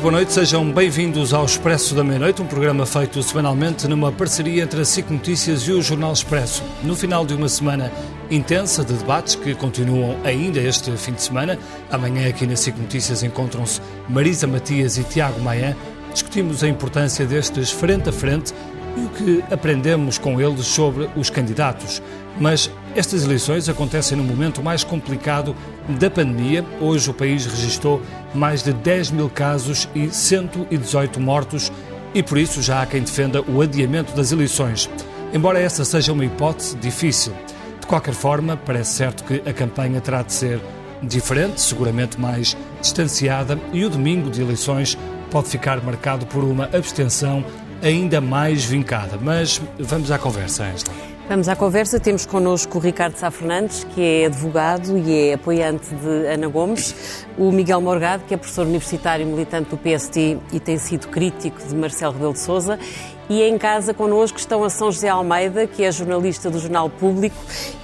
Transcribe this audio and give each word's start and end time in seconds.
Muito 0.00 0.12
boa 0.12 0.18
noite, 0.18 0.32
sejam 0.32 0.72
bem-vindos 0.72 1.34
ao 1.34 1.44
Expresso 1.44 1.94
da 1.94 2.02
Meia-Noite, 2.02 2.40
um 2.40 2.46
programa 2.46 2.86
feito 2.86 3.22
semanalmente 3.22 3.86
numa 3.86 4.10
parceria 4.10 4.62
entre 4.62 4.80
a 4.80 4.84
SIC 4.84 5.10
Notícias 5.10 5.60
e 5.64 5.72
o 5.72 5.82
Jornal 5.82 6.14
Expresso. 6.14 6.62
No 6.82 6.96
final 6.96 7.26
de 7.26 7.34
uma 7.34 7.50
semana 7.50 7.92
intensa 8.30 8.82
de 8.82 8.94
debates 8.94 9.34
que 9.34 9.54
continuam 9.54 10.16
ainda 10.24 10.58
este 10.58 10.90
fim 10.96 11.12
de 11.12 11.20
semana, 11.20 11.58
amanhã 11.90 12.30
aqui 12.30 12.46
na 12.46 12.56
SIC 12.56 12.78
Notícias 12.78 13.22
encontram-se 13.22 13.82
Marisa 14.08 14.46
Matias 14.46 14.96
e 14.96 15.04
Tiago 15.04 15.38
Maia. 15.42 15.76
Discutimos 16.14 16.64
a 16.64 16.68
importância 16.68 17.26
destes 17.26 17.70
frente 17.70 18.08
a 18.08 18.12
frente 18.12 18.54
e 18.96 19.00
o 19.00 19.08
que 19.10 19.44
aprendemos 19.52 20.18
com 20.18 20.40
eles 20.40 20.66
sobre 20.66 21.08
os 21.16 21.30
candidatos. 21.30 22.02
Mas 22.38 22.70
estas 22.94 23.24
eleições 23.24 23.68
acontecem 23.68 24.16
no 24.16 24.24
momento 24.24 24.62
mais 24.62 24.82
complicado 24.84 25.54
da 25.98 26.10
pandemia. 26.10 26.64
Hoje 26.80 27.10
o 27.10 27.14
país 27.14 27.46
registrou 27.46 28.00
mais 28.34 28.62
de 28.62 28.72
10 28.72 29.10
mil 29.10 29.28
casos 29.28 29.88
e 29.94 30.10
118 30.10 31.20
mortos 31.20 31.70
e 32.14 32.22
por 32.22 32.38
isso 32.38 32.62
já 32.62 32.82
há 32.82 32.86
quem 32.86 33.02
defenda 33.02 33.42
o 33.42 33.60
adiamento 33.60 34.14
das 34.14 34.32
eleições. 34.32 34.88
Embora 35.32 35.60
essa 35.60 35.84
seja 35.84 36.12
uma 36.12 36.24
hipótese 36.24 36.76
difícil. 36.76 37.32
De 37.80 37.86
qualquer 37.86 38.14
forma, 38.14 38.56
parece 38.56 38.94
certo 38.94 39.24
que 39.24 39.48
a 39.48 39.52
campanha 39.52 40.00
terá 40.00 40.22
de 40.22 40.32
ser 40.32 40.60
diferente, 41.02 41.60
seguramente 41.60 42.20
mais 42.20 42.56
distanciada, 42.80 43.58
e 43.72 43.84
o 43.84 43.90
domingo 43.90 44.30
de 44.30 44.42
eleições 44.42 44.98
pode 45.30 45.48
ficar 45.48 45.80
marcado 45.82 46.26
por 46.26 46.42
uma 46.42 46.64
abstenção 46.64 47.44
ainda 47.82 48.20
mais 48.20 48.64
vincada. 48.64 49.18
Mas 49.20 49.60
vamos 49.78 50.10
à 50.10 50.18
conversa, 50.18 50.64
Angela. 50.64 51.10
Vamos 51.30 51.48
à 51.48 51.54
conversa. 51.54 52.00
Temos 52.00 52.26
connosco 52.26 52.78
o 52.78 52.80
Ricardo 52.80 53.14
Sá 53.14 53.30
Fernandes, 53.30 53.84
que 53.94 54.02
é 54.02 54.26
advogado 54.26 54.98
e 54.98 55.28
é 55.28 55.34
apoiante 55.34 55.94
de 55.94 56.26
Ana 56.26 56.48
Gomes, 56.48 57.24
o 57.38 57.52
Miguel 57.52 57.80
Morgado, 57.80 58.24
que 58.26 58.34
é 58.34 58.36
professor 58.36 58.66
universitário 58.66 59.24
militante 59.24 59.70
do 59.70 59.76
PST 59.76 60.38
e 60.52 60.58
tem 60.58 60.76
sido 60.76 61.06
crítico 61.06 61.62
de 61.62 61.72
Marcelo 61.76 62.14
Rebelo 62.14 62.32
de 62.32 62.40
Sousa, 62.40 62.80
e 63.28 63.42
em 63.42 63.56
casa 63.56 63.94
connosco 63.94 64.38
estão 64.38 64.64
a 64.64 64.68
São 64.68 64.90
José 64.90 65.08
Almeida, 65.08 65.68
que 65.68 65.84
é 65.84 65.92
jornalista 65.92 66.50
do 66.50 66.58
Jornal 66.58 66.90
Público, 66.90 67.36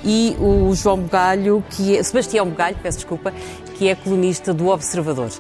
e 0.05 0.37
o 0.41 0.75
João 0.75 0.99
Bugalho, 0.99 1.63
que 1.71 1.97
é, 1.97 2.03
Sebastião 2.03 2.49
Bugalho, 2.49 2.77
peço 2.83 2.99
desculpa, 2.99 3.33
que 3.77 3.89
é 3.89 3.95
colunista 3.95 4.55
do 4.55 4.69
Observador. 4.69 5.31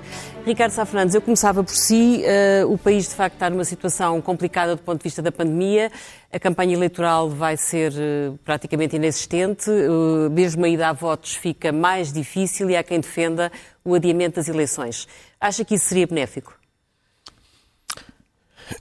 Ricardo 0.44 0.70
Sá 0.70 0.84
Fernandes, 0.84 1.14
eu 1.14 1.20
começava 1.20 1.64
por 1.64 1.74
si. 1.74 2.22
Uh, 2.62 2.72
o 2.72 2.78
país, 2.78 3.08
de 3.08 3.14
facto, 3.14 3.34
está 3.34 3.50
numa 3.50 3.64
situação 3.64 4.20
complicada 4.20 4.76
do 4.76 4.82
ponto 4.82 4.98
de 4.98 5.04
vista 5.04 5.20
da 5.20 5.32
pandemia. 5.32 5.90
A 6.32 6.38
campanha 6.38 6.74
eleitoral 6.74 7.28
vai 7.28 7.56
ser 7.56 7.92
uh, 7.92 8.38
praticamente 8.44 8.94
inexistente. 8.94 9.70
Uh, 9.70 10.30
mesmo 10.30 10.64
a 10.64 10.68
ida 10.68 10.88
a 10.88 10.92
votos 10.92 11.34
fica 11.34 11.72
mais 11.72 12.12
difícil 12.12 12.70
e 12.70 12.76
há 12.76 12.82
quem 12.82 13.00
defenda 13.00 13.50
o 13.84 13.94
adiamento 13.94 14.36
das 14.36 14.48
eleições. 14.48 15.08
Acha 15.40 15.64
que 15.64 15.74
isso 15.74 15.86
seria 15.86 16.06
benéfico? 16.06 16.55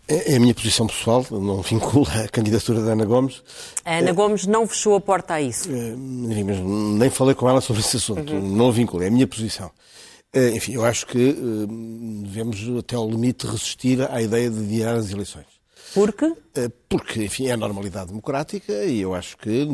É, 0.08 0.34
é 0.34 0.36
a 0.38 0.40
minha 0.40 0.54
posição 0.54 0.88
pessoal, 0.88 1.26
não 1.32 1.62
vincula 1.62 2.08
a 2.24 2.28
candidatura 2.28 2.82
da 2.82 2.94
Ana 2.94 3.06
Gomes. 3.06 3.42
A 3.84 3.98
Ana 3.98 4.10
é, 4.10 4.14
Gomes 4.14 4.46
não 4.46 4.68
fechou 4.68 4.96
a 4.96 5.02
porta 5.02 5.36
a 5.36 5.42
isso. 5.42 5.70
É, 5.70 5.96
nem 5.96 7.10
falei 7.10 7.36
com 7.36 7.50
ela 7.50 7.62
sobre 7.62 7.82
esse 7.82 7.98
assunto, 7.98 8.34
uhum. 8.34 8.56
não 8.56 8.70
a 8.70 8.72
vinculei, 8.72 9.08
é 9.08 9.10
a 9.10 9.14
minha 9.14 9.28
posição. 9.28 9.72
É, 10.34 10.50
enfim, 10.50 10.74
eu 10.74 10.84
acho 10.84 11.08
que 11.08 11.36
devemos 12.24 12.60
até 12.78 12.96
ao 12.96 13.10
limite 13.10 13.48
resistir 13.48 14.02
à 14.12 14.22
ideia 14.22 14.50
de 14.50 14.60
adiar 14.60 14.96
as 14.96 15.10
eleições. 15.10 15.46
Porque? 15.94 16.30
Porque, 16.90 17.24
enfim, 17.24 17.48
é 17.48 17.54
a 17.54 17.58
normalidade 17.58 18.08
democrática 18.08 18.84
e 18.84 19.00
eu 19.00 19.14
acho 19.16 19.38
que 19.38 19.66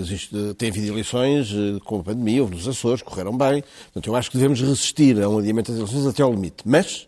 existe, 0.00 0.34
tem 0.58 0.68
havido 0.68 0.88
eleições 0.88 1.48
com 1.84 2.00
a 2.00 2.02
pandemia, 2.02 2.42
houve 2.42 2.56
nos 2.56 2.66
Açores, 2.66 3.02
correram 3.02 3.38
bem. 3.38 3.62
Portanto, 3.84 4.08
eu 4.08 4.16
acho 4.16 4.32
que 4.32 4.36
devemos 4.36 4.60
resistir 4.60 5.22
a 5.22 5.28
um 5.28 5.38
adiamento 5.38 5.70
das 5.70 5.80
eleições 5.80 6.06
até 6.08 6.24
ao 6.24 6.32
limite. 6.32 6.64
Mas, 6.64 7.06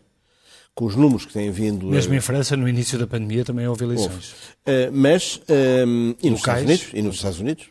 com 0.75 0.87
os 0.87 0.97
números 0.97 1.25
que 1.27 1.33
têm 1.33 1.51
vindo. 1.51 1.87
Mesmo 1.87 2.15
em 2.15 2.21
França, 2.21 2.57
no 2.57 2.69
início 2.69 2.99
da 2.99 3.07
pandemia, 3.07 3.45
também 3.45 3.67
houve 3.67 3.85
eleições. 3.85 4.35
Houve. 4.67 4.89
Uh, 4.89 4.93
mas, 4.93 5.41
um, 5.87 6.15
e 6.23 6.31
nos 6.31 6.41
Estados 6.41 6.63
Unidos? 6.63 6.87
E 6.95 7.03
nos 7.03 7.15
Estados 7.17 7.41
Unidos? 7.41 7.67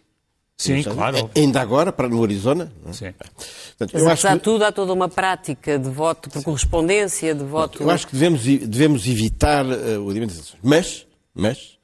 Sim, 0.58 0.84
claro. 0.84 1.30
Ainda 1.36 1.60
agora, 1.60 1.92
para, 1.92 2.08
no 2.08 2.24
Arizona? 2.24 2.72
É? 2.86 2.94
Sim. 2.94 3.14
Portanto, 3.14 3.94
mas, 3.94 4.04
apesar 4.04 4.34
de 4.34 4.40
que... 4.40 4.44
tudo, 4.44 4.64
há 4.64 4.72
toda 4.72 4.94
uma 4.94 5.10
prática 5.10 5.80
de 5.80 5.90
voto 5.90 6.30
por 6.30 6.44
correspondência, 6.44 7.34
de 7.34 7.44
voto... 7.44 7.82
Eu 7.82 7.90
acho 7.90 8.06
que 8.06 8.14
devemos, 8.14 8.44
devemos 8.44 9.08
evitar 9.08 9.66
uh, 9.66 10.04
o 10.04 10.10
adiamento 10.12 10.36
das 10.36 10.38
eleições. 10.38 10.60
Mas, 10.62 11.08
mas, 11.34 11.80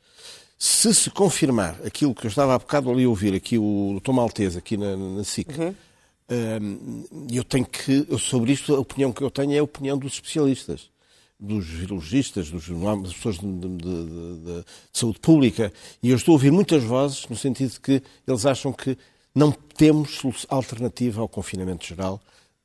se 0.59 0.93
se 0.93 1.09
confirmar 1.09 1.75
aquilo 1.83 2.13
que 2.13 2.27
eu 2.27 2.29
estava 2.29 2.53
há 2.53 2.59
bocado 2.59 2.91
ali 2.91 3.05
a 3.05 3.09
ouvir, 3.09 3.33
aqui 3.33 3.57
o 3.57 3.99
Tom 4.03 4.13
Maltese, 4.13 4.59
aqui 4.59 4.77
na, 4.77 4.95
na 4.95 5.23
SIC, 5.23 5.49
uhum. 5.57 5.69
uh, 5.69 7.25
eu 7.31 7.43
tenho 7.43 7.65
que, 7.65 8.05
sobre 8.19 8.51
isto, 8.51 8.75
a 8.75 8.79
opinião 8.79 9.11
que 9.11 9.23
eu 9.23 9.31
tenho 9.31 9.53
é 9.53 9.57
a 9.57 9.63
opinião 9.63 9.97
dos 9.97 10.13
especialistas 10.13 10.91
dos 11.39 11.67
virologistas, 11.67 12.49
dos, 12.49 12.67
das 12.67 13.13
pessoas 13.13 13.37
de, 13.37 13.47
de, 13.47 13.77
de, 13.77 14.39
de, 14.39 14.65
saúde 14.91 15.19
pública, 15.19 15.71
e 16.01 16.09
eu 16.09 16.17
estou 16.17 16.33
a 16.33 16.35
ouvir 16.35 16.51
muitas 16.51 16.83
vozes 16.83 17.27
no 17.29 17.35
sentido 17.35 17.71
de 17.71 17.79
que 17.79 18.01
eles 18.27 18.45
acham 18.45 18.73
que 18.73 18.97
não 19.35 19.51
temos 19.51 20.45
alternativa 20.49 21.21
ao 21.21 21.29
confinamento 21.29 21.85
geral, 21.85 22.19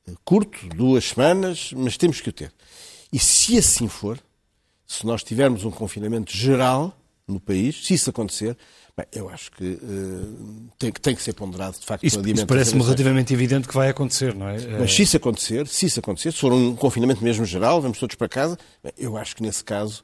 eh, 0.07 0.13
curto, 0.25 0.67
duas 0.69 1.05
semanas, 1.05 1.71
mas 1.75 1.97
temos 1.97 2.19
que 2.19 2.29
o 2.29 2.33
ter. 2.33 2.51
E 3.11 3.19
se 3.19 3.57
assim 3.59 3.87
for, 3.87 4.19
se 4.87 5.05
nós 5.05 5.23
tivermos 5.23 5.63
um 5.65 5.71
confinamento 5.71 6.35
geral 6.35 6.97
no 7.27 7.39
país, 7.39 7.85
se 7.85 7.93
isso 7.93 8.09
acontecer, 8.09 8.57
Bem, 8.95 9.07
eu 9.11 9.27
acho 9.27 9.51
que 9.51 9.63
uh, 9.63 10.69
tem, 10.77 10.91
tem, 10.91 11.15
que 11.15 11.21
ser 11.23 11.33
ponderado, 11.33 11.79
de 11.79 11.85
facto, 11.85 12.03
isso, 12.03 12.19
o 12.19 12.27
Isso 12.27 12.45
parece-me 12.45 12.83
relativamente 12.83 13.33
evidente 13.33 13.67
que 13.67 13.73
vai 13.73 13.89
acontecer, 13.89 14.35
não 14.35 14.47
é? 14.47 14.57
Mas 14.79 14.93
se 14.93 15.01
isso 15.01 15.17
acontecer, 15.17 15.67
se 15.67 15.87
isso 15.87 15.99
acontecer, 15.99 16.31
se 16.31 16.37
for 16.37 16.53
um 16.53 16.75
confinamento 16.75 17.23
mesmo 17.23 17.43
geral, 17.43 17.81
vamos 17.81 17.97
todos 17.97 18.15
para 18.15 18.29
casa, 18.29 18.55
bem, 18.83 18.93
eu 18.95 19.17
acho 19.17 19.35
que 19.35 19.41
nesse 19.41 19.63
caso 19.63 20.03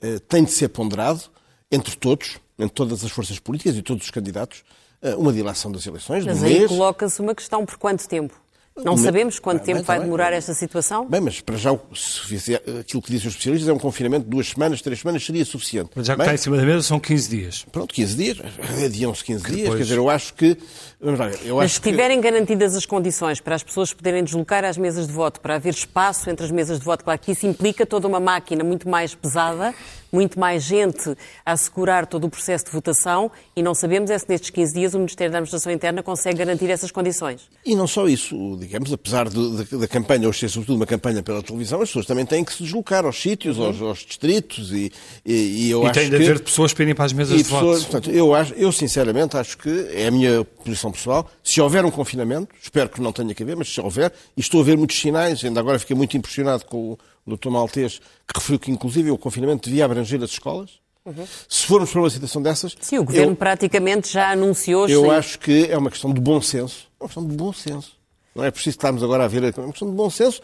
uh, 0.00 0.20
tem 0.20 0.44
de 0.44 0.52
ser 0.52 0.68
ponderado 0.68 1.22
entre 1.68 1.96
todos, 1.96 2.38
entre 2.56 2.74
todas 2.74 3.04
as 3.04 3.10
forças 3.10 3.40
políticas 3.40 3.76
e 3.76 3.82
todos 3.82 4.04
os 4.04 4.10
candidatos, 4.12 4.62
uh, 5.02 5.18
uma 5.18 5.32
dilação 5.32 5.72
das 5.72 5.84
eleições. 5.84 6.24
Mas 6.24 6.40
aí 6.44 6.68
coloca-se 6.68 7.20
uma 7.20 7.34
questão 7.34 7.66
por 7.66 7.76
quanto 7.76 8.06
tempo? 8.06 8.40
Não 8.84 8.96
sabemos 8.96 9.38
quanto 9.38 9.62
tempo 9.62 9.82
vai 9.82 10.00
demorar 10.00 10.32
esta 10.32 10.54
situação? 10.54 11.06
Bem, 11.08 11.20
mas 11.20 11.40
para 11.40 11.56
já, 11.56 11.70
se 11.94 12.54
aquilo 12.54 13.02
que 13.02 13.10
dizem 13.10 13.28
os 13.28 13.34
especialistas 13.34 13.68
é 13.68 13.72
um 13.72 13.78
confinamento 13.78 14.24
de 14.24 14.30
duas 14.30 14.48
semanas, 14.48 14.80
três 14.82 15.00
semanas, 15.00 15.24
seria 15.24 15.44
suficiente. 15.44 15.90
Mas 15.94 16.06
já 16.06 16.14
que 16.14 16.18
bem, 16.18 16.24
está 16.26 16.34
em 16.34 16.38
cima 16.38 16.56
da 16.56 16.64
mesa 16.64 16.82
são 16.82 17.00
15 17.00 17.28
dias. 17.28 17.66
Pronto, 17.70 17.94
15 17.94 18.16
dias, 18.16 18.38
adiam-se 18.84 19.24
15 19.24 19.44
que 19.44 19.50
dias, 19.50 19.62
depois... 19.62 19.78
quer 19.78 19.84
dizer, 19.84 19.98
eu 19.98 20.08
acho 20.10 20.34
que... 20.34 20.56
Eu 21.00 21.56
mas 21.56 21.74
se 21.74 21.80
tiverem 21.80 22.20
que... 22.20 22.28
garantidas 22.28 22.74
as 22.74 22.84
condições 22.84 23.40
para 23.40 23.54
as 23.54 23.62
pessoas 23.62 23.92
poderem 23.92 24.24
deslocar 24.24 24.64
às 24.64 24.76
mesas 24.76 25.06
de 25.06 25.12
voto, 25.12 25.40
para 25.40 25.54
haver 25.54 25.72
espaço 25.72 26.28
entre 26.28 26.44
as 26.44 26.50
mesas 26.50 26.80
de 26.80 26.84
voto, 26.84 27.04
claro 27.04 27.20
que 27.20 27.30
isso 27.30 27.46
implica 27.46 27.86
toda 27.86 28.08
uma 28.08 28.18
máquina 28.18 28.64
muito 28.64 28.88
mais 28.88 29.14
pesada, 29.14 29.72
muito 30.12 30.40
mais 30.40 30.62
gente 30.64 31.14
a 31.44 31.52
assegurar 31.52 32.06
todo 32.06 32.24
o 32.24 32.30
processo 32.30 32.64
de 32.64 32.70
votação 32.72 33.30
e 33.54 33.62
não 33.62 33.74
sabemos 33.74 34.10
é 34.10 34.18
se 34.18 34.28
nestes 34.28 34.50
15 34.50 34.74
dias 34.74 34.94
o 34.94 34.98
Ministério 34.98 35.30
da 35.30 35.38
Administração 35.38 35.70
Interna 35.70 36.02
consegue 36.02 36.38
garantir 36.38 36.68
essas 36.70 36.90
condições. 36.90 37.42
E 37.64 37.76
não 37.76 37.86
só 37.86 38.08
isso, 38.08 38.56
digamos, 38.58 38.92
apesar 38.92 39.28
da 39.28 39.88
campanha, 39.88 40.28
hoje 40.28 40.40
ser 40.40 40.48
sobretudo 40.48 40.76
uma 40.76 40.86
campanha 40.86 41.22
pela 41.22 41.42
televisão, 41.42 41.80
as 41.80 41.90
pessoas 41.90 42.06
também 42.06 42.26
têm 42.26 42.44
que 42.44 42.52
se 42.52 42.62
deslocar 42.62 43.04
aos 43.04 43.20
sítios, 43.20 43.58
uhum. 43.58 43.66
aos, 43.66 43.80
aos, 43.80 43.98
distritos 43.98 44.72
e, 44.72 44.90
e, 45.24 45.32
e 45.66 45.70
eu 45.70 45.82
e 45.82 45.86
acho 45.86 46.00
tem 46.00 46.10
de 46.10 46.16
haver 46.16 46.40
pessoas 46.40 46.72
para 46.72 46.82
irem 46.82 46.94
para 46.94 47.04
as 47.04 47.12
mesas 47.12 47.36
de 47.36 47.44
pessoas, 47.44 47.82
voto. 47.82 47.90
Portanto, 47.92 48.10
eu, 48.10 48.34
acho, 48.34 48.54
eu 48.54 48.72
sinceramente 48.72 49.36
acho 49.36 49.58
que 49.58 49.88
é 49.92 50.06
a 50.06 50.10
minha 50.10 50.44
posição 50.44 50.87
pessoal, 50.92 51.28
se 51.42 51.60
houver 51.60 51.84
um 51.84 51.90
confinamento, 51.90 52.54
espero 52.60 52.88
que 52.88 53.00
não 53.00 53.12
tenha 53.12 53.34
que 53.34 53.42
haver, 53.42 53.56
mas 53.56 53.68
se 53.72 53.80
houver, 53.80 54.12
e 54.36 54.40
estou 54.40 54.60
a 54.60 54.64
ver 54.64 54.76
muitos 54.76 54.98
sinais, 54.98 55.44
ainda 55.44 55.60
agora 55.60 55.78
fiquei 55.78 55.96
muito 55.96 56.16
impressionado 56.16 56.64
com 56.64 56.92
o 56.92 56.98
o 57.28 57.36
Dr. 57.36 57.50
Maltês, 57.50 57.98
que 57.98 58.38
referiu 58.38 58.58
que, 58.58 58.70
inclusive, 58.70 59.10
o 59.10 59.18
confinamento 59.18 59.68
devia 59.68 59.84
abranger 59.84 60.22
as 60.22 60.30
escolas. 60.30 60.80
Uhum. 61.04 61.26
Se 61.48 61.66
formos 61.66 61.90
para 61.90 62.00
uma 62.00 62.10
situação 62.10 62.42
dessas. 62.42 62.76
Sim, 62.80 62.98
o 62.98 63.04
Governo 63.04 63.32
eu, 63.32 63.36
praticamente 63.36 64.12
já 64.12 64.32
anunciou. 64.32 64.88
Eu 64.88 65.04
sim. 65.04 65.10
acho 65.10 65.38
que 65.38 65.66
é 65.70 65.76
uma 65.76 65.90
questão 65.90 66.12
de 66.12 66.20
bom 66.20 66.40
senso. 66.40 66.88
É 66.98 67.04
uma 67.04 67.08
questão 67.08 67.26
de 67.26 67.34
bom 67.34 67.52
senso. 67.52 67.96
Não 68.34 68.44
é 68.44 68.50
preciso 68.50 68.76
estarmos 68.76 69.02
agora 69.02 69.24
a 69.24 69.28
ver. 69.28 69.42
É 69.44 69.60
uma 69.60 69.70
questão 69.70 69.88
de 69.88 69.96
bom 69.96 70.10
senso 70.10 70.40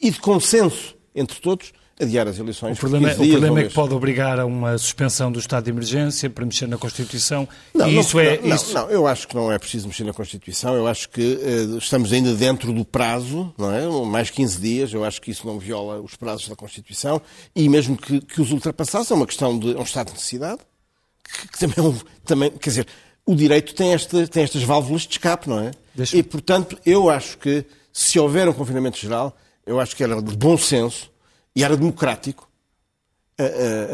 e 0.00 0.10
de 0.10 0.18
consenso 0.18 0.96
entre 1.14 1.40
todos 1.40 1.72
adiar 2.00 2.26
as 2.26 2.38
eleições. 2.38 2.76
O 2.76 2.80
problema, 2.80 3.10
é- 3.10 3.12
o 3.14 3.16
problema 3.16 3.60
é 3.60 3.64
que 3.64 3.74
pode 3.74 3.94
obrigar 3.94 4.40
a 4.40 4.46
uma 4.46 4.76
suspensão 4.78 5.30
do 5.30 5.38
estado 5.38 5.64
de 5.64 5.70
emergência 5.70 6.30
para 6.30 6.44
mexer 6.44 6.66
na 6.66 6.78
Constituição. 6.78 7.48
Não, 7.74 7.88
e 7.88 7.94
não, 7.94 8.00
isso 8.00 8.18
é. 8.18 8.40
Não, 8.42 8.56
isso... 8.56 8.74
não, 8.74 8.90
eu 8.90 9.06
acho 9.06 9.28
que 9.28 9.34
não 9.34 9.52
é 9.52 9.58
preciso 9.58 9.86
mexer 9.86 10.04
na 10.04 10.12
Constituição. 10.12 10.74
Eu 10.74 10.86
acho 10.86 11.08
que 11.08 11.20
uh, 11.20 11.78
estamos 11.78 12.12
ainda 12.12 12.34
dentro 12.34 12.72
do 12.72 12.84
prazo, 12.84 13.52
não 13.58 13.72
é? 13.72 13.86
Mais 14.06 14.30
15 14.30 14.60
dias. 14.60 14.92
Eu 14.92 15.04
acho 15.04 15.20
que 15.20 15.30
isso 15.30 15.46
não 15.46 15.58
viola 15.58 16.00
os 16.00 16.16
prazos 16.16 16.48
da 16.48 16.56
Constituição. 16.56 17.20
E 17.54 17.68
mesmo 17.68 17.96
que, 17.96 18.20
que 18.20 18.40
os 18.40 18.50
ultrapassasse, 18.50 19.12
é 19.12 19.16
uma 19.16 19.26
questão 19.26 19.58
de 19.58 19.74
é 19.74 19.78
um 19.78 19.82
estado 19.82 20.08
de 20.08 20.14
necessidade. 20.14 20.60
Que, 21.22 21.48
que 21.48 21.58
também, 21.58 21.90
é 21.90 21.94
também, 22.24 22.50
quer 22.50 22.70
dizer, 22.70 22.86
o 23.24 23.34
direito 23.34 23.74
tem, 23.74 23.92
esta, 23.92 24.26
tem 24.26 24.42
estas 24.42 24.62
válvulas 24.62 25.02
de 25.02 25.10
escape, 25.10 25.48
não 25.48 25.60
é? 25.60 25.70
E, 26.12 26.22
portanto, 26.22 26.78
eu 26.84 27.10
acho 27.10 27.38
que 27.38 27.64
se 27.92 28.18
houver 28.18 28.48
um 28.48 28.52
confinamento 28.52 28.98
geral, 28.98 29.36
eu 29.66 29.78
acho 29.78 29.94
que 29.94 30.02
era 30.02 30.20
de 30.20 30.36
bom 30.36 30.56
senso 30.56 31.09
e 31.54 31.64
era 31.64 31.76
democrático 31.76 32.48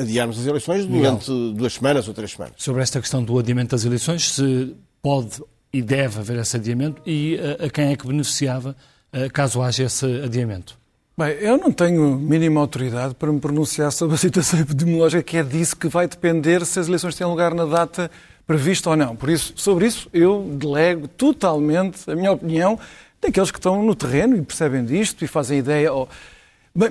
adiarmos 0.00 0.40
as 0.40 0.46
eleições 0.46 0.86
durante 0.86 1.30
Miguel. 1.30 1.54
duas 1.54 1.74
semanas 1.74 2.08
ou 2.08 2.14
três 2.14 2.32
semanas. 2.32 2.54
Sobre 2.58 2.82
esta 2.82 3.00
questão 3.00 3.22
do 3.22 3.38
adiamento 3.38 3.70
das 3.76 3.84
eleições, 3.84 4.32
se 4.32 4.74
pode 5.00 5.40
e 5.72 5.80
deve 5.80 6.18
haver 6.18 6.38
esse 6.38 6.56
adiamento 6.56 7.00
e 7.06 7.38
a, 7.38 7.66
a 7.66 7.70
quem 7.70 7.92
é 7.92 7.96
que 7.96 8.06
beneficiava 8.06 8.74
caso 9.32 9.62
haja 9.62 9.84
esse 9.84 10.04
adiamento? 10.22 10.76
Bem, 11.18 11.30
eu 11.40 11.56
não 11.56 11.72
tenho 11.72 12.18
mínima 12.18 12.60
autoridade 12.60 13.14
para 13.14 13.32
me 13.32 13.40
pronunciar 13.40 13.90
sobre 13.90 14.16
a 14.16 14.18
situação 14.18 14.60
epidemiológica, 14.60 15.22
que 15.22 15.38
é 15.38 15.42
disso 15.42 15.74
que 15.74 15.88
vai 15.88 16.06
depender 16.06 16.66
se 16.66 16.78
as 16.78 16.88
eleições 16.88 17.14
têm 17.14 17.26
lugar 17.26 17.54
na 17.54 17.64
data 17.64 18.10
prevista 18.46 18.90
ou 18.90 18.96
não. 18.96 19.16
Por 19.16 19.30
isso, 19.30 19.54
sobre 19.56 19.86
isso, 19.86 20.10
eu 20.12 20.42
delego 20.58 21.08
totalmente 21.08 22.10
a 22.10 22.14
minha 22.14 22.32
opinião 22.32 22.78
daqueles 23.20 23.50
que 23.50 23.58
estão 23.58 23.82
no 23.82 23.94
terreno 23.94 24.36
e 24.36 24.42
percebem 24.42 24.84
disto 24.84 25.24
e 25.24 25.26
fazem 25.26 25.58
ideia. 25.58 25.90
Ou... 25.90 26.06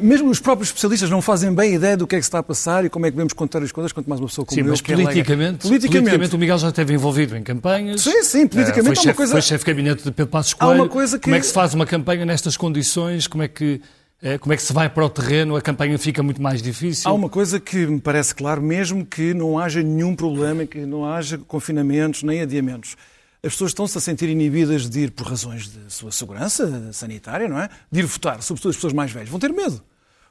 Mesmo 0.01 0.31
os 0.31 0.39
próprios 0.39 0.69
especialistas 0.69 1.09
não 1.09 1.21
fazem 1.21 1.53
bem 1.53 1.75
ideia 1.75 1.95
do 1.95 2.07
que 2.07 2.15
é 2.15 2.17
que 2.17 2.23
se 2.23 2.27
está 2.27 2.39
a 2.39 2.43
passar 2.43 2.83
e 2.85 2.89
como 2.89 3.05
é 3.05 3.09
que 3.09 3.15
devemos 3.15 3.33
contar 3.33 3.61
as 3.61 3.71
coisas, 3.71 3.91
quanto 3.91 4.09
mais 4.09 4.19
uma 4.19 4.27
pessoa 4.27 4.45
como 4.45 4.55
sim, 4.55 4.61
eu 4.61 4.71
mas 4.71 4.81
que 4.81 4.91
politicamente, 4.91 5.19
é 5.19 5.69
politicamente, 5.69 5.97
politicamente, 5.99 6.35
o 6.35 6.39
Miguel 6.39 6.57
já 6.57 6.69
esteve 6.69 6.93
envolvido 6.93 7.37
em 7.37 7.43
campanhas. 7.43 8.01
Sim, 8.01 8.23
sim, 8.23 8.47
politicamente 8.47 8.93
uh, 8.93 8.95
foi, 8.95 9.03
chefe, 9.03 9.13
coisa... 9.15 9.31
foi 9.33 9.41
chefe 9.43 9.63
de 9.63 9.71
gabinete 9.71 10.03
de 10.03 10.11
Pedro 10.11 10.31
Passos 10.31 10.53
Coelho. 10.55 10.71
Há 10.71 10.75
uma 10.75 10.89
coisa 10.89 11.19
que... 11.19 11.25
Como 11.25 11.35
é 11.35 11.39
que 11.39 11.45
se 11.45 11.53
faz 11.53 11.73
uma 11.75 11.85
campanha 11.85 12.25
nestas 12.25 12.57
condições? 12.57 13.27
Como 13.27 13.43
é 13.43 13.47
que 13.47 13.79
eh, 14.21 14.39
como 14.39 14.53
é 14.53 14.55
que 14.55 14.63
se 14.63 14.73
vai 14.73 14.89
para 14.89 15.05
o 15.05 15.09
terreno? 15.09 15.55
A 15.55 15.61
campanha 15.61 15.99
fica 15.99 16.23
muito 16.23 16.41
mais 16.41 16.61
difícil? 16.61 17.09
Há 17.09 17.13
uma 17.13 17.29
coisa 17.29 17.59
que 17.59 17.85
me 17.85 17.99
parece 17.99 18.33
claro, 18.33 18.61
mesmo 18.61 19.05
que 19.05 19.35
não 19.35 19.59
haja 19.59 19.83
nenhum 19.83 20.15
problema, 20.15 20.65
que 20.65 20.79
não 20.79 21.05
haja 21.05 21.37
confinamentos 21.37 22.23
nem 22.23 22.41
adiamentos. 22.41 22.95
As 23.45 23.53
pessoas 23.53 23.71
estão-se 23.71 23.95
a 23.95 24.01
sentir 24.01 24.27
inibidas 24.27 24.89
de 24.89 25.01
ir 25.01 25.11
por 25.11 25.27
razões 25.27 25.67
de 25.67 25.93
sua 25.93 26.11
segurança 26.11 26.91
sanitária, 26.91 27.47
não 27.47 27.59
é? 27.59 27.69
De 27.91 27.99
ir 27.99 28.05
votar, 28.05 28.41
sobretudo 28.41 28.71
as 28.71 28.75
pessoas 28.77 28.93
mais 28.93 29.11
velhas. 29.11 29.29
Vão 29.29 29.39
ter 29.39 29.53
medo. 29.53 29.83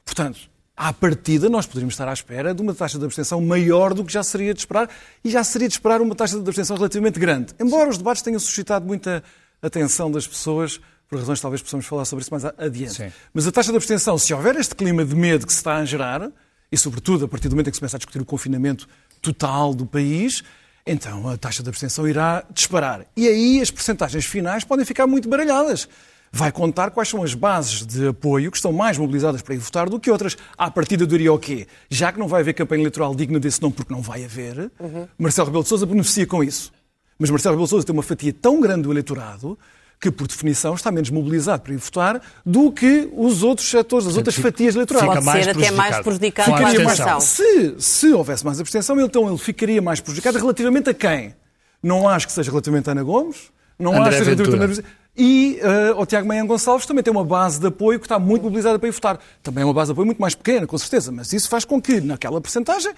Portanto, 0.05 0.51
à 0.77 0.93
partida, 0.93 1.49
nós 1.49 1.65
poderíamos 1.65 1.95
estar 1.95 2.09
à 2.09 2.13
espera 2.13 2.53
de 2.53 2.61
uma 2.61 2.75
taxa 2.75 2.99
de 2.99 3.05
abstenção 3.05 3.41
maior 3.41 3.95
do 3.95 4.05
que 4.05 4.13
já 4.13 4.25
seria 4.25 4.53
de 4.53 4.59
esperar, 4.59 4.91
e 5.23 5.31
já 5.31 5.45
seria 5.45 5.69
de 5.69 5.75
esperar 5.75 6.01
uma 6.01 6.15
taxa 6.17 6.41
de 6.41 6.45
abstenção 6.45 6.77
relativamente 6.77 7.21
grande. 7.21 7.55
Embora 7.61 7.89
os 7.89 7.99
debates 7.99 8.21
tenham 8.21 8.41
suscitado 8.41 8.85
muita 8.85 9.23
atenção 9.63 10.11
das 10.11 10.27
pessoas, 10.27 10.81
por 11.09 11.17
razões 11.17 11.41
talvez 11.41 11.63
possamos 11.63 11.87
falar 11.87 12.05
sobre 12.07 12.23
isso 12.23 12.33
mais 12.33 12.45
adiante. 12.45 12.95
Sim. 12.95 13.13
Mas 13.33 13.47
a 13.47 13.53
taxa 13.53 13.71
de 13.71 13.77
abstenção, 13.77 14.19
se 14.19 14.35
houver 14.35 14.57
este 14.57 14.75
clima 14.75 15.05
de 15.05 15.15
medo 15.15 15.47
que 15.47 15.53
se 15.53 15.59
está 15.59 15.77
a 15.77 15.85
gerar, 15.85 16.29
e 16.73 16.77
sobretudo 16.77 17.27
a 17.27 17.29
partir 17.29 17.49
do 17.49 17.53
momento 17.53 17.69
em 17.69 17.71
que 17.71 17.77
se 17.77 17.81
começa 17.81 17.97
a 17.97 17.99
discutir 17.99 18.21
o 18.21 18.25
confinamento 18.25 18.89
total 19.23 19.73
do 19.73 19.87
país, 19.87 20.43
então 20.87 21.29
a 21.29 21.37
taxa 21.37 21.63
de 21.63 21.69
abstenção 21.69 22.07
irá 22.07 22.45
disparar. 22.51 23.07
E 23.17 23.27
aí 23.27 23.61
as 23.61 23.71
percentagens 23.71 24.25
finais 24.25 24.65
podem 24.65 24.85
ficar 24.85 25.07
muito 25.07 25.29
baralhadas. 25.29 25.89
Vai 26.31 26.51
contar 26.51 26.91
quais 26.91 27.09
são 27.09 27.23
as 27.23 27.33
bases 27.33 27.87
de 27.87 28.09
apoio 28.09 28.51
que 28.51 28.57
estão 28.57 28.73
mais 28.73 28.99
mobilizadas 28.99 29.41
para 29.41 29.55
ir 29.55 29.59
votar 29.59 29.89
do 29.89 30.01
que 30.01 30.11
outras. 30.11 30.37
À 30.59 30.69
partida 30.69 31.07
diria 31.07 31.33
o 31.33 31.39
quê? 31.39 31.69
Já 31.89 32.11
que 32.11 32.19
não 32.19 32.27
vai 32.27 32.41
haver 32.41 32.55
campanha 32.55 32.83
eleitoral 32.83 33.15
digna 33.15 33.39
desse 33.39 33.63
nome, 33.63 33.73
porque 33.73 33.95
não 33.95 34.03
vai 34.03 34.25
haver, 34.25 34.71
uhum. 34.81 35.07
Marcelo 35.17 35.47
Rebelo 35.47 35.63
de 35.63 35.69
Sousa 35.69 35.87
beneficia 35.87 36.27
com 36.27 36.43
isso. 36.43 36.73
Mas 37.19 37.31
Marcelo 37.31 37.55
Rebelo 37.55 37.67
de 37.67 37.71
Sousa 37.71 37.87
tem 37.87 37.95
uma 37.95 38.03
fatia 38.03 38.33
tão 38.33 38.61
grande 38.61 38.83
do 38.83 38.93
eleitorado 38.93 39.57
que, 40.01 40.11
por 40.11 40.27
definição, 40.27 40.75
está 40.75 40.91
menos 40.91 41.11
mobilizado 41.11 41.63
para 41.63 41.73
ir 41.73 41.79
votar 41.79 42.21
do 42.45 42.71
que 42.71 43.09
os 43.17 43.43
outros 43.43 43.69
setores, 43.69 44.07
as 44.07 44.17
outras 44.17 44.37
fatias 44.37 44.75
eleitorais. 44.75 45.07
Pode 45.07 45.25
ser 45.25 45.51
até 45.51 45.71
mais 45.71 45.99
prejudicado 46.01 46.51
com 46.51 46.57
a 46.57 46.71
abstenção. 46.71 47.21
Se, 47.21 47.75
se 47.79 48.13
houvesse 48.13 48.45
mais 48.45 48.61
abstenção, 48.61 49.01
então 49.01 49.29
ele 49.29 49.39
ficaria 49.39 49.81
mais 49.81 50.01
prejudicado 50.01 50.39
relativamente 50.39 50.91
a 50.91 50.95
quem? 50.95 51.35
Não 51.83 52.09
acho 52.09 52.27
que 52.27 52.33
seja 52.33 52.51
relativamente 52.51 52.89
a 52.89 52.93
Ana 52.93 53.03
Gomes, 53.03 53.51
não 53.79 53.93
André 53.93 54.03
acho 54.03 54.19
que 54.19 54.25
seja 54.25 54.37
relativamente 54.37 54.81
a 54.81 54.83
Ana 54.83 55.05
e 55.17 55.61
uh, 55.63 56.01
o 56.01 56.05
Tiago 56.05 56.27
Manhã 56.27 56.45
Gonçalves 56.45 56.87
também 56.87 57.03
tem 57.03 57.13
uma 57.13 57.25
base 57.25 57.61
de 57.61 57.69
apoio 57.69 58.01
que 58.01 58.07
está 58.07 58.19
muito 58.19 58.43
mobilizada 58.43 58.79
para 58.79 58.89
ir 58.89 58.93
votar. 58.93 59.19
Também 59.43 59.63
é 59.63 59.65
uma 59.65 59.73
base 59.73 59.89
de 59.89 59.93
apoio 59.93 60.07
muito 60.07 60.21
mais 60.21 60.35
pequena, 60.35 60.67
com 60.67 60.77
certeza, 60.77 61.13
mas 61.13 61.33
isso 61.33 61.49
faz 61.49 61.65
com 61.65 61.81
que, 61.81 62.01
naquela 62.01 62.41
percentagem, 62.41 62.93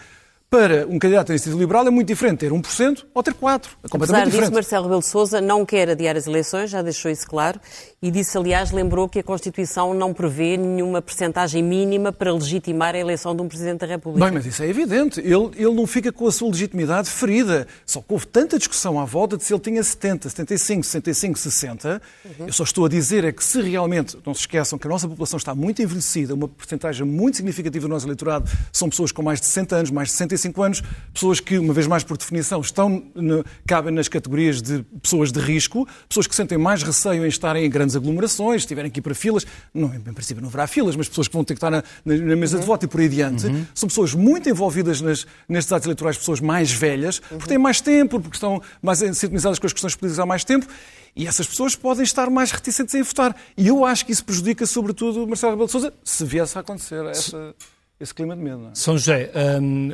para 0.49 0.87
um 0.87 0.99
candidato 0.99 1.31
à 1.31 1.35
iniciativa 1.35 1.59
liberal 1.59 1.87
é 1.87 1.91
muito 1.91 2.07
diferente 2.07 2.39
ter 2.39 2.53
1% 2.53 3.05
ou 3.13 3.23
ter 3.23 3.35
4%. 3.35 3.35
É 3.35 3.39
completamente 3.39 3.95
Apesar 3.95 4.25
diferente. 4.25 4.41
disso, 4.41 4.53
Marcelo 4.53 4.85
Rebelo 4.85 5.01
de 5.01 5.07
Sousa 5.07 5.41
não 5.41 5.67
quer 5.67 5.91
adiar 5.91 6.17
as 6.17 6.27
eleições, 6.27 6.71
já 6.71 6.83
deixou 6.83 7.11
isso 7.11 7.27
claro, 7.27 7.61
e 8.01 8.11
disse, 8.11 8.37
aliás, 8.37 8.71
lembrou 8.71 9.09
que 9.09 9.19
a 9.19 9.23
Constituição 9.23 9.95
não 9.95 10.13
prevê 10.13 10.57
nenhuma 10.57 11.01
percentagem 11.01 11.63
mínima 11.63 12.13
para 12.13 12.33
legitimar 12.33 12.95
a 12.95 12.99
eleição 12.99 13.35
de 13.35 13.41
um 13.41 13.49
Presidente 13.49 13.81
da 13.81 13.87
República. 13.87 14.25
Bem, 14.25 14.35
mas 14.35 14.45
isso 14.45 14.63
é 14.63 14.69
evidente. 14.69 15.19
Ele, 15.21 15.51
ele 15.57 15.75
não 15.75 15.87
fica 15.87 16.13
com 16.13 16.27
a 16.27 16.33
sua 16.33 16.49
legitimidade 16.49 17.09
ferida. 17.09 17.67
Só 17.87 18.01
que 18.01 18.07
houve 18.13 18.27
tanta 18.27 18.59
discussão 18.59 19.01
à 19.01 19.05
volta 19.05 19.37
de 19.37 19.45
se 19.45 19.53
ele 19.53 19.61
tinha 19.61 19.83
70, 19.83 20.29
75, 20.29 20.85
65, 20.85 21.39
60. 21.39 22.03
Uhum. 22.25 22.47
Eu 22.47 22.53
só 22.53 22.65
estou 22.65 22.85
a 22.85 22.89
dizer 22.89 23.25
é 23.25 23.33
que 23.33 23.43
se 23.43 23.61
realmente, 23.63 24.17
não 24.25 24.35
se 24.35 24.41
esqueçam 24.41 24.79
que 24.79 24.87
a 24.87 24.91
nossa 24.91 25.09
população 25.09 25.39
está 25.39 25.55
muito 25.55 25.83
envelhecida, 25.83 26.35
uma 26.35 26.49
percentagem 26.49 27.07
muito 27.07 27.39
significativa 27.39 27.89
do 27.89 27.89
nosso 27.89 28.07
eleitorado 28.07 28.51
são 28.73 28.89
pessoas 28.89 29.11
com 29.11 29.23
mais 29.23 29.41
de 29.41 29.47
60 29.47 29.77
anos, 29.77 29.91
mais 29.91 30.09
de 30.09 30.13
65 30.13 30.63
anos, 30.63 30.83
pessoas 31.13 31.41
que, 31.41 31.59
uma 31.59 31.73
vez 31.73 31.87
mais 31.87 32.05
por 32.05 32.17
definição, 32.17 32.61
estão 32.61 33.03
no, 33.15 33.45
cabem 33.67 33.93
nas 33.93 34.07
categorias 34.07 34.61
de 34.61 34.85
pessoas 35.03 35.33
de 35.33 35.41
risco, 35.41 35.89
pessoas 36.09 36.27
que 36.27 36.35
sentem 36.35 36.59
mais 36.59 36.83
receio 36.83 37.25
em 37.25 37.29
estarem 37.29 37.65
em 37.65 37.71
grandes 37.71 37.96
aglomerações, 37.97 38.63
se 38.63 38.69
tiverem 38.69 38.91
que 38.91 39.01
ir 39.01 39.03
para 39.03 39.15
filas, 39.15 39.47
não, 39.73 39.95
em 39.95 40.01
princípio 40.01 40.41
não 40.41 40.49
haverá 40.49 40.67
filas, 40.67 40.97
mas 40.97 41.09
pessoas 41.09 41.29
que 41.29 41.35
vão 41.35 41.45
ter 41.45 41.55
que 41.55 41.59
estar 41.59 41.71
na, 41.71 41.83
na, 42.05 42.15
na 42.15 42.37
mesa 42.37 42.57
uhum. 42.57 42.61
de 42.61 42.67
voto 42.67 42.85
e 42.85 42.89
por 42.89 43.01
aí 43.01 43.07
adiante, 43.07 43.47
uhum. 43.47 43.67
são 43.75 43.89
pessoas 43.89 44.15
muito 44.15 44.49
envolvidas 44.49 45.01
nas, 45.01 45.27
nestes 45.49 45.73
atos 45.73 45.87
eleitorais, 45.87 46.17
pessoas 46.17 46.41
mais 46.41 46.71
velhas, 46.71 47.19
uhum. 47.19 47.39
porque 47.39 47.49
têm 47.49 47.59
mais 47.59 47.81
tempo, 47.81 48.21
porque 48.21 48.37
estão 48.37 48.63
mais 48.83 48.99
sintonizadas 48.99 49.59
com 49.59 49.67
as 49.67 49.73
questões 49.73 49.95
políticas 49.95 50.21
há 50.21 50.27
mais 50.27 50.45
tempo, 50.45 50.67
e 51.15 51.27
essas 51.27 51.47
pessoas 51.47 51.75
podem 51.75 52.05
estar 52.05 52.29
mais 52.29 52.51
reticentes 52.51 52.95
em 52.95 53.03
votar. 53.03 53.35
E 53.57 53.69
eu 53.69 53.87
acho 53.87 54.05
que 54.05 54.13
isso 54.13 54.23
prejudica, 54.25 54.67
sobretudo, 54.67 55.27
Marcelo 55.27 55.53
Rebelo 55.53 55.67
de 55.67 55.73
Sousa, 55.73 55.95
se 56.05 56.25
viesse 56.25 56.59
a 56.59 56.61
acontecer 56.61 57.05
essa 57.07 57.55
esse 57.99 58.15
clima 58.15 58.37
de 58.37 58.43
medo. 58.43 58.59
Não 58.59 58.71
é? 58.71 58.75
São 58.75 58.97
José, 58.97 59.31
um, 59.61 59.91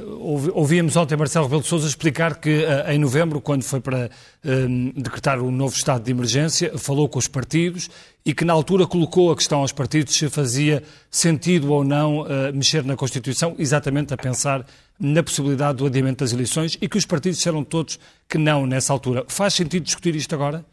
ouvíamos 0.52 0.96
ontem 0.96 1.16
Marcelo 1.16 1.46
Rebelo 1.46 1.62
de 1.62 1.68
Sousa 1.68 1.86
explicar 1.86 2.36
que 2.36 2.64
uh, 2.64 2.90
em 2.90 2.98
novembro, 2.98 3.40
quando 3.40 3.62
foi 3.62 3.80
para 3.80 4.10
um, 4.44 4.90
decretar 4.90 5.40
o 5.40 5.50
novo 5.50 5.74
estado 5.74 6.02
de 6.02 6.10
emergência, 6.10 6.76
falou 6.76 7.08
com 7.08 7.18
os 7.18 7.28
partidos 7.28 7.88
e 8.24 8.34
que 8.34 8.44
na 8.44 8.52
altura 8.52 8.86
colocou 8.86 9.30
a 9.30 9.36
questão 9.36 9.60
aos 9.60 9.72
partidos 9.72 10.14
se 10.14 10.28
fazia 10.28 10.82
sentido 11.10 11.72
ou 11.72 11.84
não 11.84 12.22
uh, 12.22 12.52
mexer 12.52 12.84
na 12.84 12.96
Constituição, 12.96 13.54
exatamente 13.58 14.12
a 14.12 14.16
pensar 14.16 14.66
na 14.98 15.22
possibilidade 15.22 15.78
do 15.78 15.86
adiamento 15.86 16.24
das 16.24 16.32
eleições 16.32 16.76
e 16.80 16.88
que 16.88 16.98
os 16.98 17.06
partidos 17.06 17.38
disseram 17.38 17.62
todos 17.62 17.98
que 18.28 18.38
não 18.38 18.66
nessa 18.66 18.92
altura. 18.92 19.24
Faz 19.28 19.54
sentido 19.54 19.84
discutir 19.84 20.14
isto 20.16 20.34
agora? 20.34 20.64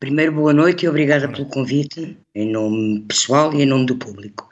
Primeiro, 0.00 0.32
boa 0.32 0.52
noite 0.52 0.84
e 0.86 0.88
obrigada 0.88 1.28
pelo 1.28 1.46
convite, 1.46 2.16
em 2.32 2.52
nome 2.52 3.00
pessoal 3.08 3.52
e 3.52 3.62
em 3.62 3.66
nome 3.66 3.84
do 3.84 3.96
público. 3.96 4.48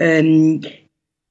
Um, 0.00 0.60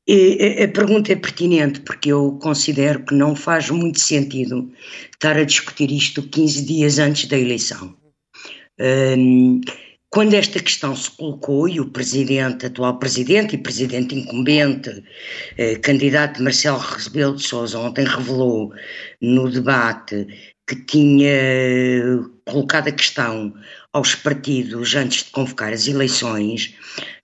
a 0.10 0.68
pergunta 0.70 1.12
é 1.12 1.16
pertinente 1.16 1.82
porque 1.82 2.12
eu 2.12 2.40
considero 2.42 3.04
que 3.06 3.14
não 3.14 3.36
faz 3.36 3.70
muito 3.70 4.00
sentido 4.00 4.72
estar 5.12 5.36
a 5.36 5.44
discutir 5.44 5.92
isto 5.92 6.24
15 6.24 6.66
dias 6.66 6.98
antes 6.98 7.28
da 7.28 7.38
eleição. 7.38 7.96
Um, 8.80 9.60
quando 10.10 10.34
esta 10.34 10.62
questão 10.62 10.96
se 10.96 11.12
colocou 11.12 11.68
e 11.68 11.82
o 11.82 11.90
presidente, 11.90 12.66
atual 12.66 12.98
presidente 12.98 13.56
e 13.56 13.58
presidente 13.58 14.16
incumbente, 14.16 15.04
eh, 15.58 15.76
candidato 15.76 16.42
Marcelo 16.42 16.80
Rebelo 16.80 17.36
de 17.36 17.44
Sousa, 17.44 17.78
ontem 17.78 18.06
revelou 18.06 18.72
no 19.22 19.52
debate 19.52 20.26
que 20.66 20.76
tinha 20.86 21.30
colocado 22.46 22.88
a 22.88 22.94
questão 22.94 23.54
aos 23.94 24.16
partidos 24.16 24.96
antes 24.96 25.24
de 25.24 25.32
convocar 25.32 25.74
as 25.74 25.88
eleições, 25.88 26.76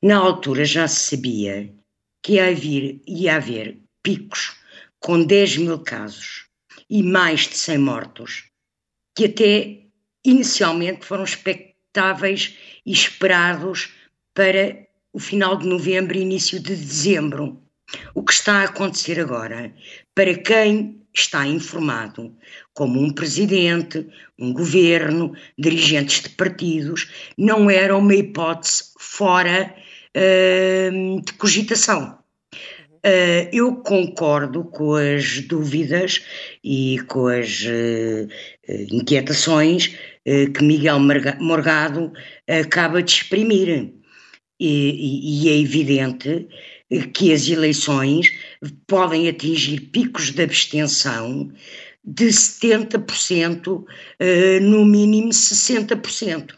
na 0.01 0.17
altura 0.17 0.65
já 0.65 0.87
se 0.87 1.15
sabia 1.15 1.73
que 2.21 2.33
ia 2.33 2.47
haver, 2.47 3.01
ia 3.07 3.35
haver 3.35 3.77
picos 4.01 4.55
com 4.99 5.23
10 5.23 5.57
mil 5.57 5.79
casos 5.79 6.45
e 6.89 7.03
mais 7.03 7.41
de 7.41 7.57
100 7.57 7.77
mortos, 7.77 8.45
que 9.15 9.25
até 9.25 9.83
inicialmente 10.25 11.05
foram 11.05 11.23
expectáveis 11.23 12.57
e 12.85 12.91
esperados 12.91 13.93
para 14.33 14.87
o 15.11 15.19
final 15.19 15.57
de 15.57 15.67
novembro 15.67 16.17
e 16.17 16.21
início 16.21 16.59
de 16.59 16.75
dezembro. 16.75 17.61
O 18.15 18.23
que 18.23 18.33
está 18.33 18.61
a 18.61 18.63
acontecer 18.63 19.19
agora, 19.19 19.75
para 20.15 20.33
quem 20.35 21.03
está 21.13 21.45
informado, 21.45 22.35
como 22.73 22.99
um 22.99 23.11
presidente, 23.11 24.05
um 24.37 24.51
governo, 24.51 25.33
dirigentes 25.57 26.21
de 26.21 26.29
partidos, 26.29 27.09
não 27.37 27.69
era 27.69 27.95
uma 27.95 28.15
hipótese 28.15 28.85
fora 28.97 29.73
uh, 30.15 31.21
de 31.21 31.33
cogitação. 31.33 32.17
Uh, 33.05 33.49
eu 33.51 33.75
concordo 33.75 34.63
com 34.63 34.95
as 34.95 35.41
dúvidas 35.41 36.23
e 36.63 36.99
com 37.07 37.27
as 37.27 37.61
uh, 37.63 38.27
inquietações 38.91 39.95
que 40.25 40.63
Miguel 40.63 41.01
Morgado 41.41 42.13
acaba 42.47 43.03
de 43.03 43.11
exprimir. 43.11 43.93
E, 44.57 45.43
e 45.43 45.49
é 45.49 45.59
evidente 45.59 46.47
que 47.13 47.33
as 47.33 47.49
eleições 47.49 48.31
podem 48.87 49.27
atingir 49.27 49.81
picos 49.91 50.31
de 50.31 50.41
abstenção 50.41 51.51
de 52.03 52.27
70%, 52.27 53.85
eh, 54.19 54.59
no 54.59 54.85
mínimo 54.85 55.29
60%. 55.29 56.55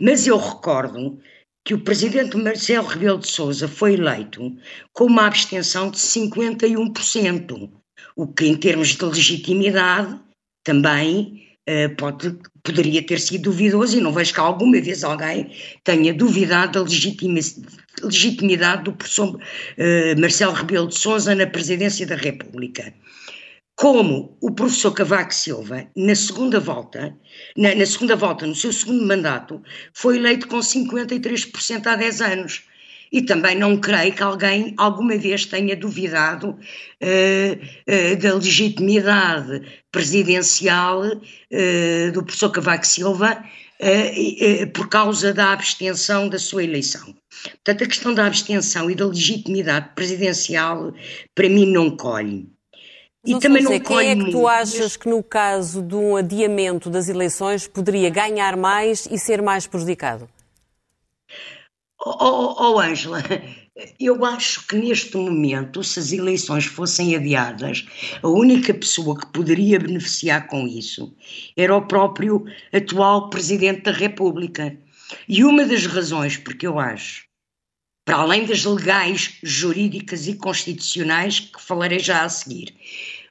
Mas 0.00 0.26
eu 0.26 0.38
recordo 0.38 1.18
que 1.64 1.74
o 1.74 1.80
presidente 1.80 2.36
Marcelo 2.36 2.86
Rebelo 2.86 3.18
de 3.18 3.28
Sousa 3.28 3.68
foi 3.68 3.94
eleito 3.94 4.56
com 4.92 5.04
uma 5.04 5.26
abstenção 5.26 5.90
de 5.90 5.98
51%, 5.98 7.70
o 8.16 8.26
que 8.26 8.46
em 8.46 8.56
termos 8.56 8.88
de 8.88 9.04
legitimidade 9.04 10.18
também 10.64 11.46
uh, 11.68 11.94
pode, 11.96 12.38
poderia 12.62 13.02
ter 13.02 13.20
sido 13.20 13.50
duvidoso 13.50 13.98
e 13.98 14.00
não 14.00 14.12
vejo 14.12 14.32
que 14.32 14.40
alguma 14.40 14.80
vez 14.80 15.04
alguém 15.04 15.54
tenha 15.84 16.14
duvidado 16.14 16.82
da 16.82 16.88
legitimidade 18.02 18.84
do 18.84 18.92
professor 18.92 19.36
uh, 19.36 20.20
Marcelo 20.20 20.52
Rebelo 20.52 20.88
de 20.88 20.98
Sousa 20.98 21.34
na 21.34 21.46
presidência 21.46 22.06
da 22.06 22.16
República. 22.16 22.92
Como 23.80 24.36
o 24.42 24.50
professor 24.50 24.92
Cavaco 24.92 25.34
Silva, 25.34 25.86
na 25.96 26.14
segunda 26.14 26.60
volta, 26.60 27.16
na, 27.56 27.74
na 27.74 27.86
segunda 27.86 28.14
volta, 28.14 28.46
no 28.46 28.54
seu 28.54 28.70
segundo 28.74 29.06
mandato, 29.06 29.62
foi 29.94 30.18
eleito 30.18 30.48
com 30.48 30.58
53% 30.58 31.86
há 31.86 31.96
10 31.96 32.20
anos 32.20 32.64
e 33.10 33.22
também 33.22 33.56
não 33.56 33.80
creio 33.80 34.12
que 34.12 34.22
alguém 34.22 34.74
alguma 34.76 35.16
vez 35.16 35.46
tenha 35.46 35.74
duvidado 35.74 36.50
uh, 36.50 36.52
uh, 36.52 38.16
da 38.20 38.34
legitimidade 38.34 39.62
presidencial 39.90 41.00
uh, 41.00 42.12
do 42.12 42.22
professor 42.22 42.50
Cavaco 42.50 42.86
Silva 42.86 43.42
por 44.74 44.90
causa 44.90 45.32
da 45.32 45.54
abstenção 45.54 46.28
da 46.28 46.38
sua 46.38 46.64
eleição. 46.64 47.16
Portanto, 47.64 47.84
a 47.84 47.86
questão 47.86 48.12
da 48.12 48.26
abstenção 48.26 48.90
e 48.90 48.94
da 48.94 49.06
legitimidade 49.06 49.94
presidencial, 49.94 50.92
para 51.34 51.48
mim, 51.48 51.64
não 51.64 51.96
colhe. 51.96 52.46
E 53.24 53.32
não 53.32 53.40
também 53.40 53.62
não 53.62 53.70
dizer, 53.70 53.84
quem 53.84 54.08
é 54.08 54.16
que 54.16 54.30
tu 54.30 54.48
achas 54.48 54.96
que 54.96 55.08
no 55.08 55.22
caso 55.22 55.82
de 55.82 55.94
um 55.94 56.16
adiamento 56.16 56.88
das 56.88 57.08
eleições 57.08 57.66
poderia 57.68 58.08
ganhar 58.08 58.56
mais 58.56 59.06
e 59.10 59.18
ser 59.18 59.42
mais 59.42 59.66
prejudicado? 59.66 60.28
Oh, 62.02 62.54
oh, 62.58 62.78
Ângela, 62.80 63.22
eu 63.98 64.24
acho 64.24 64.66
que 64.66 64.74
neste 64.76 65.18
momento, 65.18 65.84
se 65.84 65.98
as 66.00 66.12
eleições 66.12 66.64
fossem 66.64 67.14
adiadas, 67.14 67.86
a 68.22 68.28
única 68.28 68.72
pessoa 68.72 69.18
que 69.18 69.26
poderia 69.26 69.78
beneficiar 69.78 70.46
com 70.46 70.66
isso 70.66 71.14
era 71.54 71.76
o 71.76 71.86
próprio 71.86 72.46
atual 72.72 73.28
Presidente 73.28 73.82
da 73.82 73.92
República. 73.92 74.74
E 75.28 75.44
uma 75.44 75.66
das 75.66 75.84
razões 75.84 76.38
porque 76.38 76.66
eu 76.66 76.78
acho, 76.78 77.26
para 78.04 78.16
além 78.16 78.44
das 78.46 78.64
legais, 78.64 79.38
jurídicas 79.42 80.26
e 80.26 80.34
constitucionais, 80.34 81.40
que 81.40 81.60
falarei 81.60 81.98
já 81.98 82.24
a 82.24 82.28
seguir, 82.28 82.74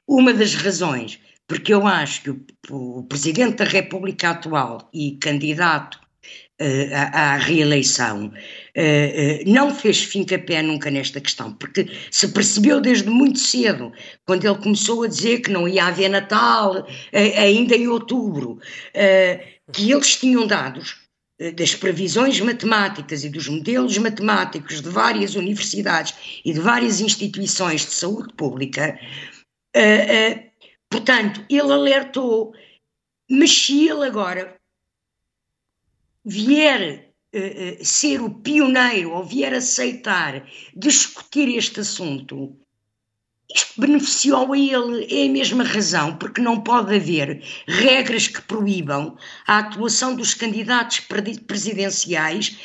uma 0.06 0.32
das 0.32 0.54
razões 0.54 1.18
porque 1.50 1.74
eu 1.74 1.84
acho 1.84 2.22
que 2.22 2.30
o, 2.70 3.00
o 3.00 3.02
Presidente 3.02 3.56
da 3.56 3.64
República 3.64 4.30
atual 4.30 4.88
e 4.94 5.18
candidato 5.20 5.96
uh, 5.96 6.94
à, 6.94 7.32
à 7.32 7.36
reeleição 7.38 8.26
uh, 8.28 9.50
não 9.50 9.74
fez 9.74 10.00
fim-capé 10.04 10.62
nunca 10.62 10.92
nesta 10.92 11.20
questão, 11.20 11.52
porque 11.54 11.88
se 12.08 12.28
percebeu 12.28 12.80
desde 12.80 13.10
muito 13.10 13.40
cedo, 13.40 13.92
quando 14.24 14.44
ele 14.44 14.58
começou 14.58 15.02
a 15.02 15.08
dizer 15.08 15.40
que 15.40 15.50
não 15.50 15.66
ia 15.66 15.86
haver 15.86 16.08
Natal, 16.08 16.86
ainda 17.12 17.74
em 17.74 17.88
outubro, 17.88 18.60
que 19.72 19.90
eles 19.90 20.14
tinham 20.14 20.46
dados 20.46 20.99
das 21.54 21.74
previsões 21.74 22.38
matemáticas 22.40 23.24
e 23.24 23.30
dos 23.30 23.48
modelos 23.48 23.96
matemáticos 23.96 24.82
de 24.82 24.88
várias 24.88 25.34
universidades 25.34 26.14
e 26.44 26.52
de 26.52 26.60
várias 26.60 27.00
instituições 27.00 27.80
de 27.86 27.92
saúde 27.92 28.34
pública, 28.34 29.00
portanto, 30.90 31.42
ele 31.48 31.72
alertou, 31.72 32.52
mas 33.30 33.50
se 33.50 33.88
ele 33.88 34.04
agora 34.04 34.60
vier 36.24 37.12
uh, 37.34 37.84
ser 37.84 38.20
o 38.20 38.30
pioneiro 38.30 39.12
ou 39.12 39.24
vier 39.24 39.54
aceitar 39.54 40.46
discutir 40.76 41.56
este 41.56 41.80
assunto, 41.80 42.56
beneficiou 43.76 44.52
a 44.52 44.58
ele, 44.58 45.06
é 45.10 45.26
a 45.26 45.30
mesma 45.30 45.64
razão, 45.64 46.16
porque 46.16 46.40
não 46.40 46.60
pode 46.60 46.94
haver 46.94 47.42
regras 47.66 48.28
que 48.28 48.42
proíbam 48.42 49.16
a 49.46 49.58
atuação 49.58 50.14
dos 50.14 50.34
candidatos 50.34 51.00
presidenciais 51.46 52.56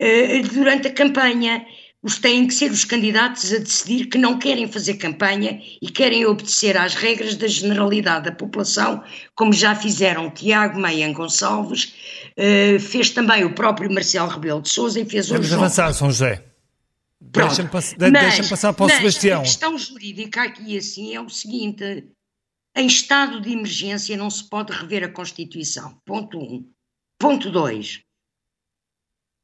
uh, 0.00 0.48
durante 0.52 0.88
a 0.88 0.92
campanha. 0.92 1.64
Os 2.02 2.18
têm 2.18 2.46
que 2.46 2.52
ser 2.52 2.70
os 2.70 2.84
candidatos 2.84 3.50
a 3.50 3.58
decidir 3.58 4.06
que 4.06 4.18
não 4.18 4.38
querem 4.38 4.70
fazer 4.70 4.94
campanha 4.94 5.58
e 5.80 5.88
querem 5.88 6.26
obedecer 6.26 6.76
às 6.76 6.94
regras 6.94 7.34
da 7.34 7.46
generalidade 7.46 8.26
da 8.26 8.32
população, 8.32 9.02
como 9.34 9.54
já 9.54 9.74
fizeram 9.74 10.30
Tiago 10.30 10.78
Meia 10.78 11.10
Gonçalves, 11.12 11.94
uh, 12.36 12.78
fez 12.78 13.08
também 13.08 13.44
o 13.44 13.54
próprio 13.54 13.90
Marcelo 13.90 14.28
Rebelo 14.28 14.60
de 14.60 14.68
Sousa 14.68 15.00
e 15.00 15.06
fez 15.06 15.30
Vamos 15.30 15.52
avançar, 15.52 15.92
São 15.94 16.08
José. 16.08 16.53
Deixa-me 17.34 17.68
pass 17.68 17.94
deixa 17.94 18.48
passar 18.48 18.72
para 18.72 18.84
o 18.84 18.88
mas 18.88 18.96
Sebastião. 18.96 19.40
A 19.40 19.44
questão 19.44 19.76
jurídica 19.76 20.42
aqui 20.42 20.78
assim 20.78 21.14
é 21.14 21.20
o 21.20 21.28
seguinte: 21.28 22.08
em 22.76 22.86
estado 22.86 23.40
de 23.40 23.52
emergência 23.52 24.16
não 24.16 24.30
se 24.30 24.48
pode 24.48 24.72
rever 24.72 25.04
a 25.04 25.08
Constituição. 25.08 26.00
Ponto 26.04 26.38
1. 26.38 26.42
Um. 26.42 26.70
Ponto 27.18 27.50
2. 27.50 28.00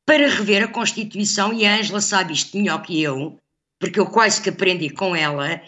Para 0.06 0.28
rever 0.28 0.64
a 0.64 0.68
Constituição, 0.68 1.52
e 1.52 1.66
a 1.66 1.76
Ângela 1.76 2.00
sabe 2.00 2.32
isto 2.32 2.56
melhor 2.56 2.82
que 2.82 3.00
eu, 3.00 3.38
porque 3.80 4.00
eu 4.00 4.06
quase 4.06 4.42
que 4.42 4.48
aprendi 4.48 4.90
com 4.90 5.14
ela, 5.14 5.62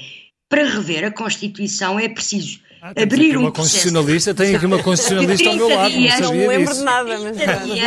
para 0.49 0.65
rever 0.65 1.05
a 1.05 1.13
Constituição 1.13 1.99
é 1.99 2.09
preciso 2.09 2.61
ah, 2.85 2.93
abrir 3.01 3.37
uma 3.37 3.53
constitucionalista, 3.53 4.35
tem 4.35 4.57
aqui 4.57 4.67
uma 4.67 4.79
constitucionalista 4.83 5.49
ao 5.49 5.55
meu 5.55 5.69
lado, 5.69 5.95
não 5.95 6.09
sabia 6.09 6.27
Não 6.27 6.49
lembro 6.49 6.75
de 6.75 6.81
nada, 6.81 7.19
mas... 7.21 7.37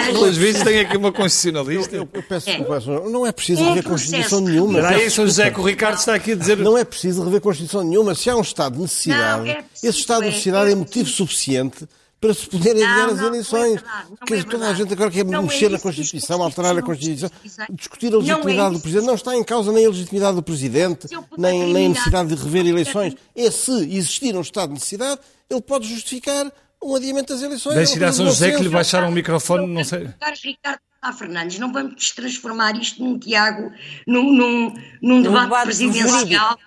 Pelas 0.07 0.37
vezes 0.37 0.63
tem 0.63 0.79
aqui 0.79 0.95
uma 0.95 1.11
constitucionalista. 1.11 1.97
Eu, 1.97 2.07
eu, 2.13 2.23
peço 2.23 2.45
desculpa, 2.45 2.77
é. 2.77 3.09
não 3.09 3.27
é 3.27 3.31
preciso 3.33 3.61
é 3.61 3.67
rever 3.67 3.83
Constituição 3.83 4.39
nenhuma. 4.39 4.79
Era 4.79 4.91
aí, 4.91 5.09
Sr. 5.11 5.25
José, 5.25 5.51
que 5.51 5.59
o 5.59 5.63
Ricardo 5.63 5.97
está 5.97 6.15
aqui 6.15 6.31
a 6.31 6.35
dizer... 6.35 6.57
Não 6.57 6.77
é 6.77 6.85
preciso 6.85 7.25
rever 7.25 7.41
Constituição 7.41 7.83
nenhuma. 7.83 8.15
Se 8.15 8.29
há 8.29 8.37
um 8.37 8.41
estado 8.41 8.75
de 8.75 8.83
necessidade, 8.83 9.43
não, 9.43 9.51
é 9.51 9.65
esse 9.83 9.99
estado 9.99 10.21
de 10.21 10.29
necessidade 10.29 10.69
é, 10.69 10.71
é 10.71 10.75
motivo 10.75 11.09
suficiente 11.09 11.85
para 12.19 12.33
se 12.33 12.47
poderem 12.47 12.83
adiar 12.83 13.09
as 13.09 13.19
eleições. 13.19 13.83
Não 14.29 14.37
é 14.37 14.43
toda 14.43 14.69
a 14.69 14.73
gente 14.73 14.93
agora 14.93 15.11
quer 15.11 15.25
não 15.25 15.43
mexer 15.43 15.65
é 15.65 15.69
na 15.69 15.79
Constituição, 15.79 16.41
alterar 16.41 16.77
a 16.77 16.81
Constituição, 16.81 17.29
discutir 17.71 18.13
a 18.13 18.17
legitimidade 18.17 18.75
é 18.75 18.77
do 18.77 18.79
Presidente. 18.79 19.05
Não 19.05 19.15
está 19.15 19.35
em 19.35 19.43
causa 19.43 19.71
nem 19.71 19.85
a 19.85 19.89
legitimidade 19.89 20.35
do 20.35 20.43
Presidente, 20.43 21.07
nem, 21.37 21.71
nem 21.71 21.85
a 21.87 21.89
necessidade 21.89 22.35
de 22.35 22.41
rever 22.41 22.65
eleições. 22.65 23.15
É 23.35 23.51
se 23.51 23.71
existir 23.71 24.35
um 24.35 24.41
estado 24.41 24.69
de 24.69 24.75
necessidade, 24.75 25.19
ele 25.49 25.61
pode 25.61 25.87
justificar 25.87 26.51
um 26.83 26.95
adiamento 26.95 27.33
das 27.33 27.43
eleições. 27.43 27.75
Deixe 27.75 27.97
ir 27.97 28.03
a 28.03 28.11
São 28.11 28.25
José 28.25 28.55
que 28.55 28.63
lhe 28.63 28.69
baixaram 28.69 29.09
o 29.09 29.11
microfone, 29.11 29.67
não 29.67 29.83
sei. 29.83 30.09
Ricardo 30.43 30.79
Fernandes, 31.17 31.59
não 31.59 31.71
vamos 31.71 32.11
transformar 32.11 32.75
isto 32.75 33.03
num 33.03 33.19
Tiago, 33.19 33.71
num, 34.07 34.33
num, 34.33 34.73
num 35.01 35.21
debate, 35.21 35.43
debate 35.43 35.63
presidencial 35.65 36.57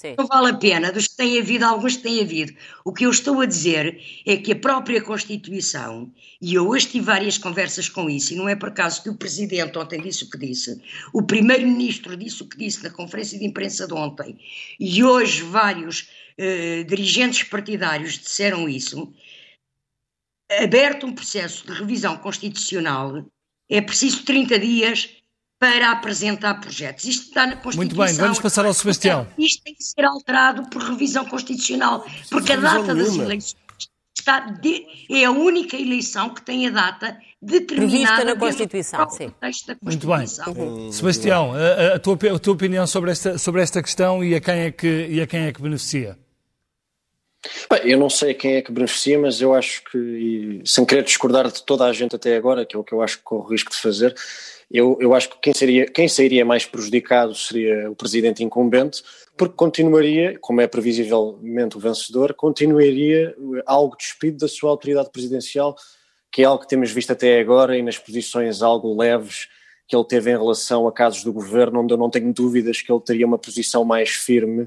Sim. 0.00 0.14
Não 0.16 0.28
vale 0.28 0.50
a 0.50 0.54
pena, 0.54 0.92
dos 0.92 1.08
que 1.08 1.16
têm 1.16 1.40
havido, 1.40 1.64
alguns 1.64 1.96
que 1.96 2.04
têm 2.04 2.20
havido. 2.20 2.54
O 2.84 2.92
que 2.92 3.04
eu 3.04 3.10
estou 3.10 3.40
a 3.40 3.46
dizer 3.46 4.00
é 4.24 4.36
que 4.36 4.52
a 4.52 4.56
própria 4.56 5.02
Constituição, 5.02 6.14
e 6.40 6.54
eu 6.54 6.68
hoje 6.68 6.86
tive 6.86 7.04
várias 7.04 7.36
conversas 7.36 7.88
com 7.88 8.08
isso, 8.08 8.32
e 8.32 8.36
não 8.36 8.48
é 8.48 8.54
por 8.54 8.68
acaso 8.68 9.02
que 9.02 9.10
o 9.10 9.16
Presidente 9.16 9.76
ontem 9.76 10.00
disse 10.00 10.22
o 10.22 10.30
que 10.30 10.38
disse, 10.38 10.80
o 11.12 11.20
Primeiro-Ministro 11.20 12.16
disse 12.16 12.44
o 12.44 12.48
que 12.48 12.56
disse 12.56 12.80
na 12.84 12.90
conferência 12.90 13.36
de 13.40 13.44
imprensa 13.44 13.88
de 13.88 13.92
ontem, 13.92 14.38
e 14.78 15.02
hoje 15.02 15.42
vários 15.42 16.08
eh, 16.38 16.84
dirigentes 16.84 17.42
partidários 17.42 18.18
disseram 18.18 18.68
isso, 18.68 19.12
aberto 20.60 21.08
um 21.08 21.12
processo 21.12 21.66
de 21.66 21.72
revisão 21.72 22.16
constitucional, 22.18 23.26
é 23.68 23.80
preciso 23.80 24.24
30 24.24 24.60
dias 24.60 25.17
para 25.58 25.90
apresentar 25.90 26.54
projetos. 26.60 27.04
Isto 27.04 27.28
está 27.28 27.46
na 27.46 27.56
Constituição. 27.56 27.78
Muito 27.78 27.96
bem, 27.96 28.14
vamos 28.14 28.38
passar 28.38 28.64
ao 28.64 28.72
Sebastião. 28.72 29.26
isto 29.36 29.62
tem 29.62 29.74
que 29.74 29.82
ser 29.82 30.04
alterado 30.04 30.68
por 30.70 30.82
revisão 30.82 31.24
constitucional, 31.24 32.06
porque 32.30 32.52
a 32.52 32.56
data 32.56 32.94
das 32.94 33.14
eleições 33.16 33.56
está 34.16 34.40
de, 34.40 34.84
é 35.10 35.24
a 35.24 35.30
única 35.30 35.76
eleição 35.76 36.30
que 36.30 36.42
tem 36.42 36.66
a 36.66 36.70
data 36.70 37.18
determinada 37.40 38.24
na 38.24 38.36
Constituição. 38.36 39.08
Sim. 39.10 39.32
Constituição. 39.40 40.54
Muito 40.54 40.64
bem. 40.64 40.66
Uhum. 40.68 40.92
Sebastião, 40.92 41.52
a, 41.54 41.94
a, 41.94 41.98
tua, 41.98 42.14
a, 42.34 42.38
tua, 42.38 42.54
opinião 42.54 42.86
sobre 42.86 43.10
esta, 43.10 43.38
sobre 43.38 43.62
esta 43.62 43.82
questão 43.82 44.22
e 44.22 44.34
a 44.34 44.40
quem 44.40 44.54
é 44.60 44.70
que, 44.70 45.06
e 45.06 45.20
a 45.20 45.26
quem 45.26 45.46
é 45.46 45.52
que 45.52 45.62
beneficia? 45.62 46.18
Bem, 47.70 47.80
eu 47.84 47.98
não 47.98 48.10
sei 48.10 48.32
a 48.32 48.34
quem 48.34 48.54
é 48.54 48.62
que 48.62 48.72
beneficia, 48.72 49.18
mas 49.18 49.40
eu 49.40 49.54
acho 49.54 49.82
que, 49.84 50.60
sem 50.64 50.84
querer 50.84 51.04
discordar 51.04 51.50
de 51.50 51.62
toda 51.62 51.84
a 51.84 51.92
gente 51.92 52.16
até 52.16 52.36
agora, 52.36 52.66
que 52.66 52.76
é 52.76 52.78
o 52.78 52.84
que 52.84 52.92
eu 52.92 53.00
acho 53.00 53.18
que 53.18 53.24
corro 53.24 53.44
o 53.46 53.50
risco 53.50 53.70
de 53.70 53.78
fazer, 53.78 54.14
eu, 54.70 54.98
eu 55.00 55.14
acho 55.14 55.30
que 55.30 55.38
quem, 55.40 55.54
seria, 55.54 55.86
quem 55.86 56.08
sairia 56.08 56.44
mais 56.44 56.66
prejudicado 56.66 57.34
seria 57.34 57.90
o 57.90 57.96
presidente 57.96 58.44
incumbente, 58.44 59.02
porque 59.36 59.54
continuaria, 59.54 60.38
como 60.40 60.60
é 60.60 60.66
previsivelmente 60.66 61.76
o 61.76 61.80
vencedor, 61.80 62.34
continuaria 62.34 63.34
algo 63.64 63.96
despido 63.96 64.38
da 64.38 64.48
sua 64.48 64.70
autoridade 64.70 65.10
presidencial, 65.10 65.74
que 66.30 66.42
é 66.42 66.44
algo 66.44 66.62
que 66.62 66.68
temos 66.68 66.90
visto 66.90 67.12
até 67.12 67.40
agora 67.40 67.78
e 67.78 67.82
nas 67.82 67.96
posições 67.96 68.60
algo 68.60 68.94
leves 68.94 69.48
que 69.86 69.96
ele 69.96 70.04
teve 70.04 70.30
em 70.30 70.36
relação 70.36 70.86
a 70.86 70.92
casos 70.92 71.24
do 71.24 71.32
governo, 71.32 71.80
onde 71.80 71.94
eu 71.94 71.96
não 71.96 72.10
tenho 72.10 72.30
dúvidas 72.30 72.82
que 72.82 72.92
ele 72.92 73.00
teria 73.00 73.26
uma 73.26 73.38
posição 73.38 73.86
mais 73.86 74.10
firme 74.10 74.64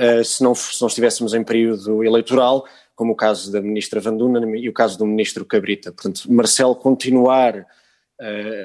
uh, 0.00 0.24
se, 0.24 0.42
não, 0.42 0.54
se 0.54 0.80
não 0.80 0.88
estivéssemos 0.88 1.34
em 1.34 1.44
período 1.44 2.02
eleitoral, 2.02 2.64
como 2.96 3.12
o 3.12 3.16
caso 3.16 3.52
da 3.52 3.60
ministra 3.60 4.00
Vanduna 4.00 4.56
e 4.56 4.68
o 4.68 4.72
caso 4.72 4.96
do 4.96 5.04
ministro 5.04 5.44
Cabrita. 5.44 5.92
Portanto, 5.92 6.32
Marcelo 6.32 6.74
continuar 6.74 7.66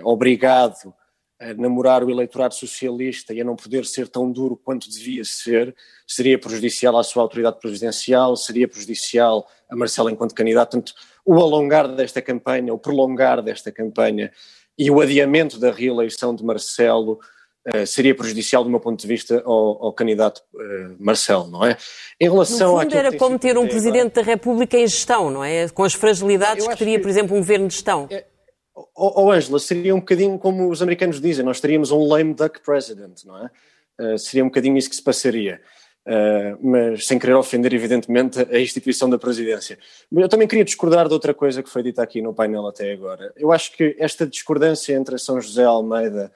obrigado 0.03 0.93
a 1.39 1.53
namorar 1.53 2.03
o 2.03 2.09
eleitorado 2.09 2.53
socialista 2.53 3.33
e 3.33 3.39
a 3.39 3.45
não 3.45 3.55
poder 3.55 3.85
ser 3.85 4.09
tão 4.09 4.29
duro 4.29 4.57
quanto 4.57 4.89
devia 4.89 5.23
ser, 5.23 5.73
seria 6.05 6.37
prejudicial 6.37 6.97
à 6.97 7.03
sua 7.03 7.23
autoridade 7.23 7.59
presidencial, 7.59 8.35
seria 8.35 8.67
prejudicial 8.67 9.47
a 9.69 9.75
Marcelo 9.75 10.09
enquanto 10.09 10.35
candidato. 10.35 10.71
Portanto, 10.71 10.93
o 11.25 11.35
alongar 11.35 11.87
desta 11.95 12.21
campanha, 12.21 12.73
o 12.73 12.77
prolongar 12.77 13.41
desta 13.41 13.71
campanha 13.71 14.31
e 14.77 14.91
o 14.91 14.99
adiamento 14.99 15.57
da 15.57 15.71
reeleição 15.71 16.35
de 16.35 16.43
Marcelo 16.43 17.19
uh, 17.73 17.87
seria 17.87 18.13
prejudicial 18.13 18.63
do 18.63 18.69
meu 18.69 18.79
ponto 18.81 18.99
de 18.99 19.07
vista 19.07 19.41
ao, 19.45 19.85
ao 19.85 19.93
candidato 19.93 20.41
uh, 20.53 20.95
Marcelo, 20.99 21.47
não 21.47 21.65
é? 21.65 21.77
Em 22.19 22.29
relação 22.29 22.75
no 22.75 22.81
fundo 22.81 22.95
era 22.95 23.17
como 23.17 23.39
ter 23.39 23.57
um 23.57 23.67
Presidente 23.67 24.15
da 24.15 24.21
República 24.21 24.77
em 24.77 24.87
gestão, 24.87 25.29
não 25.29 25.43
é? 25.43 25.69
Com 25.69 25.85
as 25.85 25.93
fragilidades 25.93 26.67
que 26.67 26.75
teria, 26.75 26.97
que, 26.97 27.03
por 27.03 27.09
exemplo, 27.09 27.35
um 27.35 27.39
governo 27.39 27.67
de 27.67 27.75
gestão. 27.75 28.07
É, 28.11 28.25
Ó 28.95 29.23
oh, 29.23 29.31
Angela, 29.31 29.59
seria 29.59 29.95
um 29.95 29.99
bocadinho 29.99 30.37
como 30.37 30.69
os 30.69 30.81
americanos 30.81 31.19
dizem, 31.19 31.43
nós 31.43 31.59
teríamos 31.59 31.91
um 31.91 32.07
lame 32.07 32.33
duck 32.33 32.61
president, 32.61 33.23
não 33.25 33.37
é? 33.37 33.49
Uh, 33.99 34.17
seria 34.17 34.43
um 34.43 34.47
bocadinho 34.47 34.77
isso 34.77 34.89
que 34.89 34.95
se 34.95 35.03
passaria. 35.03 35.61
Uh, 36.07 36.57
mas 36.61 37.05
sem 37.05 37.19
querer 37.19 37.35
ofender, 37.35 37.73
evidentemente, 37.73 38.39
a 38.39 38.59
instituição 38.59 39.09
da 39.09 39.17
presidência. 39.19 39.77
Mas 40.09 40.23
eu 40.23 40.29
também 40.29 40.47
queria 40.47 40.63
discordar 40.63 41.07
de 41.07 41.13
outra 41.13 41.33
coisa 41.33 41.61
que 41.61 41.69
foi 41.69 41.83
dita 41.83 42.01
aqui 42.01 42.21
no 42.21 42.33
painel 42.33 42.65
até 42.67 42.91
agora. 42.91 43.31
Eu 43.35 43.51
acho 43.51 43.75
que 43.75 43.95
esta 43.99 44.25
discordância 44.25 44.93
entre 44.93 45.17
São 45.19 45.39
José 45.39 45.63
Almeida 45.63 46.31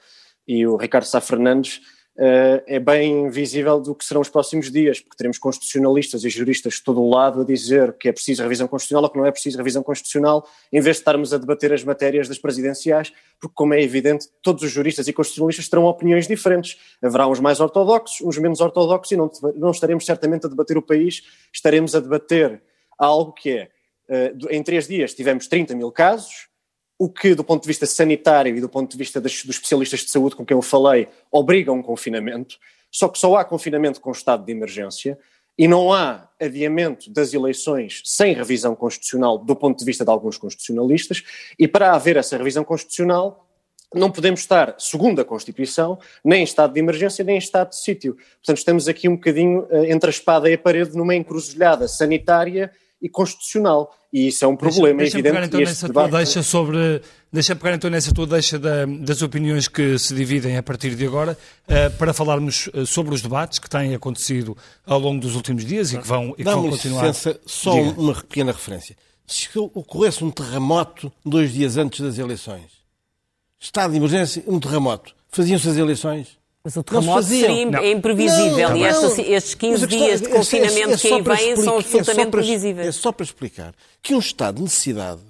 e 0.46 0.66
o 0.66 0.76
Ricardo 0.76 1.06
Sá 1.06 1.20
Fernandes 1.20 1.80
é 2.16 2.78
bem 2.78 3.28
visível 3.28 3.80
do 3.80 3.94
que 3.94 4.04
serão 4.04 4.20
os 4.20 4.28
próximos 4.28 4.70
dias, 4.70 5.00
porque 5.00 5.16
teremos 5.16 5.36
constitucionalistas 5.36 6.24
e 6.24 6.30
juristas 6.30 6.74
de 6.74 6.82
todo 6.82 7.02
o 7.02 7.10
lado 7.10 7.40
a 7.40 7.44
dizer 7.44 7.92
que 7.94 8.08
é 8.08 8.12
preciso 8.12 8.42
revisão 8.42 8.68
constitucional 8.68 9.04
ou 9.04 9.10
que 9.10 9.18
não 9.18 9.26
é 9.26 9.32
preciso 9.32 9.56
revisão 9.56 9.82
constitucional, 9.82 10.48
em 10.72 10.80
vez 10.80 10.96
de 10.96 11.00
estarmos 11.00 11.34
a 11.34 11.38
debater 11.38 11.72
as 11.72 11.82
matérias 11.82 12.28
das 12.28 12.38
presidenciais, 12.38 13.12
porque, 13.40 13.54
como 13.54 13.74
é 13.74 13.82
evidente, 13.82 14.28
todos 14.42 14.62
os 14.62 14.70
juristas 14.70 15.08
e 15.08 15.12
constitucionalistas 15.12 15.68
terão 15.68 15.84
opiniões 15.86 16.28
diferentes. 16.28 16.78
Haverá 17.02 17.26
uns 17.26 17.40
mais 17.40 17.58
ortodoxos, 17.58 18.20
uns 18.20 18.38
menos 18.38 18.60
ortodoxos, 18.60 19.10
e 19.10 19.16
não, 19.16 19.30
não 19.56 19.70
estaremos 19.72 20.06
certamente 20.06 20.46
a 20.46 20.48
debater 20.48 20.78
o 20.78 20.82
país, 20.82 21.22
estaremos 21.52 21.94
a 21.96 22.00
debater 22.00 22.62
algo 22.96 23.32
que 23.32 23.50
é, 23.50 23.70
uh, 24.08 24.48
em 24.50 24.62
três 24.62 24.86
dias 24.86 25.14
tivemos 25.14 25.48
30 25.48 25.74
mil 25.74 25.90
casos, 25.90 26.48
o 26.98 27.08
que, 27.08 27.34
do 27.34 27.44
ponto 27.44 27.62
de 27.62 27.68
vista 27.68 27.86
sanitário 27.86 28.56
e 28.56 28.60
do 28.60 28.68
ponto 28.68 28.90
de 28.90 28.96
vista 28.96 29.20
das, 29.20 29.42
dos 29.42 29.56
especialistas 29.56 30.00
de 30.00 30.10
saúde 30.10 30.36
com 30.36 30.44
quem 30.44 30.56
eu 30.56 30.62
falei, 30.62 31.08
obriga 31.30 31.72
um 31.72 31.82
confinamento, 31.82 32.56
só 32.90 33.08
que 33.08 33.18
só 33.18 33.36
há 33.36 33.44
confinamento 33.44 34.00
com 34.00 34.12
estado 34.12 34.44
de 34.44 34.52
emergência 34.52 35.18
e 35.56 35.68
não 35.68 35.92
há 35.92 36.28
adiamento 36.40 37.10
das 37.10 37.32
eleições 37.32 38.02
sem 38.04 38.34
revisão 38.34 38.74
constitucional 38.74 39.38
do 39.38 39.54
ponto 39.54 39.78
de 39.78 39.84
vista 39.84 40.04
de 40.04 40.10
alguns 40.10 40.36
constitucionalistas, 40.36 41.22
e 41.58 41.66
para 41.68 41.92
haver 41.92 42.16
essa 42.16 42.36
revisão 42.36 42.64
constitucional 42.64 43.44
não 43.94 44.10
podemos 44.10 44.40
estar, 44.40 44.74
segundo 44.78 45.20
a 45.20 45.24
Constituição, 45.24 45.98
nem 46.24 46.40
em 46.40 46.44
estado 46.44 46.72
de 46.72 46.80
emergência, 46.80 47.24
nem 47.24 47.36
em 47.36 47.38
estado 47.38 47.70
de 47.70 47.76
sítio. 47.76 48.14
Portanto, 48.14 48.58
estamos 48.58 48.88
aqui 48.88 49.08
um 49.08 49.14
bocadinho 49.14 49.68
eh, 49.70 49.92
entre 49.92 50.08
a 50.08 50.10
espada 50.10 50.50
e 50.50 50.54
a 50.54 50.58
parede 50.58 50.96
numa 50.96 51.14
encruzilhada 51.14 51.86
sanitária 51.86 52.72
e 53.04 53.08
constitucional. 53.10 53.94
E 54.10 54.28
isso 54.28 54.46
é 54.46 54.48
um 54.48 54.56
problema 54.56 55.00
deixa, 55.00 55.16
deixa 55.16 55.18
evidente. 55.18 55.34
Pegar, 55.34 55.46
então, 55.46 55.60
nessa 55.60 55.86
debate... 55.86 56.08
tua 56.08 56.18
deixa 56.18 56.42
sobre, 56.42 57.02
deixa 57.30 57.54
pegar 57.54 57.74
então 57.74 57.90
nessa 57.90 58.14
tua 58.14 58.26
deixa 58.26 58.58
da, 58.58 58.86
das 58.86 59.20
opiniões 59.20 59.68
que 59.68 59.98
se 59.98 60.14
dividem 60.14 60.56
a 60.56 60.62
partir 60.62 60.96
de 60.96 61.06
agora, 61.06 61.36
uh, 61.68 61.98
para 61.98 62.14
falarmos 62.14 62.70
eh, 62.72 62.86
sobre 62.86 63.14
os 63.14 63.20
debates 63.20 63.58
que 63.58 63.68
têm 63.68 63.94
acontecido 63.94 64.56
ao 64.86 64.98
longo 64.98 65.20
dos 65.20 65.36
últimos 65.36 65.66
dias 65.66 65.92
e 65.92 65.98
que 65.98 66.08
vão, 66.08 66.30
e 66.30 66.36
que 66.36 66.44
vão 66.44 66.70
continuar. 66.70 67.08
Licença, 67.08 67.38
só 67.44 67.74
Diga. 67.74 68.00
uma 68.00 68.14
pequena 68.14 68.52
referência. 68.52 68.96
Se 69.26 69.48
ocorresse 69.58 70.24
um 70.24 70.30
terremoto 70.30 71.12
dois 71.24 71.52
dias 71.52 71.76
antes 71.76 72.00
das 72.00 72.16
eleições, 72.16 72.70
estado 73.60 73.90
de 73.90 73.98
emergência, 73.98 74.42
um 74.46 74.58
terremoto, 74.58 75.14
faziam-se 75.28 75.68
as 75.68 75.76
eleições? 75.76 76.38
Mas 76.64 76.76
o 76.76 76.82
terremoto 76.82 77.24
seria 77.24 77.66
não. 77.66 77.84
imprevisível 77.84 78.70
não, 78.70 78.76
e 78.78 78.84
estes, 78.84 79.18
estes 79.18 79.54
15 79.54 79.86
dias 79.86 80.20
de 80.22 80.30
confinamento 80.30 80.88
é, 80.88 80.92
é, 80.92 80.94
é 80.94 80.96
que 80.96 81.08
aí 81.08 81.54
vêm 81.54 81.56
são 81.56 81.76
absolutamente 81.76 82.28
é 82.28 82.30
previsíveis. 82.30 82.88
É 82.88 82.92
só 82.92 83.12
para 83.12 83.24
explicar 83.24 83.74
que 84.02 84.14
um 84.14 84.18
estado 84.18 84.56
de 84.56 84.62
necessidade 84.62 85.20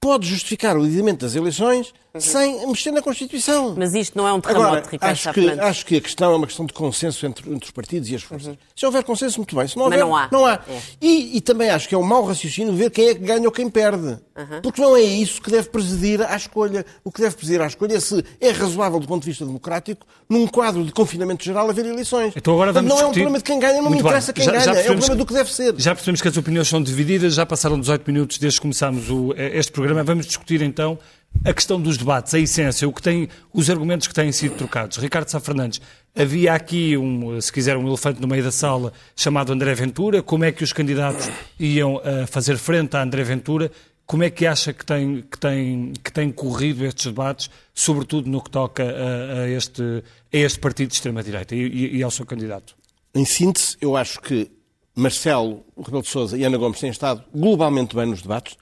pode 0.00 0.26
justificar 0.26 0.78
o 0.78 0.82
adiamento 0.82 1.26
das 1.26 1.34
eleições 1.34 1.92
uhum. 2.14 2.20
sem 2.20 2.66
mexer 2.66 2.90
na 2.90 3.02
Constituição. 3.02 3.74
Mas 3.76 3.94
isto 3.94 4.16
não 4.16 4.26
é 4.26 4.32
um 4.32 4.40
terremoto, 4.40 4.66
Agora, 4.66 4.86
Ricardo 4.90 5.12
acho 5.12 5.32
que, 5.32 5.50
acho 5.50 5.86
que 5.86 5.96
a 5.96 6.00
questão 6.00 6.32
é 6.32 6.36
uma 6.36 6.46
questão 6.46 6.66
de 6.66 6.72
consenso 6.72 7.26
entre, 7.26 7.50
entre 7.50 7.64
os 7.64 7.70
partidos 7.70 8.08
e 8.10 8.14
as 8.14 8.22
forças. 8.22 8.48
Uhum. 8.48 8.56
Se 8.74 8.86
houver 8.86 9.04
consenso, 9.04 9.38
muito 9.38 9.54
bem. 9.54 9.68
Se 9.68 9.76
não 9.76 9.84
houver, 9.84 9.98
Mas 9.98 10.08
não 10.08 10.16
há. 10.16 10.28
Não 10.30 10.46
há. 10.46 10.54
É. 10.68 10.80
E, 11.00 11.36
e, 11.36 11.40
também 11.40 11.70
acho 11.70 11.88
que 11.88 11.94
é 11.94 11.98
um 11.98 12.02
mau 12.02 12.24
raciocínio 12.24 12.72
ver 12.74 12.90
quem 12.90 13.08
é 13.08 13.14
que 13.14 13.20
ganha 13.20 13.44
ou 13.44 13.52
quem 13.52 13.68
perde. 13.68 14.18
Uhum. 14.36 14.60
Porque 14.62 14.80
não 14.80 14.96
é 14.96 15.02
isso 15.02 15.40
que 15.40 15.50
deve 15.50 15.68
presidir 15.68 16.22
à 16.22 16.36
escolha. 16.36 16.84
O 17.04 17.12
que 17.12 17.20
deve 17.20 17.36
presidir 17.36 17.60
à 17.60 17.66
escolha 17.66 17.96
é 17.96 18.00
se 18.00 18.24
é 18.40 18.50
razoável 18.50 18.98
do 18.98 19.06
ponto 19.06 19.22
de 19.22 19.30
vista 19.30 19.44
democrático, 19.44 20.06
num 20.28 20.46
quadro 20.46 20.84
de 20.84 20.92
confinamento 20.92 21.44
geral, 21.44 21.68
haver 21.68 21.86
eleições. 21.86 22.32
Então 22.36 22.54
agora 22.54 22.72
vamos 22.72 22.88
não 22.88 22.96
discutir... 22.96 23.20
é 23.20 23.22
um 23.22 23.24
problema 23.24 23.38
de 23.38 23.44
quem 23.44 23.58
ganha, 23.58 23.82
não 23.82 23.90
muito 23.90 24.02
me 24.02 24.08
interessa 24.08 24.32
bem. 24.32 24.34
quem 24.34 24.44
já, 24.44 24.52
ganha, 24.52 24.64
já 24.64 24.80
é 24.80 24.90
o 24.90 24.96
problema 24.96 25.16
do 25.16 25.26
que 25.26 25.34
deve 25.34 25.52
ser. 25.52 25.74
Já 25.76 25.94
percebemos 25.94 26.22
que 26.22 26.28
as 26.28 26.36
opiniões 26.36 26.68
são 26.68 26.82
divididas, 26.82 27.34
já 27.34 27.46
passaram 27.46 27.78
18 27.78 28.10
minutos 28.10 28.38
desde 28.38 28.58
que 28.58 28.62
começámos 28.62 29.10
o, 29.10 29.34
este 29.36 29.72
programa. 29.72 30.02
Vamos 30.02 30.26
discutir 30.26 30.62
então 30.62 30.98
a 31.44 31.54
questão 31.54 31.80
dos 31.80 31.96
debates, 31.96 32.34
a 32.34 32.38
essência, 32.38 32.88
o 32.88 32.92
que 32.92 33.00
tem, 33.00 33.28
os 33.52 33.70
argumentos 33.70 34.06
que 34.06 34.14
têm 34.14 34.30
sido 34.30 34.56
trocados. 34.56 34.98
Ricardo 34.98 35.28
Sá 35.28 35.40
Fernandes, 35.40 35.80
havia 36.14 36.52
aqui, 36.52 36.96
um, 36.96 37.40
se 37.40 37.52
quiser, 37.52 37.76
um 37.76 37.86
elefante 37.86 38.20
no 38.20 38.28
meio 38.28 38.42
da 38.42 38.50
sala 38.50 38.92
chamado 39.16 39.52
André 39.52 39.74
Ventura. 39.74 40.22
Como 40.22 40.44
é 40.44 40.52
que 40.52 40.62
os 40.62 40.72
candidatos 40.72 41.30
iam 41.58 41.96
uh, 41.96 42.26
fazer 42.26 42.58
frente 42.58 42.96
a 42.96 43.02
André 43.02 43.22
Ventura? 43.22 43.70
Como 44.10 44.24
é 44.24 44.28
que 44.28 44.44
acha 44.44 44.72
que 44.72 44.84
tem, 44.84 45.22
que 45.22 45.38
tem, 45.38 45.92
que 46.02 46.12
tem 46.12 46.32
corrido 46.32 46.84
estes 46.84 47.06
debates, 47.06 47.48
sobretudo 47.72 48.28
no 48.28 48.42
que 48.42 48.50
toca 48.50 48.82
a, 48.82 49.42
a 49.42 49.48
este, 49.48 49.82
a 49.82 50.36
este 50.36 50.58
partido 50.58 50.88
de 50.88 50.94
extrema-direita 50.94 51.54
e, 51.54 51.96
e, 51.96 52.02
ao 52.02 52.10
seu 52.10 52.26
candidato? 52.26 52.74
Em 53.14 53.24
síntese, 53.24 53.76
eu 53.80 53.96
acho 53.96 54.20
que 54.20 54.50
Marcelo 54.96 55.64
Rebelo 55.78 56.02
de 56.02 56.08
Sousa 56.08 56.36
e 56.36 56.42
Ana 56.42 56.58
Gomes 56.58 56.80
têm 56.80 56.90
estado 56.90 57.22
globalmente 57.32 57.94
bem 57.94 58.06
nos 58.06 58.20
debates, 58.20 58.56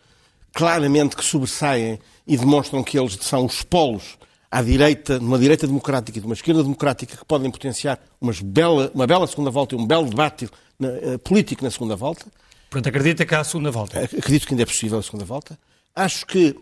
claramente 0.52 1.16
que 1.16 1.24
sobressaem 1.24 1.98
e 2.26 2.36
demonstram 2.36 2.82
que 2.82 2.98
eles 2.98 3.16
são 3.20 3.46
os 3.46 3.62
polos 3.62 4.18
à 4.50 4.62
direita, 4.62 5.18
numa 5.18 5.38
direita 5.38 5.66
democrática 5.66 6.18
e 6.18 6.20
de 6.20 6.26
uma 6.26 6.34
esquerda 6.34 6.62
democrática 6.62 7.16
que 7.16 7.24
podem 7.24 7.50
potenciar 7.50 7.98
bela, 8.42 8.90
uma 8.94 9.06
bela 9.06 9.26
segunda 9.26 9.50
volta 9.50 9.74
e 9.74 9.78
um 9.78 9.86
belo 9.86 10.08
debate 10.08 10.46
uh, 10.46 11.18
político 11.20 11.64
na 11.64 11.70
segunda 11.70 11.96
volta. 11.96 12.26
Portanto, 12.70 12.88
acredita 12.88 13.24
que 13.24 13.34
há 13.34 13.40
a 13.40 13.44
segunda 13.44 13.70
volta? 13.70 14.00
Acredito 14.00 14.46
que 14.46 14.54
ainda 14.54 14.62
é 14.62 14.66
possível 14.66 14.98
a 14.98 15.02
segunda 15.02 15.24
volta. 15.24 15.58
Acho 15.94 16.26
que 16.26 16.50
uh, 16.50 16.56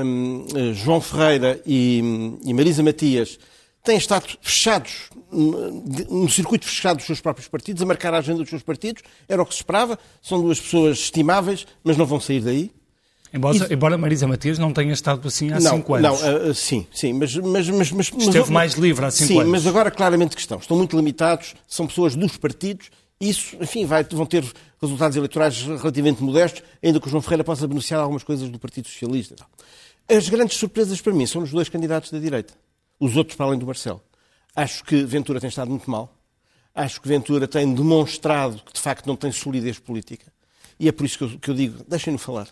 uh, 0.00 0.74
João 0.74 1.00
Ferreira 1.00 1.60
e, 1.66 2.38
e 2.44 2.54
Marisa 2.54 2.82
Matias 2.82 3.38
têm 3.84 3.98
estado 3.98 4.26
fechados, 4.40 5.10
no 5.30 6.28
circuito 6.28 6.66
fechado 6.66 6.96
dos 6.96 7.06
seus 7.06 7.20
próprios 7.20 7.46
partidos, 7.46 7.82
a 7.82 7.86
marcar 7.86 8.14
a 8.14 8.18
agenda 8.18 8.40
dos 8.40 8.48
seus 8.48 8.62
partidos. 8.62 9.02
Era 9.28 9.42
o 9.42 9.46
que 9.46 9.52
se 9.52 9.60
esperava. 9.60 9.98
São 10.22 10.40
duas 10.40 10.58
pessoas 10.58 10.98
estimáveis, 10.98 11.66
mas 11.84 11.96
não 11.96 12.06
vão 12.06 12.18
sair 12.18 12.40
daí. 12.40 12.72
Embora, 13.32 13.72
embora 13.72 13.98
Marisa 13.98 14.28
Matias 14.28 14.60
não 14.60 14.72
tenha 14.72 14.92
estado 14.92 15.26
assim 15.26 15.50
há 15.50 15.58
não, 15.58 15.72
cinco 15.72 15.94
anos. 15.94 16.20
Não, 16.22 16.50
uh, 16.50 16.54
sim, 16.54 16.86
sim, 16.92 17.12
mas... 17.12 17.34
mas, 17.34 17.68
mas, 17.68 17.90
mas 17.90 18.06
Esteve 18.06 18.38
mas, 18.38 18.48
mais 18.48 18.72
livre 18.74 19.04
há 19.04 19.10
cinco 19.10 19.26
sim, 19.26 19.34
anos. 19.34 19.46
Sim, 19.46 19.50
mas 19.50 19.66
agora 19.66 19.90
claramente 19.90 20.36
que 20.36 20.40
estão. 20.40 20.58
Estão 20.58 20.76
muito 20.76 20.96
limitados, 20.96 21.56
são 21.66 21.84
pessoas 21.84 22.14
dos 22.14 22.36
partidos, 22.36 22.90
isso, 23.20 23.56
enfim, 23.60 23.86
vai, 23.86 24.04
vão 24.04 24.24
ter 24.24 24.44
resultados 24.80 25.16
eleitorais 25.16 25.62
relativamente 25.62 26.22
modestos, 26.22 26.62
ainda 26.80 27.00
que 27.00 27.08
o 27.08 27.10
João 27.10 27.20
Ferreira 27.22 27.42
possa 27.42 27.66
beneficiar 27.66 28.00
algumas 28.00 28.22
coisas 28.22 28.48
do 28.48 28.58
Partido 28.58 28.86
Socialista. 28.86 29.34
As 30.08 30.28
grandes 30.28 30.56
surpresas 30.56 31.00
para 31.00 31.12
mim 31.12 31.26
são 31.26 31.42
os 31.42 31.50
dois 31.50 31.68
candidatos 31.68 32.12
da 32.12 32.20
direita. 32.20 32.54
Os 32.98 33.16
outros 33.16 33.36
para 33.36 33.46
além 33.46 33.58
do 33.58 33.66
Marcelo. 33.66 34.02
Acho 34.54 34.84
que 34.84 35.04
Ventura 35.04 35.40
tem 35.40 35.48
estado 35.48 35.70
muito 35.70 35.90
mal. 35.90 36.16
Acho 36.74 37.00
que 37.00 37.08
Ventura 37.08 37.46
tem 37.46 37.72
demonstrado 37.72 38.60
que, 38.64 38.72
de 38.72 38.80
facto, 38.80 39.06
não 39.06 39.16
tem 39.16 39.30
solidez 39.30 39.78
política. 39.78 40.32
E 40.78 40.88
é 40.88 40.92
por 40.92 41.06
isso 41.06 41.18
que 41.18 41.24
eu, 41.24 41.38
que 41.38 41.50
eu 41.50 41.54
digo, 41.54 41.84
deixem-no 41.88 42.18
falar. 42.18 42.48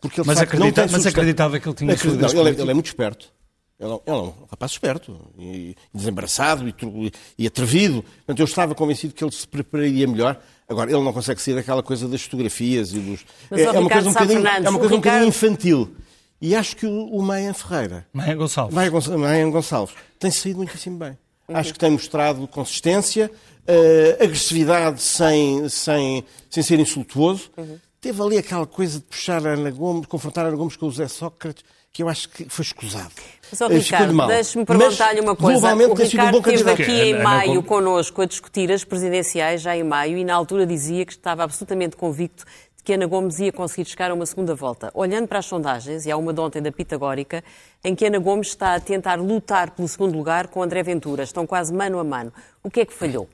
Porque 0.00 0.20
ele, 0.20 0.26
mas, 0.26 0.38
acredita, 0.38 0.86
não 0.86 0.92
mas 0.92 1.06
acreditava 1.06 1.60
que 1.60 1.68
ele 1.68 1.76
tinha 1.76 1.96
solidez 1.96 2.32
não, 2.32 2.40
ele, 2.40 2.50
é, 2.50 2.60
ele, 2.60 2.70
é 2.70 2.74
muito 2.74 2.86
esperto. 2.86 3.32
Ele, 3.78 3.92
é 3.92 3.94
ele 3.94 4.02
é 4.06 4.12
um 4.12 4.32
rapaz 4.50 4.72
esperto, 4.72 5.16
e, 5.38 5.76
desembaraçado 5.92 6.68
e, 6.68 7.12
e 7.38 7.46
atrevido. 7.46 8.02
Portanto, 8.02 8.38
eu 8.40 8.44
estava 8.44 8.74
convencido 8.74 9.14
que 9.14 9.22
ele 9.22 9.32
se 9.32 9.46
prepararia 9.46 10.06
melhor. 10.06 10.40
Agora, 10.68 10.90
ele 10.90 11.02
não 11.02 11.12
consegue 11.12 11.40
sair 11.40 11.54
daquela 11.54 11.82
coisa 11.82 12.08
das 12.08 12.22
fotografias 12.22 12.92
e 12.92 12.98
dos. 12.98 13.24
Mas, 13.50 13.60
é, 13.60 13.64
é, 13.64 13.70
uma 13.78 13.90
coisa 13.90 14.08
um 14.08 14.12
bocadinho, 14.12 14.46
é 14.46 14.70
uma 14.70 14.78
coisa 14.78 14.94
um 14.94 14.98
bocadinho 14.98 15.28
infantil. 15.28 15.96
E 16.44 16.54
acho 16.54 16.76
que 16.76 16.84
o, 16.84 17.06
o 17.06 17.22
Maia 17.22 17.54
Ferreira. 17.54 18.06
Maia 18.12 18.34
Gonçalves. 18.34 18.74
Maia 18.74 19.46
Gonçalves 19.48 19.94
tem 20.18 20.30
saído 20.30 20.58
muitíssimo 20.58 20.98
bem. 20.98 21.16
Uhum. 21.48 21.56
Acho 21.56 21.72
que 21.72 21.78
tem 21.78 21.90
mostrado 21.90 22.46
consistência, 22.46 23.30
uh, 23.66 24.22
agressividade 24.22 25.00
sem, 25.00 25.66
sem, 25.70 26.22
sem 26.50 26.62
ser 26.62 26.78
insultuoso. 26.78 27.50
Uhum. 27.56 27.78
Teve 27.98 28.22
ali 28.22 28.36
aquela 28.36 28.66
coisa 28.66 28.98
de 28.98 29.06
puxar 29.06 29.46
a 29.46 29.54
Ana 29.54 29.70
Gomes, 29.70 30.04
confrontar 30.04 30.44
a 30.44 30.48
Ana 30.48 30.56
Gomes 30.58 30.76
com 30.76 30.84
o 30.84 30.90
José 30.90 31.08
Sócrates, 31.08 31.64
que 31.90 32.02
eu 32.02 32.10
acho 32.10 32.28
que 32.28 32.46
foi 32.46 32.62
escusado. 32.62 33.12
Mas, 33.50 33.60
oh, 33.62 33.68
Ricardo, 33.68 34.26
deixe-me 34.26 34.66
perguntar-lhe 34.66 35.20
uma 35.20 35.34
coisa. 35.34 35.74
O 35.74 35.94
Ricardo 35.94 36.36
um 36.36 36.52
esteve 36.52 36.70
aqui 36.70 36.92
em 36.92 37.22
maio 37.22 37.62
connosco 37.62 38.20
a 38.20 38.26
discutir 38.26 38.70
as 38.70 38.84
presidenciais, 38.84 39.62
já 39.62 39.74
em 39.74 39.84
maio, 39.84 40.18
e 40.18 40.24
na 40.24 40.34
altura 40.34 40.66
dizia 40.66 41.06
que 41.06 41.12
estava 41.12 41.42
absolutamente 41.42 41.96
convicto 41.96 42.44
que 42.84 42.92
Ana 42.92 43.06
Gomes 43.06 43.38
ia 43.38 43.50
conseguir 43.50 43.88
chegar 43.88 44.10
a 44.10 44.14
uma 44.14 44.26
segunda 44.26 44.54
volta. 44.54 44.90
Olhando 44.94 45.26
para 45.26 45.38
as 45.38 45.46
sondagens, 45.46 46.04
e 46.04 46.10
há 46.10 46.16
uma 46.16 46.32
de 46.34 46.40
ontem 46.40 46.60
da 46.60 46.70
Pitagórica, 46.70 47.42
em 47.82 47.94
que 47.94 48.04
Ana 48.04 48.18
Gomes 48.18 48.48
está 48.48 48.74
a 48.74 48.80
tentar 48.80 49.16
lutar 49.18 49.70
pelo 49.70 49.88
segundo 49.88 50.16
lugar 50.16 50.48
com 50.48 50.62
André 50.62 50.82
Ventura. 50.82 51.22
Estão 51.22 51.46
quase 51.46 51.72
mano 51.72 51.98
a 51.98 52.04
mano. 52.04 52.32
O 52.62 52.70
que 52.70 52.80
é 52.80 52.84
que 52.84 52.92
falhou? 52.92 53.28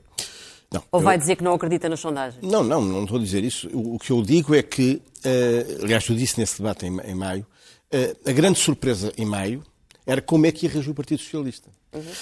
Não, 0.73 0.81
Ou 0.89 1.01
vai 1.01 1.15
eu- 1.15 1.19
dizer 1.19 1.35
que 1.35 1.43
não 1.43 1.53
acredita 1.53 1.89
nas 1.89 1.99
sondagens? 1.99 2.41
Não, 2.41 2.63
não, 2.63 2.81
não 2.81 3.03
estou 3.03 3.17
a 3.17 3.21
dizer 3.21 3.43
isso. 3.43 3.67
O, 3.73 3.95
o 3.95 3.99
que 3.99 4.11
eu 4.11 4.21
digo 4.21 4.55
é 4.55 4.63
que, 4.63 5.01
eh, 5.23 5.65
aliás, 5.83 6.07
eu 6.07 6.15
disse 6.15 6.39
nesse 6.39 6.57
debate 6.61 6.85
em, 6.85 6.97
em 7.01 7.13
maio, 7.13 7.45
eh, 7.91 8.15
a 8.25 8.31
grande 8.31 8.57
surpresa 8.57 9.11
em 9.17 9.25
maio 9.25 9.61
era 10.07 10.21
como 10.21 10.45
é 10.45 10.51
que 10.51 10.65
ia 10.65 10.71
reagir 10.71 10.89
o 10.89 10.95
Partido 10.95 11.19
Socialista. 11.19 11.69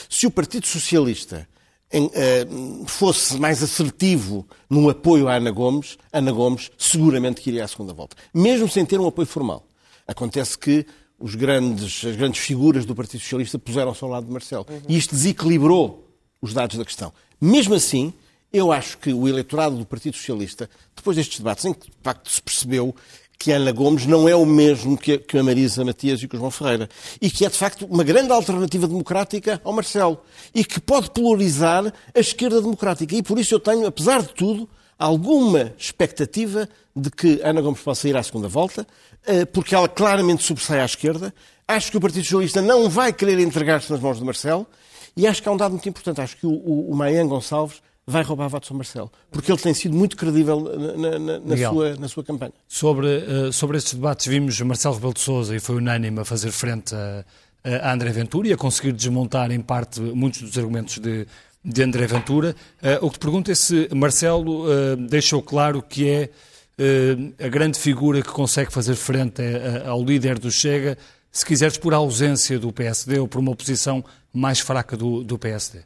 Se 0.10 0.26
o 0.26 0.32
Partido 0.32 0.66
Socialista 0.66 1.48
eh, 1.92 2.48
fosse 2.86 3.38
mais 3.38 3.64
assertivo 3.64 4.48
no 4.70 4.90
apoio 4.90 5.28
à 5.28 5.36
Ana 5.36 5.52
Gomes, 5.52 5.98
Ana 6.14 6.32
Gomes 6.32 6.72
seguramente 6.78 7.42
que 7.42 7.50
iria 7.50 7.64
à 7.64 7.68
segunda 7.68 7.94
volta, 7.94 8.16
mesmo 8.34 8.70
sem 8.70 8.86
ter 8.86 9.00
um 9.00 9.08
apoio 9.08 9.28
formal. 9.28 9.66
Acontece 10.08 10.58
que 10.58 10.86
os 11.20 11.36
grandes, 11.36 12.06
as 12.06 12.16
grandes 12.16 12.40
figuras 12.40 12.86
do 12.86 12.96
Partido 12.96 13.22
Socialista 13.22 13.60
puseram-se 13.60 14.04
ao 14.04 14.10
lado 14.10 14.26
de 14.26 14.32
Marcelo. 14.32 14.66
E 14.88 14.98
isto 14.98 15.14
desequilibrou 15.14 16.08
os 16.42 16.54
dados 16.54 16.78
da 16.78 16.86
questão. 16.86 17.12
Mesmo 17.42 17.74
assim, 17.76 18.14
eu 18.52 18.72
acho 18.72 18.98
que 18.98 19.14
o 19.14 19.28
eleitorado 19.28 19.76
do 19.76 19.86
Partido 19.86 20.16
Socialista, 20.16 20.70
depois 20.96 21.18
destes 21.18 21.40
debates, 21.40 21.66
em 21.66 21.74
que 21.74 21.88
de 21.88 21.98
facto 22.02 22.30
se 22.32 22.42
percebeu 22.42 22.96
que 23.40 23.54
Ana 23.54 23.72
Gomes 23.72 24.06
não 24.06 24.28
é 24.28 24.36
o 24.36 24.46
mesmo 24.46 24.98
que 24.98 25.14
a, 25.14 25.40
a 25.40 25.44
Marisa 25.44 25.86
Matias 25.86 26.22
e 26.22 26.28
que 26.28 26.36
o 26.36 26.40
João 26.40 26.52
Ferreira. 26.52 26.90
E 27.22 27.32
que 27.32 27.46
é, 27.46 27.50
de 27.50 27.56
facto, 27.56 27.86
uma 27.86 28.04
grande 28.04 28.34
alternativa 28.34 28.86
democrática 28.86 29.62
ao 29.64 29.72
Marcelo. 29.72 30.20
E 30.54 30.66
que 30.66 30.78
pode 30.82 31.10
polarizar 31.12 31.94
a 32.14 32.20
esquerda 32.20 32.62
democrática. 32.62 33.16
E 33.16 33.24
por 33.24 33.40
isso 33.40 33.56
eu 33.56 33.60
tenho, 33.60 33.88
apesar 33.88 34.22
de 34.22 34.34
tudo, 34.34 34.70
alguma 34.98 35.74
expectativa 35.78 36.68
de 36.94 37.10
que 37.10 37.40
Ana 37.42 37.62
Gomes 37.62 37.80
possa 37.80 38.10
ir 38.10 38.18
à 38.18 38.22
segunda 38.22 38.50
volta, 38.50 38.86
eh, 39.26 39.46
porque 39.46 39.74
ela 39.74 39.88
claramente 39.88 40.44
sobressai 40.44 40.82
à 40.82 40.86
esquerda. 40.86 41.34
Acho 41.66 41.92
que 41.92 41.98
o 41.98 42.02
Partido 42.02 42.26
Socialista 42.26 42.62
não 42.62 42.90
vai 42.90 43.14
querer 43.14 43.40
entregar-se 43.40 43.90
nas 43.90 44.02
mãos 44.02 44.20
de 44.20 44.26
Marcelo. 44.26 44.68
E 45.16 45.26
acho 45.26 45.42
que 45.42 45.48
há 45.48 45.52
um 45.54 45.58
dado 45.58 45.72
muito 45.72 45.88
importante. 45.88 46.20
Acho 46.20 46.36
que 46.36 46.46
o, 46.46 46.52
o, 46.52 46.92
o 46.92 46.96
Maia 46.96 47.24
Gonçalves 47.24 47.82
vai 48.10 48.24
roubar 48.24 48.48
votos 48.48 48.70
ao 48.72 48.78
Marcelo. 48.78 49.12
Porque 49.32 49.52
ele 49.52 49.60
tem 49.62 49.74
sido 49.74 49.96
muito 49.96 50.18
credível 50.18 50.60
na, 50.62 51.10
na- 51.20 51.40
na- 51.40 51.56
sua, 51.72 51.96
na 51.96 52.08
sua 52.08 52.24
campanha. 52.24 52.54
Sobre, 52.68 53.08
eh, 53.08 53.52
sobre 53.52 53.78
estes 53.78 53.94
debates 53.94 54.26
vimos 54.28 54.60
Marcelo 54.62 54.96
Rebelo 54.96 55.14
de 55.14 55.20
Sousa 55.22 55.56
e 55.56 55.60
foi 55.60 55.76
unânime 55.76 56.20
a 56.20 56.26
fazer 56.26 56.52
frente 56.52 56.96
a, 56.96 57.24
a 57.64 57.94
André 57.94 58.10
Ventura 58.12 58.48
e 58.48 58.54
a 58.54 58.58
conseguir 58.58 58.92
desmontar 58.94 59.52
em 59.52 59.60
parte 59.62 60.00
muitos 60.02 60.42
dos 60.42 60.58
argumentos 60.58 60.98
de, 60.98 61.28
de 61.64 61.84
André 61.84 62.08
Ventura. 62.08 62.56
Eh, 62.82 62.98
o 63.02 63.10
que 63.10 63.20
te 63.20 63.22
pergunto 63.22 63.52
é 63.52 63.56
se 63.56 63.88
Marcelo 63.94 64.66
eh, 64.72 64.96
deixou 64.96 65.42
claro 65.42 65.82
que 65.82 66.08
é 66.08 66.30
eh, 66.78 67.46
a 67.46 67.48
grande 67.50 67.78
figura 67.78 68.22
que 68.22 68.30
consegue 68.30 68.72
fazer 68.72 68.96
frente 68.96 69.42
a- 69.42 69.86
a- 69.86 69.90
ao 69.90 70.04
líder 70.04 70.40
do 70.40 70.50
Chega, 70.52 70.98
se 71.32 71.46
quiseres 71.46 71.78
por 71.78 71.94
ausência 71.94 72.58
do 72.58 72.72
PSD 72.72 73.20
ou 73.20 73.28
por 73.28 73.40
uma 73.40 73.52
oposição 73.52 74.04
mais 74.34 74.60
fraca 74.60 74.98
do, 74.98 75.24
do 75.24 75.38
PSD. 75.38 75.80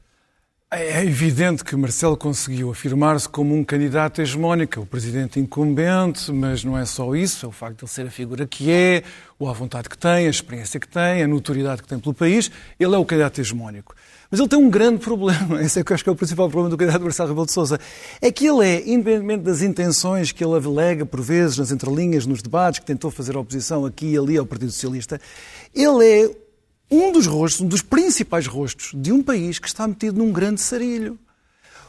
É 0.75 1.05
evidente 1.05 1.63
que 1.63 1.75
Marcelo 1.75 2.17
conseguiu 2.17 2.71
afirmar-se 2.71 3.29
como 3.29 3.55
um 3.55 3.63
candidato 3.63 4.23
hegemónico, 4.23 4.79
o 4.79 4.85
presidente 4.87 5.39
incumbente, 5.39 6.31
mas 6.31 6.63
não 6.63 6.75
é 6.75 6.83
só 6.83 7.15
isso, 7.15 7.45
é 7.45 7.49
o 7.49 7.51
facto 7.51 7.77
de 7.77 7.83
ele 7.83 7.91
ser 7.91 8.07
a 8.07 8.09
figura 8.09 8.47
que 8.47 8.71
é, 8.71 9.03
ou 9.37 9.47
a 9.47 9.53
vontade 9.53 9.87
que 9.87 9.95
tem, 9.95 10.25
a 10.25 10.29
experiência 10.31 10.79
que 10.79 10.87
tem, 10.87 11.21
a 11.21 11.27
notoriedade 11.27 11.83
que 11.83 11.87
tem 11.87 11.99
pelo 11.99 12.15
país, 12.15 12.49
ele 12.79 12.95
é 12.95 12.97
o 12.97 13.05
candidato 13.05 13.39
hegemónico. 13.39 13.93
Mas 14.31 14.39
ele 14.39 14.49
tem 14.49 14.57
um 14.57 14.67
grande 14.67 14.97
problema, 15.05 15.61
esse 15.61 15.79
é 15.79 15.83
que 15.83 15.91
eu 15.91 15.93
acho 15.93 16.03
que 16.03 16.09
é 16.09 16.13
o 16.13 16.15
principal 16.15 16.49
problema 16.49 16.71
do 16.71 16.77
candidato 16.77 17.03
Marcelo 17.03 17.29
Rebelo 17.29 17.45
de 17.45 17.53
Sousa, 17.53 17.79
é 18.19 18.31
que 18.31 18.47
ele 18.47 18.67
é, 18.67 18.89
independentemente 18.89 19.43
das 19.43 19.61
intenções 19.61 20.31
que 20.31 20.43
ele 20.43 20.55
alega 20.55 21.05
por 21.05 21.21
vezes 21.21 21.59
nas 21.59 21.71
entrelinhas, 21.71 22.25
nos 22.25 22.41
debates, 22.41 22.79
que 22.79 22.85
tentou 22.87 23.11
fazer 23.11 23.37
oposição 23.37 23.85
aqui 23.85 24.13
e 24.13 24.17
ali 24.17 24.39
ao 24.39 24.45
Partido 24.45 24.71
Socialista, 24.71 25.21
ele 25.75 26.03
é 26.03 26.42
um 26.93 27.11
dos 27.11 27.25
rostos, 27.25 27.61
um 27.61 27.67
dos 27.67 27.81
principais 27.81 28.45
rostos 28.45 28.91
de 28.93 29.11
um 29.11 29.23
país 29.23 29.59
que 29.59 29.67
está 29.67 29.87
metido 29.87 30.17
num 30.17 30.31
grande 30.31 30.61
sarilho. 30.61 31.17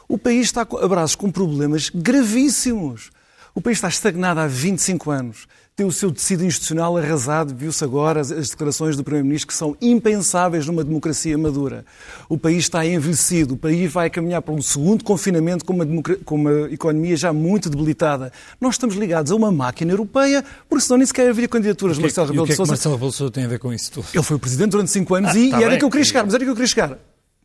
O 0.07 0.17
país 0.17 0.47
está 0.47 0.61
a 0.61 0.87
braços 0.87 1.15
com 1.15 1.31
problemas 1.31 1.89
gravíssimos. 1.89 3.11
O 3.53 3.61
país 3.61 3.77
está 3.77 3.87
estagnado 3.87 4.39
há 4.39 4.47
25 4.47 5.11
anos. 5.11 5.47
Tem 5.77 5.85
o 5.85 5.91
seu 5.91 6.09
tecido 6.09 6.45
institucional 6.45 6.95
arrasado. 6.95 7.53
Viu-se 7.53 7.83
agora 7.83 8.21
as, 8.21 8.31
as 8.31 8.49
declarações 8.49 8.95
do 8.95 9.03
Primeiro-Ministro 9.03 9.47
que 9.49 9.53
são 9.53 9.75
impensáveis 9.81 10.65
numa 10.65 10.85
democracia 10.85 11.37
madura. 11.37 11.83
O 12.29 12.37
país 12.37 12.59
está 12.59 12.85
envelhecido. 12.85 13.55
O 13.55 13.57
país 13.57 13.91
vai 13.91 14.09
caminhar 14.09 14.41
para 14.41 14.53
um 14.53 14.61
segundo 14.61 15.03
confinamento 15.03 15.65
com 15.65 15.73
uma, 15.73 15.85
com 16.23 16.35
uma 16.35 16.71
economia 16.71 17.17
já 17.17 17.33
muito 17.33 17.69
debilitada. 17.69 18.31
Nós 18.61 18.75
estamos 18.75 18.95
ligados 18.95 19.33
a 19.33 19.35
uma 19.35 19.51
máquina 19.51 19.91
europeia, 19.91 20.45
porque 20.69 20.85
senão 20.85 20.97
nem 20.97 21.05
sequer 21.07 21.29
havia 21.29 21.45
candidaturas 21.49 21.97
de 21.97 22.05
o 22.05 22.07
que 22.07 22.07
é 22.07 22.23
Marcelo 22.23 22.27
Rebelo 22.27 22.45
é 22.45 22.47
de 22.47 22.51
que 22.51 22.55
Sousa. 22.55 22.71
Marcelo 22.71 22.95
Rebelo 22.95 23.11
de 23.11 23.17
Sousa 23.17 23.33
tem 23.33 23.43
a 23.43 23.47
ver 23.49 23.59
com 23.59 23.73
isso 23.73 23.91
tudo? 23.91 24.07
Ele 24.13 24.23
foi 24.23 24.37
o 24.37 24.39
presidente 24.39 24.69
durante 24.71 24.91
cinco 24.91 25.13
anos 25.13 25.31
Ah, 25.31 25.37
e, 25.37 25.49
tá 25.49 25.59
e 25.59 25.61
era 25.61 25.69
bem. 25.71 25.79
que 25.79 25.83
eu 25.83 25.89
queria 25.89 26.05
chegar, 26.05 26.23
mas 26.23 26.33
era 26.33 26.41
que 26.45 26.49
eu 26.49 26.55
queria 26.55 26.67
chegar. 26.69 26.97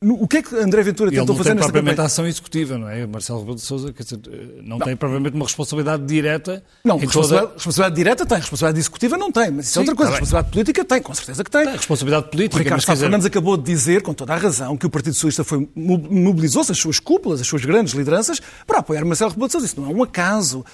O 0.02 0.26
que 0.26 0.38
é 0.38 0.42
que 0.42 0.56
André 0.56 0.82
Ventura 0.82 1.10
Ele 1.10 1.18
tentou 1.18 1.34
não 1.34 1.36
fazer 1.36 1.50
tem 1.50 1.56
nesta 1.56 1.66
propriamente 1.66 1.96
campanha? 1.96 2.06
ação 2.06 2.26
executiva, 2.26 2.78
não 2.78 2.88
é? 2.88 3.06
Marcelo 3.06 3.40
Rebelo 3.40 3.56
de 3.56 3.60
Sousa 3.60 3.92
quer 3.92 4.02
dizer, 4.02 4.18
eh, 4.32 4.62
não, 4.62 4.78
tem 4.78 4.96
propriamente 4.96 5.36
uma 5.36 5.44
responsabilidade 5.44 6.06
direta 6.06 6.64
Não, 6.82 6.96
responsabilidade, 6.96 7.42
toda... 7.48 7.54
responsabilidade 7.56 7.96
direta 7.96 8.24
tem, 8.24 8.38
responsabilidade 8.38 8.78
executiva 8.80 9.18
não 9.18 9.30
tem, 9.30 9.50
mas 9.50 9.66
isso 9.66 9.72
é 9.72 9.72
Sim, 9.74 9.80
outra 9.80 9.94
coisa. 9.94 10.12
tá 10.12 10.16
responsabilidade 10.18 10.52
política 10.54 10.84
tem, 10.86 11.02
com 11.02 11.12
certeza 11.12 11.44
que 11.44 11.50
tem. 11.50 11.64
Tem 11.66 11.76
responsabilidade 11.76 12.26
O 12.26 12.30
política, 12.30 12.58
Ricardo 12.60 12.76
mas 12.78 12.84
quer 12.86 12.92
Sá 12.96 13.00
Fernandes 13.02 13.26
acabou 13.26 13.58
de 13.58 13.62
dizer, 13.64 14.00
com 14.00 14.14
toda 14.14 14.32
a 14.32 14.36
razão, 14.38 14.74
que 14.74 14.86
o 14.86 14.90
Partido 14.90 15.12
Socialista 15.12 15.44
foi, 15.44 15.68
mo- 15.76 15.98
mobilizou-se, 15.98 16.72
as 16.72 16.78
suas 16.78 16.98
cúpulas, 16.98 17.42
as 17.42 17.46
suas 17.46 17.62
grandes 17.62 17.92
lideranças, 17.92 18.40
para 18.66 18.78
apoiar 18.78 19.04
Marcelo 19.04 19.32
Rebelo 19.32 19.48
de 19.48 19.52
Sousa. 19.52 19.66
Isso 19.66 19.78
não 19.78 19.90
é 19.90 19.94
um 19.94 20.02
acaso. 20.02 20.64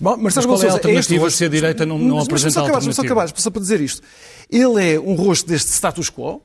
Marcelo 0.00 0.22
Mas 0.22 0.32
qual 0.32 0.42
Rebelo 0.42 0.52
é 0.52 0.54
a 0.54 0.58
Sousa 0.60 0.74
alternativa 0.76 1.26
este 1.26 1.36
se 1.38 1.44
a 1.44 1.48
direita 1.48 1.84
não- 1.84 1.98
não 1.98 2.04
Mas- 2.04 2.14
mas 2.18 2.26
apresenta 2.28 2.52
só 2.52 2.60
acabar, 2.66 2.92
só 2.92 3.02
acabar, 3.02 3.32
só 3.34 3.50
para 3.50 3.62
dizer 3.62 3.80
isto. 3.80 4.00
Ele 4.48 4.92
é 4.94 5.00
um 5.00 5.16
rosto 5.16 5.48
deste 5.48 5.72
status 5.72 6.08
quo, 6.08 6.40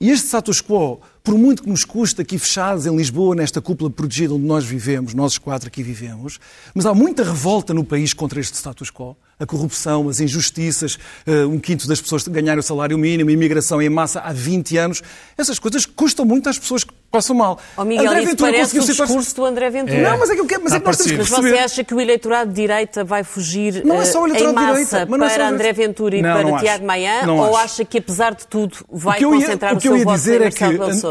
e 0.00 0.10
este 0.10 0.26
status 0.26 0.60
quo, 0.60 1.00
por 1.24 1.36
muito 1.36 1.62
que 1.62 1.70
nos 1.70 1.84
custe 1.84 2.20
aqui 2.20 2.38
fechados 2.38 2.86
em 2.86 2.94
Lisboa, 2.94 3.34
nesta 3.34 3.60
cúpula 3.60 3.90
protegida 3.90 4.34
onde 4.34 4.44
nós 4.44 4.64
vivemos, 4.64 5.14
nós 5.14 5.32
os 5.32 5.38
quatro 5.38 5.68
aqui 5.68 5.82
vivemos, 5.82 6.38
mas 6.74 6.84
há 6.84 6.94
muita 6.94 7.24
revolta 7.24 7.72
no 7.72 7.84
país 7.84 8.12
contra 8.12 8.38
este 8.38 8.54
status 8.56 8.90
quo. 8.90 9.16
A 9.38 9.44
corrupção, 9.44 10.08
as 10.08 10.18
injustiças, 10.18 10.98
eh, 11.26 11.44
um 11.44 11.58
quinto 11.58 11.86
das 11.86 12.00
pessoas 12.00 12.26
ganharem 12.26 12.58
o 12.58 12.62
salário 12.62 12.96
mínimo, 12.96 13.28
a 13.28 13.32
imigração 13.34 13.82
em 13.82 13.88
massa 13.90 14.20
há 14.20 14.32
20 14.32 14.78
anos. 14.78 15.02
Essas 15.36 15.58
coisas 15.58 15.84
custam 15.84 16.24
muito 16.24 16.48
às 16.48 16.58
pessoas 16.58 16.84
que 16.84 16.94
passam 17.10 17.36
mal. 17.36 17.58
Ó 17.76 17.84
Miguel, 17.84 18.06
André 18.10 18.24
Ventura 18.24 18.50
parece 18.52 18.78
conseguiu 18.78 19.04
o 19.04 19.06
discurso 19.06 19.36
do 19.36 19.44
André 19.44 19.68
Ventura. 19.68 20.00
Não, 20.10 20.18
mas 20.18 20.30
é 20.30 20.34
que, 20.34 20.40
eu 20.40 20.46
quero- 20.46 20.64
mas 20.64 20.72
é 20.72 20.80
que 20.80 20.86
nós 20.86 20.96
temos 20.96 21.12
que 21.12 21.18
Mas 21.18 21.28
perceber. 21.28 21.50
você 21.50 21.58
acha 21.58 21.84
que 21.84 21.94
o 21.94 22.00
eleitorado 22.00 22.48
de 22.50 22.56
direita 22.56 23.04
vai 23.04 23.22
fugir 23.24 23.84
Não 23.84 24.00
é 24.00 24.04
só 24.06 24.22
o 24.22 24.26
eh, 24.26 24.30
eleitorado 24.30 24.56
em 24.56 24.58
de 24.58 24.66
massa 24.72 24.84
direita, 24.84 25.10
mas 25.10 25.20
não 25.20 25.26
é 25.26 25.30
só 25.30 25.36
para 25.36 25.48
André 25.48 25.72
Ventura 25.74 26.16
e 26.16 26.22
Não, 26.22 26.32
para 26.32 26.42
não. 26.50 26.58
Tiago 26.58 26.86
Maia? 26.86 27.30
Ou 27.30 27.44
acho. 27.56 27.56
acha 27.58 27.84
que, 27.84 27.98
apesar 27.98 28.34
de 28.34 28.46
tudo, 28.46 28.76
vai 28.90 29.16
o 29.16 29.18
que 29.18 29.24
eu 29.26 29.34
ia, 29.34 29.40
concentrar 29.40 29.74
o, 29.74 29.76
o 29.76 29.80
que 29.80 29.88
eu 29.88 29.92
seu 29.92 29.98
ia 29.98 30.04
voto 30.04 30.16
dizer 30.16 30.40
em 30.40 30.44
é 30.46 30.50
que, 30.50 30.64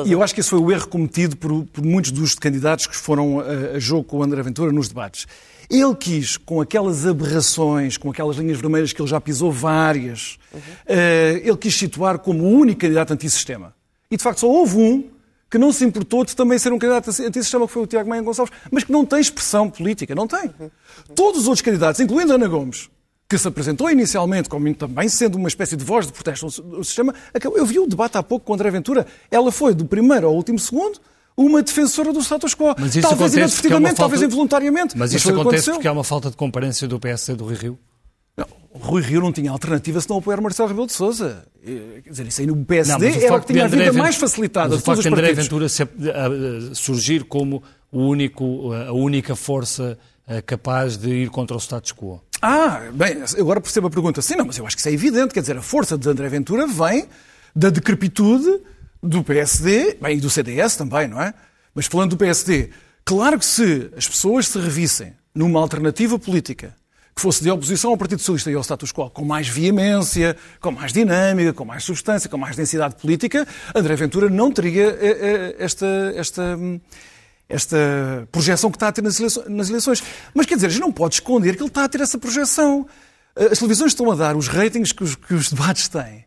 e 0.10 0.12
eu 0.12 0.24
acho 0.24 0.34
que 0.34 0.40
esse 0.40 0.50
foi 0.50 0.60
o 0.60 0.72
erro 0.72 0.88
cometido 0.88 1.38
por, 1.38 1.64
por 1.66 1.84
muitos 1.86 2.10
dos 2.12 2.34
candidatos 2.34 2.88
que 2.88 2.96
foram 2.96 3.40
a, 3.40 3.76
a 3.76 3.80
jogo 3.80 4.04
com 4.04 4.18
o 4.18 4.24
André 4.24 4.42
Ventura 4.42 4.72
nos 4.72 4.88
debates. 4.88 5.28
Ele 5.70 5.96
quis, 5.96 6.38
com 6.38 6.62
aquelas 6.62 7.06
aberrações, 7.06 7.98
com 7.98 8.10
aquelas 8.10 8.38
linhas 8.38 8.60
vermelhas 8.60 8.94
que 8.94 9.02
ele 9.02 9.10
já 9.10 9.20
pisou 9.20 9.52
várias, 9.52 10.38
eh, 10.86 11.42
ele 11.44 11.58
quis 11.58 11.76
situar 11.76 12.20
como 12.20 12.44
o 12.44 12.50
único 12.50 12.82
candidato 12.82 13.14
antissistema. 13.14 13.74
E 14.10 14.18
de 14.18 14.24
facto 14.24 14.40
só 14.40 14.48
houve 14.48 14.78
um 14.78 15.10
que 15.50 15.58
não 15.58 15.72
se 15.72 15.86
importou 15.86 16.26
de 16.26 16.36
também 16.36 16.58
ser 16.58 16.74
um 16.74 16.80
candidato 16.80 17.10
antissistema, 17.10 17.68
que 17.68 17.74
foi 17.74 17.84
o 17.84 17.88
Tiago 17.88 18.10
Maia 18.10 18.22
Gonçalves, 18.22 18.54
mas 18.72 18.84
que 18.84 18.92
não 18.92 19.06
tem 19.06 19.20
expressão 19.20 19.70
política, 19.70 20.14
não 20.14 20.28
tem. 20.28 20.52
Todos 21.16 21.42
os 21.42 21.48
outros 21.48 21.62
candidatos, 21.62 22.00
incluindo 22.02 22.34
Ana 22.34 22.48
Gomes, 22.48 22.90
que 23.28 23.38
se 23.38 23.48
apresentou 23.48 23.90
inicialmente 23.90 24.50
como 24.50 24.74
também 24.76 25.10
sendo 25.10 25.36
uma 25.38 25.48
espécie 25.48 25.76
de 25.76 25.84
voz 25.84 26.06
de 26.06 26.14
protesto 26.14 26.46
ao 26.46 26.84
sistema, 26.84 27.14
eu 27.56 27.66
vi 27.66 27.80
o 27.80 27.88
debate 27.88 28.18
há 28.18 28.24
pouco 28.24 28.46
com 28.46 28.54
André 28.54 28.70
Ventura, 28.70 29.08
ela 29.32 29.52
foi 29.52 29.74
do 29.74 29.86
primeiro 29.86 30.28
ao 30.28 30.36
último 30.36 30.60
segundo 30.60 31.00
uma 31.38 31.62
defensora 31.62 32.14
do 32.14 32.20
status 32.22 32.54
quo. 32.56 32.74
Mas 32.80 32.96
isso 32.96 33.08
talvez 33.08 33.34
inadvertidamente, 33.36 33.96
talvez 33.96 34.22
falta- 34.22 34.34
involuntariamente. 34.34 34.98
Mas 34.98 35.14
isto 35.14 35.24
foi 35.24 35.32
o 35.32 35.36
que 35.36 35.42
acontece 35.42 35.62
aconteceu. 35.64 35.74
porque 35.76 35.88
há 35.88 35.92
uma 35.92 36.04
falta 36.04 36.30
de 36.30 36.38
comparência 36.38 36.88
do 36.88 37.00
PSD 37.00 37.36
do 37.38 37.46
Rui 37.46 37.56
Rio. 37.56 37.80
Não, 38.38 38.46
o 38.74 38.78
Rui 38.78 39.02
Rio 39.02 39.22
não 39.22 39.32
tinha 39.32 39.52
alternativa 39.52 40.00
se 40.02 40.10
não 40.10 40.18
apoiar 40.18 40.40
Marcelo 40.42 40.68
Rebelo 40.70 40.88
de 40.88 40.94
Sousa. 40.94 41.46
Quer 41.64 42.10
dizer, 42.10 42.28
isso 42.28 42.42
aí 42.42 42.48
no 42.48 42.56
Não, 42.56 42.64
PSD 42.64 43.06
mas 43.10 43.16
o 43.18 43.26
era 43.26 43.36
o 43.36 43.40
que 43.42 43.48
tinha 43.48 43.66
a 43.66 43.68
vida 43.68 43.92
Ven- 43.92 43.98
mais 44.00 44.16
facilitada 44.16 44.70
mas 44.70 44.80
o 44.80 44.84
facto 44.84 45.02
de 45.02 45.08
André. 45.10 45.34
Ventura 45.34 45.68
se- 45.70 45.84
a- 45.84 45.86
a- 45.88 46.76
surgir 46.76 47.24
como 47.26 47.62
o 47.92 48.00
único, 48.08 48.72
a 48.74 48.92
única 48.94 49.36
força 49.36 49.98
eh, 50.28 50.42
capaz 50.42 50.98
de 50.98 51.10
ir 51.10 51.30
contra 51.30 51.56
o 51.56 51.60
status 51.60 51.92
quo. 51.92 52.20
Ah, 52.42 52.90
bem, 52.94 53.18
agora 53.40 53.62
percebo 53.62 53.88
a 53.88 53.90
pergunta. 53.90 54.22
Sim, 54.22 54.36
não, 54.36 54.46
mas 54.46 54.58
eu 54.58 54.66
acho 54.66 54.76
que 54.76 54.80
isso 54.82 54.90
é 54.90 54.92
evidente. 54.92 55.34
Quer 55.34 55.42
dizer, 55.42 55.58
a 55.58 55.62
força 55.62 55.98
de 55.98 56.08
André 56.10 56.28
Ventura 56.30 56.66
vem 56.68 57.08
da 57.56 57.70
decrepitude 57.70 58.60
do 59.02 59.24
PSD, 59.24 59.98
bem, 60.02 60.18
e 60.18 60.22
do 60.22 60.30
CDS 60.30 60.76
também, 60.76 61.08
não 61.08 61.22
é? 61.22 61.34
Mas 61.74 61.88
falando 61.88 62.12
do 62.12 62.18
PSD, 62.18 62.70
claro 63.04 63.38
que 63.38 63.46
se 63.46 63.92
as 63.96 64.08
pessoas 64.08 64.48
se 64.48 64.60
revissem 64.60 65.14
numa 65.34 65.60
alternativa 65.60 66.18
política 66.18 66.76
que 67.16 67.22
fosse 67.22 67.42
de 67.42 67.50
oposição 67.50 67.92
ao 67.92 67.98
Partido 67.98 68.20
Socialista 68.20 68.52
e 68.52 68.56
ao 68.56 68.62
status 68.62 68.92
quo, 68.92 69.10
com 69.10 69.24
mais 69.24 69.48
veemência, 69.48 70.36
com 70.60 70.72
mais 70.72 70.92
dinâmica, 70.92 71.54
com 71.54 71.64
mais 71.64 71.84
substância, 71.84 72.30
com 72.30 72.38
mais 72.38 72.58
densidade 72.58 72.96
política, 72.96 73.48
André 73.74 73.96
Ventura 73.96 74.30
não 74.30 74.52
teria 74.52 74.90
eh, 74.90 74.98
eh, 75.00 75.56
esta, 75.58 75.86
esta, 76.14 76.58
hum, 76.58 76.80
esta 77.48 78.28
projeção 78.34 78.70
que 78.70 78.76
está 78.76 78.90
a 78.90 78.92
ter 78.92 79.02
nas 79.02 79.70
eleições. 79.70 80.04
Mas 80.34 80.46
quer 80.46 80.56
dizer, 80.56 80.68
a 80.68 80.70
gente 80.70 80.82
não 80.82 80.92
pode 80.92 81.16
esconder 81.16 81.56
que 81.56 81.62
ele 81.62 81.70
está 81.70 81.86
a 81.86 81.90
ter 81.90 82.02
essa 82.02 82.18
projeção. 82.18 82.86
As 83.34 83.60
televisões 83.60 83.92
estão 83.92 84.12
a 84.12 84.16
dar 84.16 84.36
os 84.36 84.50
ratings 84.50 84.92
que 84.92 85.04
os, 85.04 85.16
que 85.16 85.34
os 85.34 85.50
debates 85.50 85.88
têm. 85.88 86.25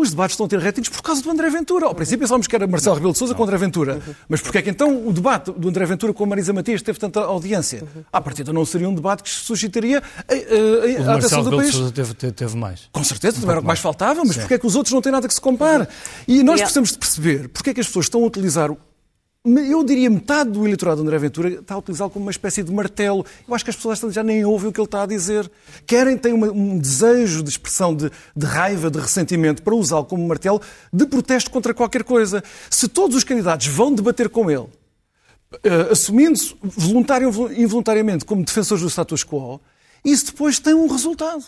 Os 0.00 0.08
debates 0.12 0.32
estão 0.32 0.46
a 0.46 0.48
ter 0.48 0.58
ratings 0.58 0.88
por 0.88 1.02
causa 1.02 1.20
do 1.22 1.30
André 1.30 1.50
Ventura. 1.50 1.84
Ao 1.84 1.94
princípio 1.94 2.20
pensávamos 2.20 2.46
que 2.46 2.56
era 2.56 2.66
Marcelo 2.66 2.94
Rebelo 2.94 3.12
de 3.12 3.18
Sousa 3.18 3.34
com 3.34 3.42
André 3.42 3.58
Ventura. 3.58 4.00
Mas 4.30 4.40
porquê 4.40 4.56
é 4.56 4.62
que 4.62 4.70
então 4.70 5.06
o 5.06 5.12
debate 5.12 5.52
do 5.52 5.68
André 5.68 5.84
Ventura 5.84 6.14
com 6.14 6.24
a 6.24 6.26
Marisa 6.26 6.54
Matias 6.54 6.80
teve 6.80 6.98
tanta 6.98 7.20
audiência? 7.20 7.84
À 8.10 8.18
partida 8.18 8.50
não 8.50 8.64
seria 8.64 8.88
um 8.88 8.94
debate 8.94 9.22
que 9.22 9.28
suscitaria 9.28 9.98
a, 9.98 10.32
a, 10.32 11.06
a, 11.06 11.12
a 11.12 11.16
atenção 11.18 11.44
do 11.44 11.54
país. 11.54 11.74
Sousa 11.74 11.92
teve, 11.92 12.14
teve, 12.14 12.32
teve, 12.32 12.56
mais. 12.56 12.88
Com 12.90 13.04
certeza, 13.04 13.36
um 13.36 13.40
também 13.42 13.50
era 13.50 13.58
o 13.58 13.62
que 13.62 13.66
mais 13.66 13.78
faltava, 13.78 14.24
mas 14.24 14.38
porquê 14.38 14.54
é 14.54 14.58
que 14.58 14.66
os 14.66 14.74
outros 14.74 14.94
não 14.94 15.02
têm 15.02 15.12
nada 15.12 15.28
que 15.28 15.34
se 15.34 15.40
compare? 15.40 15.86
E 16.26 16.42
nós 16.42 16.60
precisamos 16.60 16.92
de 16.92 16.98
perceber 16.98 17.48
porquê 17.50 17.68
é 17.68 17.74
que 17.74 17.80
as 17.80 17.86
pessoas 17.86 18.06
estão 18.06 18.24
a 18.24 18.26
utilizar 18.26 18.70
eu 19.42 19.82
diria 19.82 20.10
metade 20.10 20.50
do 20.50 20.66
eleitorado 20.66 21.00
de 21.00 21.06
André 21.06 21.18
Ventura 21.18 21.48
está 21.48 21.74
a 21.74 21.78
utilizá-lo 21.78 22.10
como 22.10 22.26
uma 22.26 22.30
espécie 22.30 22.62
de 22.62 22.70
martelo. 22.70 23.24
Eu 23.48 23.54
acho 23.54 23.64
que 23.64 23.70
as 23.70 23.76
pessoas 23.76 23.98
já 24.12 24.22
nem 24.22 24.44
ouvem 24.44 24.68
o 24.68 24.72
que 24.72 24.78
ele 24.78 24.84
está 24.84 25.02
a 25.02 25.06
dizer. 25.06 25.50
Querem, 25.86 26.18
têm 26.18 26.34
uma, 26.34 26.48
um 26.48 26.78
desejo 26.78 27.42
de 27.42 27.48
expressão 27.48 27.94
de, 27.94 28.10
de 28.36 28.46
raiva, 28.46 28.90
de 28.90 28.98
ressentimento, 28.98 29.62
para 29.62 29.74
usá-lo 29.74 30.04
como 30.04 30.26
martelo 30.28 30.60
de 30.92 31.06
protesto 31.06 31.50
contra 31.50 31.72
qualquer 31.72 32.04
coisa. 32.04 32.44
Se 32.68 32.86
todos 32.86 33.16
os 33.16 33.24
candidatos 33.24 33.66
vão 33.68 33.94
debater 33.94 34.28
com 34.28 34.50
ele, 34.50 34.60
uh, 34.60 35.90
assumindo-se 35.90 36.54
voluntário 36.62 37.34
ou 37.34 37.50
involuntariamente 37.50 38.26
como 38.26 38.44
defensores 38.44 38.82
do 38.82 38.90
status 38.90 39.24
quo, 39.24 39.58
isso 40.04 40.26
depois 40.26 40.58
tem 40.58 40.74
um 40.74 40.86
resultado. 40.86 41.44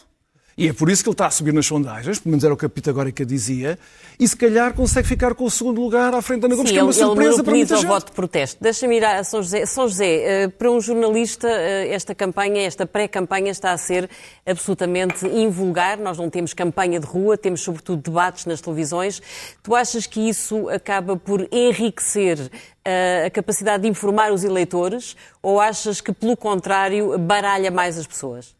E 0.56 0.68
é 0.68 0.72
por 0.72 0.90
isso 0.90 1.02
que 1.02 1.08
ele 1.08 1.14
está 1.14 1.26
a 1.26 1.30
subir 1.30 1.52
nas 1.52 1.66
sondagens, 1.66 2.18
pelo 2.18 2.30
menos 2.30 2.44
era 2.44 2.52
o 2.52 2.56
que 2.56 2.66
a 2.66 2.68
Pitagórica 2.68 3.24
dizia, 3.24 3.78
e 4.18 4.28
se 4.28 4.36
calhar 4.36 4.74
consegue 4.74 5.08
ficar 5.08 5.34
com 5.34 5.44
o 5.44 5.50
segundo 5.50 5.80
lugar 5.80 6.14
à 6.14 6.20
frente 6.20 6.40
da 6.40 6.46
Ana 6.46 6.56
Gomes, 6.56 6.68
Sim, 6.68 6.74
que 6.74 6.80
é 6.80 6.82
uma 6.82 6.92
ele, 6.92 6.98
surpresa 6.98 7.34
ele 7.34 7.42
para 7.42 7.54
muita 7.54 7.76
gente. 7.76 7.86
voto 7.86 8.06
de 8.06 8.12
protesto. 8.12 8.58
Deixa-me 8.60 8.96
ir 8.96 9.04
a 9.04 9.24
São 9.24 9.42
José. 9.42 9.66
São 9.66 9.88
José, 9.88 10.42
eh, 10.44 10.48
para 10.48 10.70
um 10.70 10.80
jornalista, 10.80 11.48
eh, 11.48 11.94
esta 11.94 12.14
campanha, 12.14 12.62
esta 12.62 12.86
pré-campanha 12.86 13.50
está 13.50 13.72
a 13.72 13.78
ser 13.78 14.10
absolutamente 14.46 15.26
invulgar. 15.26 15.98
Nós 15.98 16.18
não 16.18 16.28
temos 16.28 16.52
campanha 16.52 17.00
de 17.00 17.06
rua, 17.06 17.38
temos 17.38 17.62
sobretudo 17.62 18.02
debates 18.02 18.44
nas 18.44 18.60
televisões. 18.60 19.22
Tu 19.62 19.74
achas 19.74 20.06
que 20.06 20.28
isso 20.28 20.68
acaba 20.68 21.16
por 21.16 21.48
enriquecer 21.50 22.50
eh, 22.84 23.24
a 23.26 23.30
capacidade 23.30 23.84
de 23.84 23.88
informar 23.88 24.32
os 24.32 24.44
eleitores 24.44 25.16
ou 25.40 25.58
achas 25.60 26.00
que, 26.00 26.12
pelo 26.12 26.36
contrário, 26.36 27.18
baralha 27.18 27.70
mais 27.70 27.98
as 27.98 28.06
pessoas? 28.06 28.54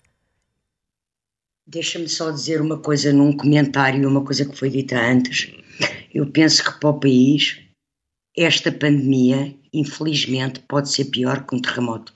Deixa-me 1.67 2.09
só 2.09 2.31
dizer 2.31 2.61
uma 2.61 2.79
coisa 2.79 3.13
num 3.13 3.37
comentário, 3.37 4.09
uma 4.09 4.25
coisa 4.25 4.45
que 4.45 4.57
foi 4.57 4.69
dita 4.69 4.99
antes. 4.99 5.53
Eu 6.13 6.27
penso 6.31 6.65
que 6.65 6.81
para 6.81 6.91
o 6.91 7.01
país 7.01 7.63
esta 8.37 8.73
pandemia, 8.73 9.55
infelizmente, 9.73 10.61
pode 10.61 10.91
ser 10.91 11.07
pior 11.07 11.47
que 11.47 11.55
um 11.55 11.61
terremoto. 11.61 12.13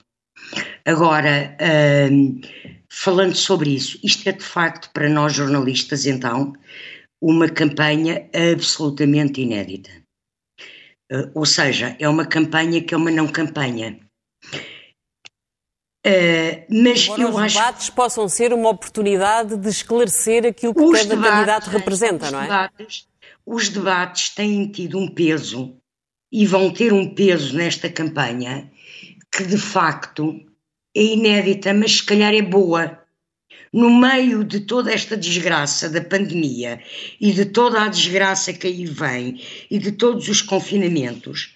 Agora, 0.85 1.55
hum, 2.11 2.41
falando 2.91 3.35
sobre 3.35 3.71
isso, 3.75 3.99
isto 4.03 4.27
é 4.27 4.31
de 4.31 4.43
facto 4.43 4.91
para 4.91 5.09
nós 5.09 5.33
jornalistas, 5.33 6.05
então, 6.05 6.53
uma 7.21 7.49
campanha 7.49 8.29
absolutamente 8.33 9.41
inédita. 9.41 9.91
Ou 11.33 11.45
seja, 11.45 11.95
é 11.99 12.07
uma 12.07 12.25
campanha 12.25 12.81
que 12.83 12.93
é 12.93 12.97
uma 12.97 13.11
não 13.11 13.27
campanha. 13.27 13.99
Uh, 16.07 16.63
mas 16.69 17.03
Embora 17.03 17.21
eu 17.21 17.29
os 17.29 17.35
acho... 17.35 17.55
debates 17.55 17.89
possam 17.89 18.29
ser 18.29 18.53
uma 18.53 18.69
oportunidade 18.69 19.57
de 19.57 19.67
esclarecer 19.67 20.45
aquilo 20.45 20.73
que 20.73 20.81
os 20.81 20.99
cada 20.99 21.15
debates, 21.15 21.31
candidato 21.31 21.69
representa, 21.69 22.31
não 22.31 22.39
é? 22.39 22.43
Debates, 22.43 23.07
os 23.45 23.67
debates 23.67 24.29
têm 24.29 24.71
tido 24.71 24.97
um 24.97 25.09
peso 25.09 25.75
e 26.31 26.45
vão 26.45 26.71
ter 26.71 26.93
um 26.93 27.13
peso 27.13 27.57
nesta 27.57 27.89
campanha 27.89 28.71
que 29.29 29.43
de 29.43 29.57
facto 29.57 30.39
é 30.95 31.03
inédita, 31.03 31.73
mas 31.73 31.97
se 31.97 32.03
calhar 32.03 32.33
é 32.33 32.41
boa. 32.41 33.03
No 33.73 33.89
meio 33.89 34.45
de 34.45 34.61
toda 34.61 34.93
esta 34.93 35.17
desgraça 35.17 35.89
da 35.89 36.01
pandemia 36.01 36.81
e 37.19 37.33
de 37.33 37.45
toda 37.45 37.83
a 37.83 37.89
desgraça 37.89 38.53
que 38.53 38.67
aí 38.67 38.85
vem 38.85 39.41
e 39.69 39.77
de 39.77 39.91
todos 39.91 40.29
os 40.29 40.41
confinamentos, 40.41 41.53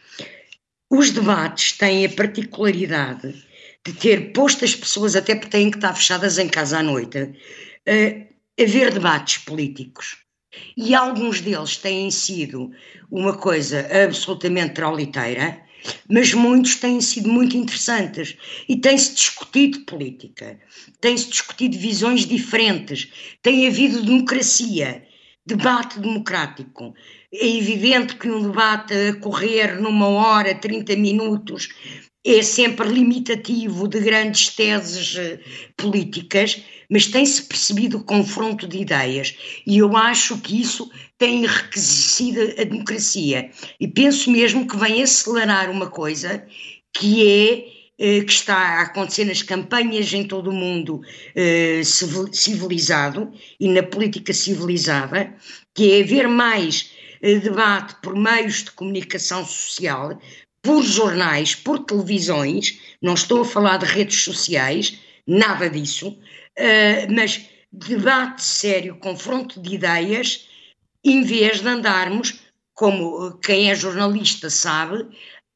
os 0.90 1.12
debates 1.12 1.72
têm 1.78 2.06
a 2.06 2.10
particularidade 2.10 3.50
de 3.86 3.94
ter 3.94 4.32
posto 4.34 4.66
as 4.66 4.76
pessoas, 4.76 5.16
até 5.16 5.36
porque 5.36 5.50
têm 5.50 5.72
que 5.72 5.78
estar 5.78 5.94
fechadas 5.94 6.38
em 6.38 6.48
casa 6.48 6.80
à 6.80 6.84
noite, 6.84 7.34
a 8.60 8.64
ver 8.66 8.94
debates 8.94 9.40
políticos. 9.40 10.18
E 10.76 10.94
alguns 10.94 11.42
deles 11.42 11.78
têm 11.78 12.12
sido 12.12 12.72
uma 13.10 13.36
coisa 13.38 13.88
absolutamente 14.04 14.74
trauliteira, 14.74 15.64
mas 16.08 16.34
muitos 16.34 16.76
têm 16.76 17.02
sido 17.02 17.30
muito 17.30 17.58
interessantes 17.58 18.38
e 18.70 18.76
tem-se 18.76 19.16
discutido 19.16 19.80
política, 19.86 20.60
tem-se 21.00 21.30
discutido 21.30 21.78
visões 21.78 22.26
diferentes, 22.26 23.12
tem 23.42 23.66
havido 23.68 24.04
democracia, 24.04 25.04
debate 25.46 26.00
democrático. 26.00 26.94
É 27.34 27.48
evidente 27.48 28.16
que 28.18 28.30
um 28.30 28.44
debate 28.44 28.94
a 28.94 29.16
correr 29.16 29.82
numa 29.82 30.08
hora, 30.08 30.54
30 30.54 30.96
minutos, 30.98 31.70
é 32.24 32.44
sempre 32.44 32.88
limitativo 32.88 33.88
de 33.88 34.00
grandes 34.00 34.50
teses 34.50 35.16
eh, 35.18 35.40
políticas, 35.76 36.62
mas 36.88 37.08
tem-se 37.08 37.44
percebido 37.44 37.98
o 37.98 38.04
confronto 38.04 38.68
de 38.68 38.78
ideias. 38.78 39.36
E 39.66 39.80
eu 39.80 39.98
acho 39.98 40.38
que 40.38 40.62
isso 40.62 40.92
tem 41.18 41.44
enriquecido 41.44 42.42
a 42.60 42.64
democracia. 42.64 43.50
E 43.80 43.88
penso 43.88 44.30
mesmo 44.30 44.68
que 44.68 44.78
vem 44.78 45.02
acelerar 45.02 45.72
uma 45.72 45.90
coisa 45.90 46.46
que 46.94 47.28
é 47.28 47.66
eh, 47.98 48.24
que 48.24 48.32
está 48.32 48.56
a 48.56 48.82
acontecer 48.84 49.26
nas 49.26 49.42
campanhas 49.42 50.14
em 50.14 50.24
todo 50.24 50.52
o 50.52 50.54
mundo 50.54 51.02
eh, 51.36 51.82
civilizado 51.84 53.32
e 53.60 53.68
na 53.68 53.82
política 53.82 54.32
civilizada, 54.32 55.36
que 55.74 55.92
é 55.92 56.04
haver 56.04 56.28
mais 56.28 56.92
debate 57.44 57.96
por 58.02 58.16
meios 58.16 58.64
de 58.64 58.72
comunicação 58.72 59.46
social, 59.46 60.20
por 60.62 60.84
jornais, 60.84 61.56
por 61.56 61.80
televisões, 61.80 62.80
não 63.02 63.16
estou 63.16 63.42
a 63.42 63.46
falar 63.46 63.78
de 63.78 63.86
redes 63.86 64.24
sociais, 64.24 65.00
nada 65.26 65.70
disso, 65.70 66.10
uh, 66.10 67.14
mas 67.14 67.50
debate 67.72 68.44
sério, 68.44 68.98
confronto 68.98 69.62
de 69.62 69.76
ideias, 69.76 70.48
em 71.04 71.24
vez 71.24 71.62
de 71.62 71.68
andarmos, 71.68 72.42
como 72.74 73.38
quem 73.40 73.72
é 73.72 73.76
jornalista 73.76 74.50
sabe, 74.50 75.08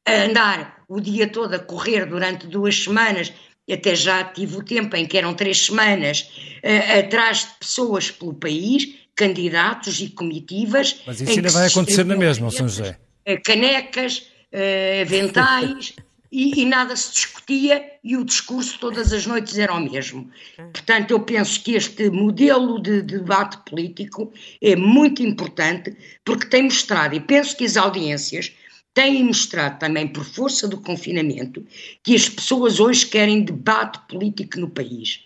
a 0.06 0.12
andar 0.24 0.84
o 0.88 1.00
dia 1.00 1.28
todo 1.28 1.54
a 1.54 1.58
correr 1.58 2.06
durante 2.06 2.46
duas 2.46 2.82
semanas, 2.82 3.32
até 3.70 3.94
já 3.94 4.24
tive 4.24 4.56
o 4.56 4.62
tempo 4.62 4.94
em 4.96 5.06
que 5.06 5.18
eram 5.18 5.34
três 5.34 5.66
semanas, 5.66 6.30
uh, 6.64 6.98
atrás 6.98 7.40
de 7.40 7.58
pessoas 7.60 8.10
pelo 8.10 8.34
país, 8.34 8.94
candidatos 9.14 10.00
e 10.00 10.08
comitivas. 10.08 11.00
Mas 11.06 11.20
isso 11.20 11.30
ainda 11.30 11.50
vai 11.50 11.68
acontecer 11.68 12.04
na 12.04 12.16
mesma, 12.16 12.50
São 12.50 12.68
José. 12.68 12.98
Canecas, 13.44 14.30
uh, 14.52 15.02
aventais, 15.02 15.94
e, 16.30 16.60
e, 16.60 16.64
nada 16.64 16.94
se 16.96 17.12
discutia 17.12 17.92
e 18.02 18.16
o 18.16 18.24
discurso 18.24 18.78
todas 18.78 19.12
as 19.12 19.26
noites 19.26 19.56
era 19.56 19.72
o 19.72 19.80
mesmo. 19.80 20.28
Portanto, 20.56 21.12
eu 21.12 21.20
penso 21.20 21.62
que 21.62 21.74
este 21.74 22.10
modelo 22.10 22.80
de, 22.82 23.00
de 23.00 23.18
debate 23.18 23.58
político 23.68 24.32
é 24.60 24.74
muito 24.74 25.22
importante 25.22 25.96
porque 26.24 26.46
tem 26.46 26.64
mostrado, 26.64 27.14
e 27.14 27.20
penso 27.20 27.56
que 27.56 27.64
as 27.64 27.76
audiências 27.76 28.52
têm 28.92 29.24
mostrado 29.24 29.78
também 29.78 30.08
por 30.08 30.24
força 30.24 30.66
do 30.66 30.80
confinamento 30.80 31.64
que 32.02 32.14
as 32.14 32.28
pessoas 32.28 32.80
hoje 32.80 33.06
querem 33.06 33.44
debate 33.44 34.00
político 34.08 34.58
no 34.58 34.70
país. 34.70 35.20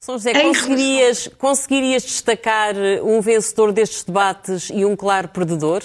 São 0.00 0.16
José, 0.16 0.32
conseguirias, 0.42 1.28
conseguirias 1.38 2.02
destacar 2.02 2.74
um 3.02 3.20
vencedor 3.20 3.72
destes 3.72 4.04
debates 4.04 4.68
e 4.68 4.84
um 4.84 4.94
claro 4.94 5.28
perdedor? 5.28 5.82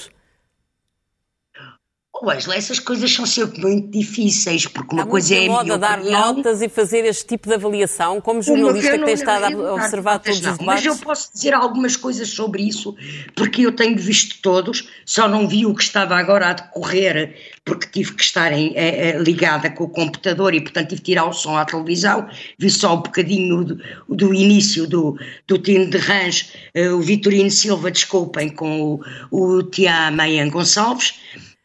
Wesley, 2.22 2.58
essas 2.58 2.80
coisas 2.80 3.12
são 3.14 3.26
sempre 3.26 3.62
muito 3.62 3.90
difíceis, 3.90 4.66
porque 4.66 4.94
uma 4.94 5.04
Há 5.04 5.06
coisa 5.06 5.36
é 5.36 5.46
a 5.46 5.48
moda 5.50 5.78
dar 5.78 6.04
notas 6.04 6.62
e 6.62 6.68
fazer 6.68 7.06
este 7.06 7.26
tipo 7.26 7.48
de 7.48 7.56
avaliação, 7.56 8.20
como 8.20 8.42
jornalista 8.42 8.98
que 8.98 9.06
tem 9.06 9.14
estado 9.14 9.66
a 9.66 9.74
observar 9.74 10.20
todos 10.20 10.42
não, 10.42 10.52
os 10.52 10.58
debates. 10.58 10.86
Mas 10.86 10.98
eu 10.98 11.04
posso 11.04 11.32
dizer 11.34 11.54
algumas 11.54 11.96
coisas 11.96 12.30
sobre 12.30 12.64
isso, 12.64 12.96
porque 13.36 13.66
eu 13.66 13.72
tenho 13.72 13.98
visto 13.98 14.42
todos, 14.42 14.90
só 15.06 15.28
não 15.28 15.48
vi 15.48 15.66
o 15.66 15.74
que 15.74 15.84
estava 15.84 16.16
agora 16.16 16.50
a 16.50 16.54
decorrer, 16.54 17.36
porque 17.64 17.88
tive 17.88 18.14
que 18.14 18.24
estar 18.24 18.52
em, 18.52 18.74
é, 18.76 19.18
ligada 19.18 19.70
com 19.70 19.86
o 19.86 19.90
computador 19.90 20.54
e, 20.54 20.62
portanto, 20.62 20.90
tive 20.90 21.02
que 21.02 21.12
tirar 21.12 21.26
o 21.26 21.34
som 21.34 21.56
à 21.56 21.64
televisão, 21.64 22.28
vi 22.58 22.70
só 22.70 22.96
um 22.96 23.02
bocadinho 23.02 23.64
do, 23.64 23.80
do 24.10 24.34
início 24.34 24.88
do, 24.88 25.18
do 25.48 25.58
time 25.58 25.86
de 25.86 25.98
Rãs, 25.98 26.52
uh, 26.76 26.96
o 26.96 27.02
Vitorino 27.02 27.52
Silva, 27.52 27.92
desculpem, 27.92 28.50
com 28.50 29.00
o, 29.32 29.58
o 29.58 29.64
Tia 29.64 30.12
Mayan 30.12 30.50
Gonçalves, 30.50 31.14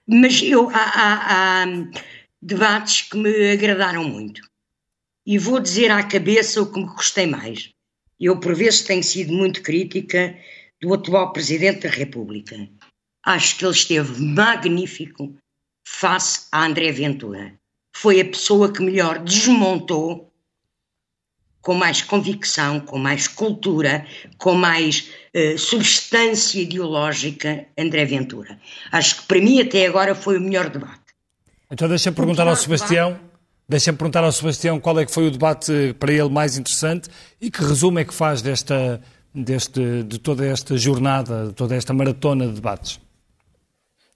mas 0.07 0.43
eu, 0.43 0.69
há, 0.71 0.75
há, 0.75 1.63
há 1.63 1.67
debates 2.43 3.03
que 3.03 3.17
me 3.17 3.53
agradaram 3.53 4.05
muito. 4.05 4.41
E 5.27 5.39
vou 5.39 5.59
dizer 5.59 5.91
à 5.91 6.03
cabeça 6.03 6.61
o 6.61 6.71
que 6.71 6.79
me 6.79 6.87
gostei 6.87 7.27
mais. 7.27 7.71
Eu, 8.21 8.39
por 8.39 8.55
vezes, 8.55 8.83
tenho 8.83 9.03
sido 9.03 9.33
muito 9.33 9.63
crítica 9.63 10.39
do 10.81 10.93
atual 10.93 11.33
Presidente 11.33 11.89
da 11.89 11.95
República. 11.95 12.69
Acho 13.25 13.57
que 13.57 13.65
ele 13.65 13.73
esteve 13.73 14.23
magnífico 14.23 15.35
face 15.87 16.47
a 16.53 16.67
André 16.67 16.93
Ventura. 16.93 17.59
foi 17.97 18.21
a 18.21 18.25
pessoa 18.25 18.73
que 18.73 18.83
melhor 18.83 19.21
desmontou, 19.21 20.34
com 21.65 21.73
mais 21.73 22.03
convicção, 22.03 22.79
com 22.79 22.99
mais 22.99 23.27
cultura, 23.27 24.07
com 24.37 24.53
mais 24.55 25.11
uh, 25.35 25.59
substância 25.59 26.61
ideológica, 26.61 27.65
André 27.77 28.05
Ventura. 28.05 28.59
Acho 28.93 29.23
que 29.23 29.27
para 29.27 29.41
mim 29.41 29.61
até 29.61 29.87
agora 29.87 30.15
foi 30.15 30.37
o 30.37 30.41
melhor 30.41 30.69
debate. 30.69 31.01
Então 31.71 31.89
deixa-me 31.89 32.15
perguntar 32.15 32.47
ao 32.47 32.55
Sebastião. 32.55 33.19
Deixa-me 33.67 33.97
perguntar 33.97 34.23
ao 34.23 34.31
Sebastião 34.31 34.79
qual 34.79 35.01
é 35.01 35.07
que 35.07 35.11
foi 35.11 35.27
o 35.27 35.31
debate 35.31 35.97
para 35.99 36.13
ele 36.13 36.29
mais 36.29 36.59
interessante 36.59 37.09
e 37.41 37.51
que 37.51 37.65
resumo 37.65 37.99
é 37.99 38.05
que 38.05 38.13
faz 38.13 38.43
desta, 38.43 39.01
deste, 39.35 40.03
de 40.03 40.19
toda 40.19 40.47
esta 40.47 40.77
jornada, 40.77 41.47
de 41.47 41.55
toda 41.55 41.75
esta 41.75 41.95
maratona 41.95 42.47
de 42.47 42.53
debates. 42.53 43.01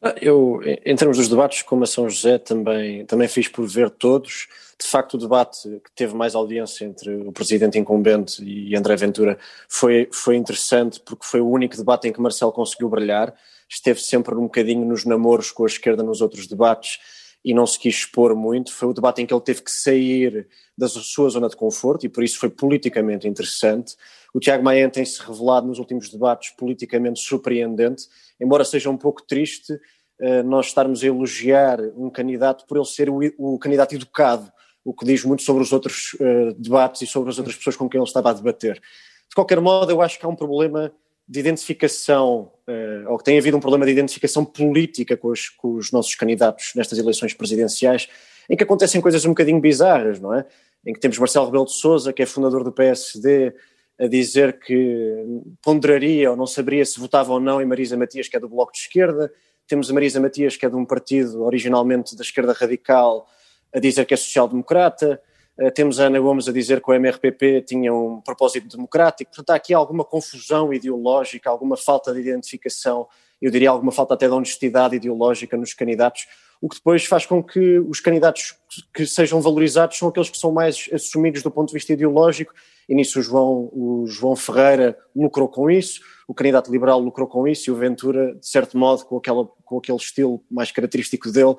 Ah, 0.02 0.14
eu, 0.20 0.61
em 0.84 0.94
termos 0.94 1.16
dos 1.16 1.28
debates, 1.28 1.62
como 1.62 1.82
a 1.82 1.87
São 1.87 2.11
José, 2.11 2.37
também, 2.37 3.06
também 3.06 3.26
fiz 3.26 3.48
por 3.48 3.66
ver 3.66 3.88
todos. 3.88 4.46
De 4.80 4.86
facto, 4.86 5.14
o 5.14 5.18
debate 5.18 5.68
que 5.84 5.90
teve 5.94 6.14
mais 6.14 6.36
audiência 6.36 6.84
entre 6.84 7.12
o 7.16 7.32
presidente 7.32 7.78
incumbente 7.78 8.44
e 8.44 8.76
André 8.76 8.94
Ventura 8.94 9.36
foi, 9.68 10.08
foi 10.12 10.36
interessante 10.36 11.00
porque 11.00 11.26
foi 11.26 11.40
o 11.40 11.50
único 11.50 11.76
debate 11.76 12.06
em 12.06 12.12
que 12.12 12.20
Marcelo 12.20 12.52
conseguiu 12.52 12.88
brilhar. 12.88 13.34
Esteve 13.68 14.00
sempre 14.00 14.36
um 14.36 14.42
bocadinho 14.42 14.86
nos 14.86 15.04
namoros 15.04 15.50
com 15.50 15.64
a 15.64 15.66
esquerda 15.66 16.02
nos 16.02 16.20
outros 16.20 16.46
debates 16.46 17.00
e 17.44 17.52
não 17.52 17.66
se 17.66 17.78
quis 17.78 17.96
expor 17.96 18.36
muito. 18.36 18.72
Foi 18.72 18.88
o 18.88 18.92
debate 18.92 19.20
em 19.20 19.26
que 19.26 19.34
ele 19.34 19.40
teve 19.40 19.62
que 19.62 19.70
sair 19.70 20.46
da 20.76 20.86
sua 20.88 21.28
zona 21.28 21.48
de 21.48 21.56
conforto 21.56 22.06
e 22.06 22.08
por 22.08 22.22
isso 22.22 22.38
foi 22.38 22.48
politicamente 22.48 23.26
interessante. 23.26 23.96
O 24.32 24.38
Tiago 24.38 24.62
Maia 24.62 24.88
tem-se 24.88 25.20
revelado 25.20 25.66
nos 25.66 25.80
últimos 25.80 26.08
debates 26.08 26.50
politicamente 26.50 27.18
surpreendente, 27.20 28.04
embora 28.40 28.64
seja 28.64 28.90
um 28.90 28.96
pouco 28.96 29.22
triste 29.22 29.72
uh, 29.72 30.42
nós 30.44 30.66
estarmos 30.66 31.02
a 31.02 31.06
elogiar 31.06 31.80
um 31.96 32.10
candidato 32.10 32.64
por 32.66 32.76
ele 32.76 32.86
ser 32.86 33.10
o, 33.10 33.18
o 33.36 33.58
candidato 33.58 33.94
educado, 33.94 34.52
o 34.88 34.94
que 34.94 35.05
diz 35.05 35.22
muito 35.22 35.42
sobre 35.42 35.62
os 35.62 35.70
outros 35.70 36.14
uh, 36.14 36.55
debates 36.57 37.03
e 37.03 37.07
sobre 37.07 37.29
as 37.29 37.37
outras 37.37 37.55
pessoas 37.55 37.77
com 37.77 37.87
quem 37.90 37.98
ele 37.98 38.09
estava 38.09 38.31
a 38.31 38.33
debater. 38.33 38.81
De 39.29 39.35
qualquer 39.35 39.61
modo, 39.61 39.92
eu 39.92 40.01
acho 40.01 40.18
que 40.18 40.24
há 40.24 40.29
um 40.31 40.35
problema 40.35 40.90
de 41.29 41.40
identificação, 41.40 42.51
uh, 42.66 43.11
ou 43.11 43.18
que 43.18 43.24
tem 43.24 43.37
havido 43.37 43.55
um 43.55 43.61
problema 43.61 43.85
de 43.85 43.92
identificação 43.92 44.46
política 44.46 45.14
com 45.14 45.29
os, 45.29 45.51
com 45.51 45.74
os 45.74 45.92
nossos 45.92 46.14
candidatos 46.14 46.72
nestas 46.74 46.98
eleições 46.98 47.35
presidenciais, 47.35 48.09
em 48.48 48.57
que 48.57 48.64
acontecem 48.64 48.98
coisas 48.98 49.27
um 49.27 49.29
bocadinho 49.29 49.61
bizarras, 49.61 50.18
não 50.20 50.33
é? 50.33 50.46
Em 50.87 50.94
que 50.94 51.01
temos 51.01 51.18
Marcelo 51.18 51.44
Rebelo 51.44 51.66
de 51.66 51.72
Sousa, 51.72 52.11
que 52.11 52.22
é 52.22 52.27
fundador 52.27 52.64
do 52.64 52.72
PSD, 52.72 53.53
a 54.01 54.07
dizer 54.07 54.59
que 54.59 55.22
ponderaria 55.61 56.31
ou 56.31 56.37
não 56.37 56.46
saberia 56.46 56.87
se 56.87 56.98
votava 56.98 57.31
ou 57.31 57.40
não 57.40 57.61
em 57.61 57.66
Marisa 57.66 57.94
Matias, 57.94 58.27
que 58.27 58.38
é 58.38 58.40
do 58.40 58.48
Bloco 58.48 58.72
de 58.72 58.79
Esquerda. 58.79 59.31
Temos 59.66 59.90
a 59.90 59.92
Marisa 59.92 60.18
Matias, 60.18 60.57
que 60.57 60.64
é 60.64 60.70
de 60.70 60.77
um 60.77 60.87
partido 60.87 61.42
originalmente 61.42 62.16
da 62.16 62.22
esquerda 62.22 62.55
radical, 62.55 63.29
a 63.74 63.78
dizer 63.78 64.04
que 64.04 64.14
é 64.14 64.16
social-democrata. 64.16 65.20
Uh, 65.59 65.70
temos 65.72 65.98
a 65.98 66.04
Ana 66.04 66.20
Gomes 66.20 66.48
a 66.48 66.52
dizer 66.52 66.81
que 66.81 66.90
o 66.90 66.94
MRPP 66.94 67.62
tinha 67.62 67.92
um 67.92 68.20
propósito 68.20 68.68
democrático. 68.68 69.31
Portanto, 69.31 69.50
há 69.50 69.54
aqui 69.54 69.74
alguma 69.74 70.04
confusão 70.04 70.72
ideológica, 70.72 71.50
alguma 71.50 71.76
falta 71.76 72.12
de 72.12 72.20
identificação, 72.20 73.07
eu 73.40 73.50
diria 73.50 73.70
alguma 73.70 73.92
falta 73.92 74.14
até 74.14 74.26
de 74.26 74.33
honestidade 74.33 74.96
ideológica 74.96 75.57
nos 75.57 75.72
candidatos, 75.72 76.26
o 76.61 76.68
que 76.68 76.76
depois 76.76 77.04
faz 77.04 77.24
com 77.24 77.42
que 77.42 77.78
os 77.78 78.00
candidatos 78.00 78.57
que 78.92 79.07
sejam 79.07 79.40
valorizados 79.40 79.96
são 79.96 80.09
aqueles 80.09 80.28
que 80.28 80.38
são 80.38 80.50
mais 80.50 80.88
assumidos 80.92 81.42
do 81.42 81.50
ponto 81.50 81.68
de 81.68 81.74
vista 81.74 81.92
ideológico 81.92 82.52
e 82.88 82.94
nisso 82.94 83.20
o 83.20 83.22
João, 83.22 83.68
o 83.72 84.07
João 84.07 84.35
Ferreira 84.35 84.98
lucrou 85.14 85.46
com 85.46 85.70
isso, 85.70 86.00
o 86.26 86.33
candidato 86.33 86.72
liberal 86.72 86.98
lucrou 86.98 87.28
com 87.28 87.46
isso 87.46 87.68
e 87.68 87.72
o 87.72 87.76
Ventura, 87.76 88.35
de 88.35 88.48
certo 88.48 88.78
modo, 88.78 89.04
com, 89.04 89.18
aquela, 89.18 89.46
com 89.64 89.78
aquele 89.78 89.98
estilo 89.98 90.42
mais 90.50 90.72
característico 90.72 91.31
dele, 91.31 91.54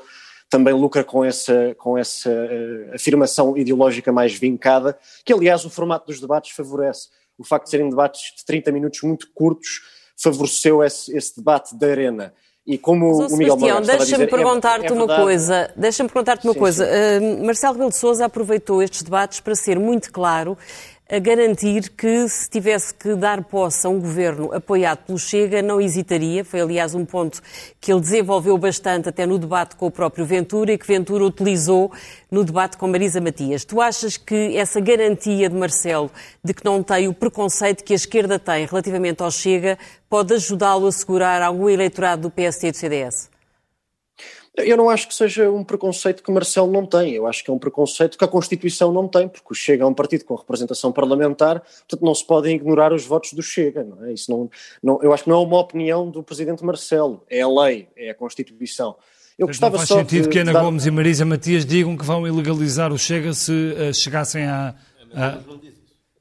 também 0.50 0.74
lucra 0.74 1.04
com 1.04 1.24
essa, 1.24 1.76
com 1.78 1.98
essa 1.98 2.30
uh, 2.30 2.96
afirmação 2.96 3.56
ideológica 3.56 4.12
mais 4.12 4.34
vincada, 4.34 4.98
que 5.24 5.32
aliás 5.32 5.64
o 5.64 5.70
formato 5.70 6.08
dos 6.08 6.20
debates 6.20 6.52
favorece. 6.52 7.10
O 7.38 7.44
facto 7.44 7.66
de 7.66 7.72
serem 7.72 7.90
debates 7.90 8.34
de 8.36 8.44
30 8.46 8.72
minutos 8.72 9.02
muito 9.04 9.28
curtos 9.34 9.82
favoreceu 10.22 10.84
esse, 10.84 11.16
esse 11.16 11.38
debate 11.38 11.76
da 11.76 11.88
arena. 11.88 12.34
E 12.68 12.78
como 12.78 13.18
Mas, 13.18 13.32
o 13.32 13.38
Miguel 13.38 13.58
Sebastião, 13.58 13.98
deixa-me 13.98 14.28
perguntar-te 14.28 14.86
é, 14.86 14.90
é 14.90 14.94
uma 14.94 15.08
coisa. 15.08 15.74
Deixa-me 15.76 16.10
perguntar-te 16.10 16.46
uma 16.46 16.54
sim, 16.54 16.60
coisa. 16.60 16.86
Sim. 16.86 17.42
Uh, 17.42 17.46
Marcelo 17.46 17.74
Rebelo 17.74 17.90
de 17.90 17.98
Sousa 17.98 18.26
aproveitou 18.26 18.84
estes 18.84 19.02
debates 19.02 19.40
para 19.40 19.56
ser 19.56 19.80
muito 19.80 20.12
claro 20.12 20.58
a 21.12 21.18
garantir 21.18 21.90
que 21.90 22.30
se 22.30 22.48
tivesse 22.48 22.94
que 22.94 23.16
dar 23.16 23.44
posse 23.44 23.88
a 23.88 23.90
um 23.90 24.00
governo 24.00 24.54
apoiado 24.54 25.00
pelo 25.00 25.18
Chega, 25.18 25.60
não 25.60 25.82
hesitaria. 25.82 26.46
Foi, 26.46 26.62
aliás, 26.62 26.94
um 26.94 27.04
ponto 27.04 27.42
que 27.82 27.92
ele 27.92 28.00
desenvolveu 28.00 28.56
bastante 28.60 29.10
até 29.10 29.26
no 29.26 29.40
debate 29.40 29.76
com 29.76 29.88
o 29.88 29.92
próprio 29.92 30.24
Ventura 30.24 30.72
e 30.72 30.78
que 30.78 30.86
Ventura 30.86 31.26
utilizou 31.26 31.92
no 32.30 32.44
debate 32.44 32.78
com 32.78 32.88
Marisa 32.88 33.20
Matias. 33.20 33.66
Tu 33.66 33.82
achas 33.82 34.18
que 34.18 34.56
essa 34.56 34.80
garantia 34.80 35.50
de 35.50 35.56
Marcelo 35.56 36.12
de 36.44 36.54
que 36.54 36.64
não 36.64 36.84
tem 36.84 37.08
o 37.08 37.14
preconceito 37.14 37.84
que 37.84 37.94
a 37.94 37.96
esquerda 37.96 38.38
tem 38.38 38.68
relativamente 38.68 39.24
ao 39.24 39.32
Chega 39.32 39.80
pode 40.08 40.36
ajudá-lo 40.36 40.86
a 40.86 40.92
segurar 40.92 41.42
algum 41.42 41.68
eleitorado 41.68 42.22
do 42.24 42.30
PSD 42.30 42.68
e 42.68 42.72
do 42.72 42.78
CDS? 42.78 43.39
Eu 44.58 44.76
não 44.76 44.90
acho 44.90 45.08
que 45.08 45.14
seja 45.14 45.50
um 45.50 45.64
preconceito 45.64 46.24
que 46.24 46.32
Marcelo 46.32 46.72
não 46.72 46.86
tem, 46.86 47.14
eu 47.14 47.28
acho 47.28 47.44
que 47.44 47.52
é 47.52 47.54
um 47.54 47.60
preconceito 47.60 48.18
que 48.18 48.26
a 48.26 48.28
Constituição 48.28 48.92
não 48.92 49.08
tem, 49.08 49.28
porque 49.28 49.48
o 49.52 49.54
Chega 49.54 49.84
é 49.84 49.86
um 49.86 49.94
partido 49.94 50.26
com 50.26 50.36
representação 50.36 50.92
parlamentar, 50.92 51.62
portanto 51.62 52.02
não 52.02 52.14
se 52.16 52.26
podem 52.26 52.56
ignorar 52.56 52.92
os 52.92 53.06
votos 53.06 53.34
do 53.34 53.42
Chega, 53.42 53.84
não 53.84 54.06
é? 54.06 54.14
Isso 54.14 54.30
não, 54.32 54.50
não, 54.82 55.00
eu 55.04 55.14
acho 55.14 55.24
que 55.24 55.30
não 55.30 55.42
é 55.42 55.46
uma 55.46 55.60
opinião 55.60 56.10
do 56.10 56.24
Presidente 56.24 56.64
Marcelo, 56.64 57.24
é 57.30 57.42
a 57.42 57.48
lei, 57.48 57.88
é 57.96 58.10
a 58.10 58.16
Constituição. 58.16 58.96
Eu 59.38 59.48
Mas 59.48 59.56
gostava 59.56 59.78
não 59.78 59.86
faz 59.86 60.00
sentido 60.00 60.24
de, 60.24 60.30
que 60.30 60.40
Ana 60.40 60.52
dar... 60.52 60.64
Gomes 60.64 60.86
e 60.86 60.92
Marisa 60.92 61.24
Matias 61.24 61.66
digam 61.66 61.96
que 61.96 62.04
vão 62.04 62.28
ilegalizar 62.28 62.92
o 62.92 62.98
Chega 62.98 63.32
se 63.34 63.52
uh, 63.52 63.94
chegassem 63.94 64.44
a... 64.44 64.76
a... 65.14 65.38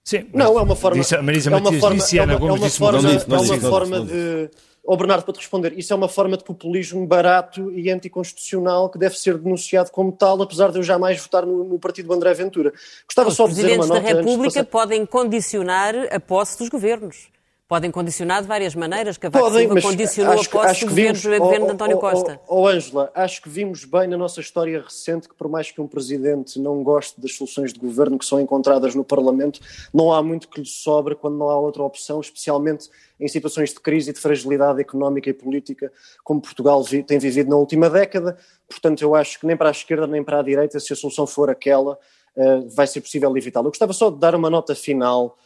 Sim, 0.04 0.26
não, 0.32 0.58
é 0.58 0.62
uma 0.62 0.76
forma. 0.76 1.00
Disse, 1.00 1.16
a 1.16 1.22
Marisa 1.22 1.50
é 1.50 1.52
Matias 1.52 1.80
forma, 1.80 1.96
disse 1.96 2.16
e 2.16 2.20
a 2.20 2.22
Ana 2.22 2.36
Gomes 2.36 2.54
é 2.54 2.58
uma 2.58 2.66
disse 2.66 2.78
forma, 2.78 3.10
É 3.10 3.38
uma 3.38 3.58
forma 3.58 4.00
de 4.02 4.50
ao 4.88 4.96
Bernardo 4.96 5.22
para 5.22 5.34
te 5.34 5.40
responder, 5.40 5.78
isso 5.78 5.92
é 5.92 5.96
uma 5.96 6.08
forma 6.08 6.34
de 6.36 6.42
populismo 6.42 7.06
barato 7.06 7.70
e 7.72 7.90
anticonstitucional 7.90 8.88
que 8.88 8.98
deve 8.98 9.18
ser 9.18 9.36
denunciado 9.36 9.90
como 9.90 10.10
tal, 10.10 10.40
apesar 10.40 10.72
de 10.72 10.78
eu 10.78 10.82
jamais 10.82 11.20
votar 11.20 11.44
no, 11.44 11.62
no 11.62 11.78
partido 11.78 12.08
do 12.08 12.14
André 12.14 12.32
Ventura. 12.32 12.72
Gostava 13.06 13.28
Os 13.28 13.36
só 13.36 13.46
de 13.46 13.54
dizer 13.54 13.74
uma 13.74 13.76
nota. 13.76 13.84
Os 13.84 14.00
presidentes 14.00 14.24
da 14.24 14.30
República 14.30 14.64
podem 14.64 15.04
condicionar 15.04 15.94
a 16.10 16.18
posse 16.18 16.56
dos 16.58 16.70
governos. 16.70 17.28
Podem 17.68 17.90
condicionar 17.90 18.40
de 18.40 18.48
várias 18.48 18.74
maneiras. 18.74 19.18
Cavaco 19.18 19.44
Podem, 19.44 19.66
Silva 19.68 19.82
condicionou 19.82 20.32
acho, 20.32 20.48
a 20.48 20.52
posse 20.52 20.66
acho 20.68 20.86
do 20.86 20.88
governo, 20.88 21.18
vimos, 21.18 21.38
governo 21.38 21.66
de 21.66 21.72
António 21.72 21.98
Costa. 21.98 22.40
Ó 22.48 22.56
oh, 22.56 22.62
oh, 22.62 22.66
Ângela, 22.66 23.10
acho 23.14 23.42
que 23.42 23.48
vimos 23.50 23.84
bem 23.84 24.08
na 24.08 24.16
nossa 24.16 24.40
história 24.40 24.80
recente 24.80 25.28
que 25.28 25.34
por 25.34 25.50
mais 25.50 25.70
que 25.70 25.78
um 25.78 25.86
presidente 25.86 26.58
não 26.58 26.82
goste 26.82 27.20
das 27.20 27.34
soluções 27.34 27.74
de 27.74 27.78
governo 27.78 28.18
que 28.18 28.24
são 28.24 28.40
encontradas 28.40 28.94
no 28.94 29.04
Parlamento, 29.04 29.60
não 29.92 30.10
há 30.10 30.22
muito 30.22 30.48
que 30.48 30.62
lhe 30.62 30.66
sobre 30.66 31.14
quando 31.14 31.36
não 31.36 31.50
há 31.50 31.58
outra 31.58 31.82
opção, 31.82 32.18
especialmente 32.22 32.88
em 33.20 33.28
situações 33.28 33.68
de 33.68 33.80
crise 33.80 34.12
e 34.12 34.14
de 34.14 34.18
fragilidade 34.18 34.80
económica 34.80 35.28
e 35.28 35.34
política 35.34 35.92
como 36.24 36.40
Portugal 36.40 36.82
tem 37.06 37.18
vivido 37.18 37.50
na 37.50 37.56
última 37.56 37.90
década. 37.90 38.38
Portanto, 38.66 39.02
eu 39.02 39.14
acho 39.14 39.38
que 39.38 39.46
nem 39.46 39.58
para 39.58 39.68
a 39.68 39.72
esquerda 39.72 40.06
nem 40.06 40.24
para 40.24 40.40
a 40.40 40.42
direita, 40.42 40.80
se 40.80 40.94
a 40.94 40.96
solução 40.96 41.26
for 41.26 41.50
aquela, 41.50 41.98
uh, 42.34 42.66
vai 42.70 42.86
ser 42.86 43.02
possível 43.02 43.36
evitá-la. 43.36 43.66
Eu 43.66 43.72
gostava 43.72 43.92
só 43.92 44.08
de 44.08 44.18
dar 44.18 44.34
uma 44.34 44.48
nota 44.48 44.74
final 44.74 45.36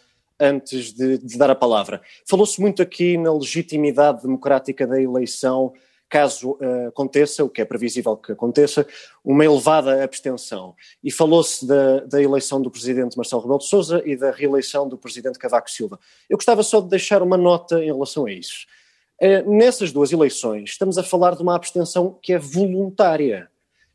antes 0.43 0.93
de, 0.93 1.19
de 1.19 1.39
dar 1.39 1.51
a 1.51 1.55
palavra. 1.55 2.03
Falou-se 2.29 2.61
muito 2.61 2.83
aqui 2.83 3.17
na 3.17 3.33
legitimidade 3.33 4.23
democrática 4.23 4.87
da 4.87 5.01
eleição, 5.01 5.73
caso 6.09 6.59
uh, 6.61 6.89
aconteça, 6.89 7.45
o 7.45 7.49
que 7.49 7.63
é 7.63 7.65
previsível 7.65 8.17
que 8.17 8.33
aconteça, 8.33 8.87
uma 9.25 9.45
elevada 9.45 10.03
abstenção. 10.03 10.75
E 11.03 11.11
falou-se 11.11 11.67
da, 11.67 12.01
da, 12.01 12.21
eleição 12.21 12.61
do 12.61 12.71
presidente 12.71 13.17
Marcelo 13.17 13.41
Rebelo 13.41 13.61
de 13.61 13.67
Sousa 13.67 14.03
e 14.05 14.17
da 14.17 14.31
reeleição 14.31 14.87
do 14.89 14.99
presidente 14.99 15.39
Cavaco 15.39 15.71
Silva. 15.71 15.99
Eu 16.29 16.37
gostava 16.37 16.63
só 16.63 16.81
de 16.81 16.89
deixar 16.89 17.23
uma 17.23 17.39
nota 17.39 17.83
em 17.83 17.87
relação 17.87 18.27
a 18.27 18.33
isso. 18.33 18.67
Uh, 19.23 19.57
nessas 19.57 19.93
duas 19.93 20.13
eleições, 20.13 20.71
estamos 20.71 20.99
a 20.99 21.03
falar 21.03 21.37
de 21.37 21.43
uma 21.43 21.55
abstenção 21.55 22.19
que 22.21 22.33
é 22.33 22.39
voluntária. 22.39 23.49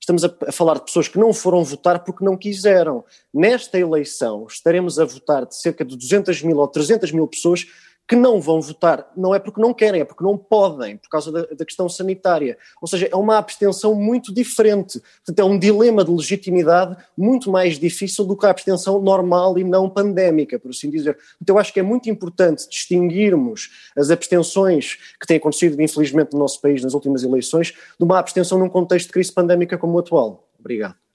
Estamos 0.08 0.24
a, 0.24 0.52
falar 0.54 0.76
de 0.76 0.86
pessoas 0.86 1.10
que 1.10 1.20
não 1.20 1.34
foram 1.34 1.66
votar 1.66 2.02
porque 2.02 2.24
não 2.24 2.38
quiseram. 2.38 3.04
Nesta 3.34 3.78
eleição, 3.78 4.48
estaremos 4.50 4.98
a 4.98 5.04
votar 5.04 5.46
de 5.46 5.54
cerca 5.58 5.84
de 5.84 5.98
200 5.98 6.44
mil 6.44 6.60
ou 6.60 6.68
300 6.70 7.12
mil 7.12 7.28
pessoas 7.28 7.68
que 8.08 8.16
não 8.16 8.40
vão 8.40 8.62
votar, 8.62 9.12
não 9.18 9.36
é 9.36 9.40
porque 9.40 9.60
não 9.60 9.74
querem, 9.74 10.00
é 10.02 10.06
porque 10.06 10.24
não 10.24 10.38
podem, 10.38 10.96
por 10.96 11.10
causa 11.10 11.30
da, 11.32 11.42
da, 11.42 11.66
questão 11.66 11.90
sanitária. 11.90 12.58
Ou 12.82 12.88
seja, 12.88 13.10
é 13.12 13.16
uma 13.16 13.38
abstenção 13.38 13.94
muito 13.94 14.34
diferente. 14.34 15.02
Portanto, 15.26 15.40
é 15.40 15.44
um 15.44 15.60
dilema 15.60 16.06
de 16.06 16.12
legitimidade 16.12 16.96
muito 17.18 17.52
mais 17.52 17.78
difícil 17.78 18.24
do 18.24 18.38
que 18.38 18.46
a 18.46 18.50
abstenção 18.50 19.02
normal 19.02 19.58
e 19.60 19.64
não 19.64 19.90
pandémica, 19.90 20.58
por 20.58 20.72
assim 20.72 20.90
dizer. 20.90 21.18
Então, 21.42 21.56
eu 21.56 21.60
acho 21.60 21.74
que 21.74 21.82
é 21.82 21.84
muito 21.84 22.10
importante 22.10 22.68
distinguirmos 22.70 23.70
as 23.98 24.10
abstenções 24.10 24.98
que 25.20 25.28
têm 25.28 25.38
acontecido, 25.38 25.82
infelizmente, 25.82 26.32
no 26.32 26.40
nosso 26.40 26.62
país 26.62 26.82
nas 26.82 26.94
últimas 26.94 27.24
eleições, 27.24 27.74
de 28.00 28.06
uma 28.06 28.20
abstenção 28.20 28.58
num 28.58 28.70
contexto 28.70 29.08
de 29.08 29.14
crise 29.14 29.34
pandémica 29.34 29.78
como 29.78 29.96
o 29.96 30.00
atual. 30.00 30.48
Obrigado. 30.58 31.07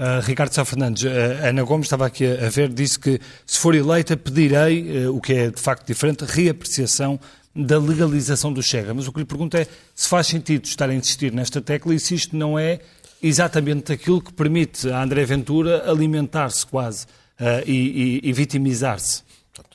Uh, 0.00 0.18
Ricardo 0.22 0.50
Sá 0.54 0.64
Fernandes, 0.64 1.02
uh, 1.02 1.46
Ana 1.46 1.62
Gomes 1.62 1.84
estava 1.84 2.06
aqui 2.06 2.24
a, 2.24 2.48
ver, 2.48 2.70
disse 2.70 2.98
que 2.98 3.20
se 3.44 3.58
for 3.58 3.74
eleita 3.74 4.16
pedirei, 4.16 5.04
uh, 5.04 5.14
o 5.14 5.20
que 5.20 5.34
é 5.34 5.50
de 5.50 5.60
facto 5.60 5.86
diferente, 5.86 6.24
reapreciação 6.24 7.20
da 7.54 7.78
legalização 7.78 8.50
do 8.50 8.62
Chega. 8.62 8.94
Mas 8.94 9.06
o 9.06 9.12
que 9.12 9.18
lhe 9.18 9.26
pergunto 9.26 9.58
é 9.58 9.66
se 9.94 10.08
faz 10.08 10.26
sentido 10.26 10.64
estar 10.64 10.88
a 10.88 10.94
insistir 10.94 11.34
nesta 11.34 11.60
tecla 11.60 11.94
e 11.94 12.00
se 12.00 12.14
isto 12.14 12.34
não 12.34 12.58
é 12.58 12.80
exatamente 13.22 13.92
aquilo 13.92 14.22
que 14.22 14.32
permite 14.32 14.88
a 14.88 15.02
André 15.02 15.22
Ventura 15.26 15.84
alimentar-se 15.90 16.66
quase 16.66 17.04
e, 17.66 18.20
e, 18.24 18.30
e 18.30 18.32
vitimizar-se. 18.32 19.22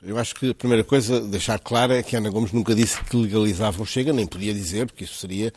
Eu 0.04 0.18
acho 0.18 0.36
que 0.36 0.50
a 0.52 0.54
primeira 0.54 0.84
coisa 0.84 1.18
a 1.18 1.20
deixar 1.20 1.60
clara 1.60 1.98
é 1.98 2.04
que 2.04 2.16
Ana 2.16 2.30
Gomes 2.30 2.52
nunca 2.52 2.76
disse 2.76 3.04
que 3.04 3.16
legalizava 3.16 3.82
o 3.82 3.86
Chega, 3.86 4.14
nem 4.14 4.26
podia 4.26 4.54
dizer, 4.54 4.86
porque 4.86 5.04
isso 5.04 5.16
seria 5.16 5.54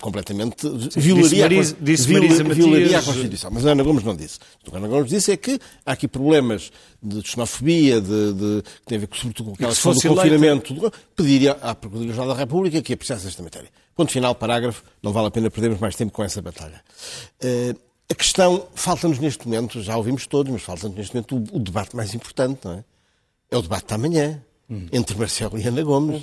completamente. 0.00 0.62
Sim, 0.90 1.00
violaria, 1.00 1.48
disse 1.48 1.74
a, 1.74 1.84
disse 1.84 2.12
Marisa 2.12 2.44
violaria 2.44 2.98
a 2.98 3.02
Constituição. 3.02 3.50
Mas 3.52 3.66
a 3.66 3.70
Ana 3.72 3.82
Gomes 3.82 4.04
não 4.04 4.16
disse. 4.16 4.38
O 4.66 4.70
que 4.70 4.76
a 4.76 4.78
Ana 4.78 4.88
Gomes 4.88 5.10
disse 5.10 5.32
é 5.32 5.36
que 5.36 5.58
há 5.84 5.92
aqui 5.92 6.08
problemas 6.08 6.70
de 7.02 7.26
xenofobia, 7.28 8.00
de, 8.00 8.32
de, 8.32 8.62
que 8.62 8.86
tem 8.86 8.98
a 8.98 9.00
ver 9.00 9.06
com, 9.06 9.16
sobretudo 9.16 9.46
com 9.50 9.54
aquela 9.54 9.72
questão 9.72 9.92
do 9.92 10.00
confinamento. 10.00 10.74
Do, 10.74 10.92
pediria 11.14 11.52
à 11.60 11.74
Procuradoria-Geral 11.74 12.28
da 12.28 12.34
República 12.34 12.82
que 12.82 12.92
apreciasse 12.92 13.26
esta 13.26 13.42
matéria. 13.42 13.68
Ponto 13.94 14.12
final, 14.12 14.34
parágrafo. 14.34 14.82
Não 15.02 15.12
vale 15.12 15.28
a 15.28 15.30
pena 15.30 15.50
perdermos 15.50 15.80
mais 15.80 15.96
tempo 15.96 16.12
com 16.12 16.22
essa 16.22 16.40
batalha. 16.40 16.82
Uh, 17.42 17.78
a 18.10 18.14
questão, 18.14 18.66
falta-nos 18.74 19.18
neste 19.18 19.46
momento, 19.46 19.82
já 19.82 19.96
ouvimos 19.96 20.26
todos, 20.26 20.50
mas 20.50 20.62
falta-nos 20.62 20.96
neste 20.96 21.14
momento 21.14 21.36
o, 21.36 21.56
o 21.56 21.60
debate 21.60 21.94
mais 21.94 22.14
importante, 22.14 22.60
não 22.64 22.72
é? 22.72 22.84
É 23.50 23.56
o 23.56 23.62
debate 23.62 23.86
da 23.88 23.98
manhã 23.98 24.42
entre 24.92 25.16
Marcelo 25.16 25.58
e 25.58 25.66
Ana 25.66 25.82
Gomes. 25.82 26.22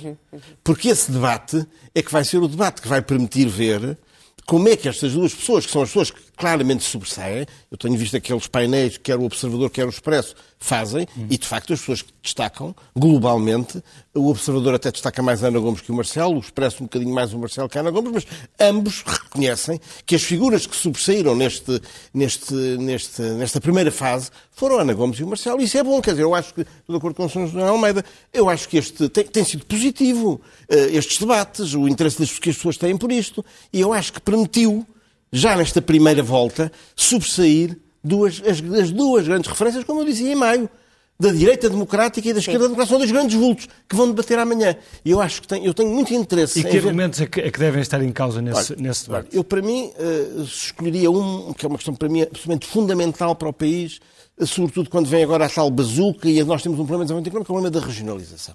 Porque 0.62 0.88
esse 0.88 1.10
debate 1.10 1.66
é 1.94 2.02
que 2.02 2.12
vai 2.12 2.24
ser 2.24 2.38
o 2.38 2.48
debate 2.48 2.80
que 2.80 2.88
vai 2.88 3.02
permitir 3.02 3.48
ver 3.48 3.98
como 4.46 4.68
é 4.68 4.76
que 4.76 4.88
estas 4.88 5.12
duas 5.12 5.34
pessoas, 5.34 5.66
que 5.66 5.72
são 5.72 5.82
as 5.82 5.88
pessoas 5.88 6.10
que 6.10 6.20
claramente 6.36 6.84
sobressaem, 6.84 7.46
eu 7.70 7.78
tenho 7.78 7.96
visto 7.96 8.16
aqueles 8.16 8.46
painéis, 8.46 8.98
quer 8.98 9.16
o 9.16 9.24
Observador, 9.24 9.70
quer 9.70 9.86
o 9.86 9.88
Expresso, 9.88 10.34
fazem, 10.58 11.06
uhum. 11.16 11.26
e 11.30 11.38
de 11.38 11.46
facto 11.46 11.72
as 11.72 11.80
pessoas 11.80 12.02
que 12.02 12.12
destacam, 12.22 12.74
globalmente, 12.94 13.82
o 14.14 14.30
Observador 14.30 14.74
até 14.74 14.90
destaca 14.90 15.22
mais 15.22 15.44
a 15.44 15.48
Ana 15.48 15.58
Gomes 15.58 15.80
que 15.80 15.92
o 15.92 15.94
Marcelo, 15.94 16.36
o 16.36 16.40
Expresso 16.40 16.82
um 16.82 16.86
bocadinho 16.86 17.14
mais 17.14 17.32
o 17.32 17.38
Marcelo 17.38 17.68
que 17.68 17.78
a 17.78 17.80
Ana 17.80 17.90
Gomes, 17.90 18.12
mas 18.12 18.26
ambos 18.58 19.02
reconhecem 19.06 19.80
que 20.04 20.14
as 20.14 20.22
figuras 20.22 20.66
que 20.66 20.76
sobressaíram 20.76 21.34
neste, 21.34 21.80
neste, 22.12 22.54
neste, 22.54 23.22
nesta 23.22 23.60
primeira 23.60 23.90
fase 23.90 24.30
foram 24.52 24.78
a 24.78 24.82
Ana 24.82 24.94
Gomes 24.94 25.18
e 25.18 25.24
o 25.24 25.26
Marcelo. 25.26 25.60
Isso 25.60 25.76
é 25.76 25.82
bom, 25.82 26.00
quer 26.00 26.12
dizer, 26.12 26.22
eu 26.22 26.34
acho 26.34 26.54
que, 26.54 26.64
de 26.64 26.96
acordo 26.96 27.14
com 27.14 27.26
o 27.26 27.28
Sr. 27.28 27.46
José 27.46 27.62
Almeida, 27.62 28.04
eu 28.32 28.48
acho 28.48 28.68
que 28.68 28.78
este 28.78 29.08
tem, 29.08 29.24
tem 29.24 29.44
sido 29.44 29.66
positivo, 29.66 30.40
uh, 30.70 30.74
estes 30.92 31.18
debates, 31.18 31.74
o 31.74 31.86
interesse 31.86 32.18
das, 32.18 32.38
que 32.38 32.50
as 32.50 32.56
pessoas 32.56 32.76
têm 32.78 32.96
por 32.96 33.12
isto, 33.12 33.44
e 33.72 33.80
eu 33.80 33.92
acho 33.92 34.12
que 34.14 34.20
permitiu, 34.20 34.86
já 35.32 35.56
nesta 35.56 35.82
primeira 35.82 36.22
volta, 36.22 36.70
sobressair 36.94 37.76
duas, 38.02 38.40
as, 38.46 38.62
as 38.80 38.90
duas 38.90 39.26
grandes 39.26 39.50
referências, 39.50 39.84
como 39.84 40.00
eu 40.00 40.04
dizia 40.04 40.32
em 40.32 40.36
maio, 40.36 40.70
da 41.18 41.32
direita 41.32 41.70
democrática 41.70 42.28
e 42.28 42.32
da 42.32 42.40
esquerda 42.40 42.64
democrática, 42.64 42.90
são 42.90 42.98
dois 42.98 43.10
grandes 43.10 43.34
vultos 43.36 43.66
que 43.88 43.96
vão 43.96 44.08
debater 44.08 44.38
amanhã. 44.38 44.76
E 45.04 45.10
eu 45.10 45.20
acho 45.20 45.40
que 45.40 45.48
tenho, 45.48 45.64
eu 45.64 45.72
tenho 45.72 45.90
muito 45.90 46.12
interesse 46.12 46.60
E 46.60 46.64
que 46.64 46.76
argumentos 46.76 47.18
ver... 47.18 47.24
é, 47.24 47.28
que, 47.28 47.40
é 47.40 47.50
que, 47.50 47.58
devem 47.58 47.80
estar 47.80 48.02
em 48.02 48.12
causa 48.12 48.42
nesse, 48.42 48.74
olha, 48.74 48.82
nesse 48.82 49.06
debate? 49.06 49.28
Eu, 49.32 49.42
para 49.42 49.62
mim, 49.62 49.90
uh, 49.98 50.42
escolheria 50.42 51.10
um, 51.10 51.54
que 51.54 51.64
é 51.64 51.68
uma 51.68 51.78
questão 51.78 51.94
para 51.94 52.08
mim 52.08 52.22
absolutamente 52.22 52.66
fundamental 52.66 53.34
para 53.34 53.48
o 53.48 53.52
país, 53.52 53.98
uh, 54.36 54.46
sobretudo 54.46 54.90
quando 54.90 55.06
vem 55.06 55.24
agora 55.24 55.46
a 55.46 55.48
tal 55.48 55.70
bazuca 55.70 56.28
e 56.28 56.42
nós 56.44 56.62
temos 56.62 56.78
um 56.78 56.84
problema 56.84 57.04
de 57.04 57.08
desenvolvimento 57.08 57.28
económico, 57.28 57.46
que 57.46 57.52
é 57.52 57.54
o 57.54 57.56
problema 57.56 57.70
da 57.70 57.80
regionalização. 57.80 58.54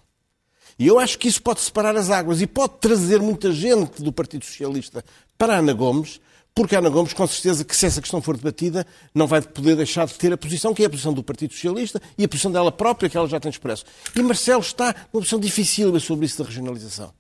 E 0.78 0.88
eu 0.88 1.00
acho 1.00 1.18
que 1.18 1.28
isso 1.28 1.42
pode 1.42 1.62
separar 1.62 1.96
as 1.96 2.10
águas 2.10 2.42
e 2.42 2.48
pode 2.48 2.74
trazer 2.80 3.20
muita 3.20 3.52
gente 3.52 4.02
do 4.02 4.12
Partido 4.12 4.46
Socialista 4.46 5.04
para 5.38 5.58
Ana 5.58 5.74
Gomes, 5.74 6.20
porque 6.54 6.76
Ana 6.76 6.90
Gomes, 6.90 7.14
com 7.14 7.26
certeza, 7.26 7.64
que 7.64 7.76
se 7.76 7.86
essa 7.86 8.02
questão 8.02 8.22
for 8.22 8.36
debatida, 8.36 8.86
não 9.16 9.26
vai 9.26 9.42
poder 9.42 9.76
deixar 9.76 10.06
de 10.06 10.14
ter 10.16 10.34
a 10.34 10.38
posição 10.38 10.74
que 10.74 10.84
é 10.84 10.86
a 10.86 10.90
posição 10.90 11.14
do 11.14 11.24
Partido 11.24 11.54
Socialista 11.54 12.02
e 12.18 12.26
a 12.26 12.28
posição 12.28 12.52
dela 12.52 12.72
própria, 12.72 13.10
que 13.10 13.18
ela 13.18 13.28
já 13.28 13.40
tem 13.40 13.50
expresso. 13.50 13.86
E 14.16 14.22
Marcelo 14.22 14.62
está 14.62 14.94
numa 15.14 15.22
posição 15.22 15.40
difícil 15.40 15.98
sobre 16.00 16.26
isso 16.26 16.38
da 16.38 16.48
regionalização. 16.48 17.14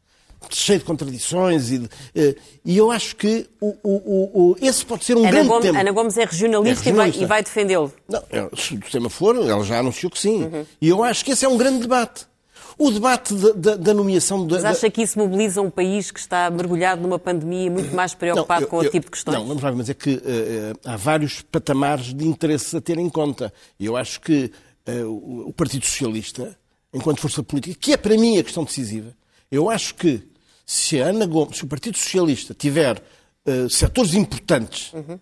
Cheio 0.49 0.79
de 0.79 0.86
contradições 0.86 1.69
e, 1.69 1.77
de, 1.77 1.86
uh, 1.86 2.36
e 2.65 2.75
eu 2.75 2.89
acho 2.89 3.15
que 3.15 3.47
o, 3.61 3.75
o, 3.84 4.51
o, 4.51 4.55
esse 4.59 4.84
pode 4.84 5.05
ser 5.05 5.15
um 5.15 5.19
Ana 5.19 5.32
grande 5.32 5.47
Gomes, 5.47 5.65
tema. 5.65 5.79
Ana 5.79 5.91
Gomes 5.91 6.17
é 6.17 6.25
regionalista, 6.25 6.82
é 6.82 6.86
regionalista. 6.86 7.17
e 7.17 7.27
vai, 7.27 7.27
vai 7.27 7.43
defendê-lo. 7.43 7.93
Não, 8.09 8.23
é, 8.32 8.49
se 8.57 8.73
o 8.73 8.79
tema 8.79 9.09
for, 9.09 9.36
ela 9.36 9.63
já 9.63 9.79
anunciou 9.79 10.11
que 10.11 10.19
sim. 10.19 10.43
Uhum. 10.43 10.65
E 10.82 10.89
eu 10.89 11.03
acho 11.03 11.23
que 11.23 11.32
esse 11.32 11.45
é 11.45 11.47
um 11.47 11.57
grande 11.57 11.82
debate. 11.82 12.25
O 12.84 12.89
debate 12.89 13.36
da, 13.77 13.93
nomeação... 13.93 14.47
Da, 14.47 14.55
Mas 14.55 14.65
acha 14.65 14.89
que 14.89 15.03
isso 15.03 15.19
mobiliza 15.19 15.61
um 15.61 15.69
país 15.69 16.09
que 16.09 16.19
está 16.19 16.49
mergulhado 16.49 16.99
numa 16.99 17.19
pandemia 17.19 17.69
muito 17.69 17.93
mais 17.93 18.15
preocupado 18.15 18.61
não, 18.61 18.65
eu, 18.65 18.69
com 18.71 18.77
o 18.77 18.89
tipo 18.89 19.05
de 19.05 19.11
questões? 19.11 19.38
Não, 19.38 19.45
vamos 19.45 19.61
lá, 19.61 19.71
mas 19.71 19.88
é 19.88 19.93
que 19.93 20.15
uh, 20.15 20.19
há 20.84 20.97
vários 20.97 21.43
patamares 21.43 22.11
de 22.11 22.27
interesse 22.27 22.75
a 22.75 22.82
ter 22.82 22.97
em 22.97 23.07
conta. 23.07 23.53
Eu 23.79 23.95
acho 23.95 24.19
que 24.19 24.51
uh, 24.88 25.47
o 25.47 25.53
Partido 25.53 25.86
Socialista, 25.86 26.57
enquanto 26.91 27.21
força 27.21 27.43
política, 27.43 27.77
que 27.79 27.93
é 27.93 27.97
para 27.97 28.17
mim 28.17 28.39
a 28.39 28.43
questão 28.43 28.63
decisiva, 28.63 29.15
eu 29.51 29.69
acho 29.69 29.93
que 29.93 30.27
se, 30.65 30.99
a 30.99 31.09
Ana 31.09 31.27
Gomes, 31.27 31.57
se 31.57 31.63
o 31.63 31.67
Partido 31.67 31.99
Socialista 31.99 32.55
tiver 32.55 32.97
uh, 33.45 33.69
setores 33.69 34.15
importantes 34.15 34.91
uhum. 34.91 35.19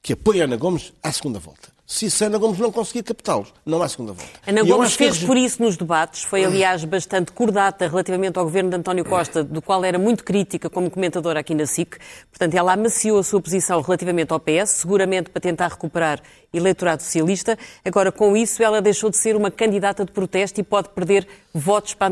que 0.00 0.12
apoiem 0.12 0.42
a 0.42 0.44
Ana 0.44 0.56
Gomes, 0.56 0.92
à 1.02 1.10
segunda 1.10 1.40
volta 1.40 1.73
se 1.86 2.24
Ana 2.24 2.38
Gomes 2.38 2.58
não 2.58 2.72
conseguir 2.72 3.02
captá-los. 3.02 3.52
Não 3.64 3.82
há 3.82 3.88
segunda 3.88 4.12
volta. 4.12 4.32
Ana 4.46 4.62
Gomes 4.62 4.94
fez 4.94 5.18
que... 5.18 5.26
por 5.26 5.36
isso 5.36 5.62
nos 5.62 5.76
debates, 5.76 6.22
foi 6.22 6.44
aliás 6.44 6.82
bastante 6.84 7.30
cordata 7.32 7.86
relativamente 7.86 8.38
ao 8.38 8.44
governo 8.44 8.70
de 8.70 8.76
António 8.76 9.04
Costa, 9.04 9.44
do 9.44 9.60
qual 9.60 9.84
era 9.84 9.98
muito 9.98 10.24
crítica 10.24 10.70
como 10.70 10.90
comentadora 10.90 11.40
aqui 11.40 11.54
na 11.54 11.66
SIC. 11.66 11.98
Portanto, 12.30 12.54
ela 12.54 12.72
amaciou 12.72 13.18
a 13.18 13.22
sua 13.22 13.40
posição 13.40 13.80
relativamente 13.82 14.32
ao 14.32 14.40
PS, 14.40 14.70
seguramente 14.70 15.30
para 15.30 15.40
tentar 15.40 15.68
recuperar 15.68 16.22
eleitorado 16.52 17.02
socialista. 17.02 17.58
Agora, 17.84 18.10
com 18.10 18.36
isso, 18.36 18.62
ela 18.62 18.80
deixou 18.80 19.10
de 19.10 19.18
ser 19.18 19.36
uma 19.36 19.50
candidata 19.50 20.04
de 20.04 20.12
protesto 20.12 20.60
e 20.60 20.64
pode 20.64 20.88
perder 20.88 21.26
votos 21.52 21.94
para 21.94 22.06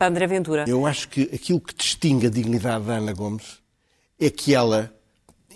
André 0.00 0.26
Ventura. 0.26 0.64
Eu 0.66 0.86
acho 0.86 1.08
que 1.08 1.22
aquilo 1.34 1.60
que 1.60 1.74
distingue 1.74 2.28
a 2.28 2.30
dignidade 2.30 2.84
da 2.84 2.94
Ana 2.94 3.12
Gomes 3.12 3.58
é 4.18 4.30
que 4.30 4.54
ela 4.54 4.92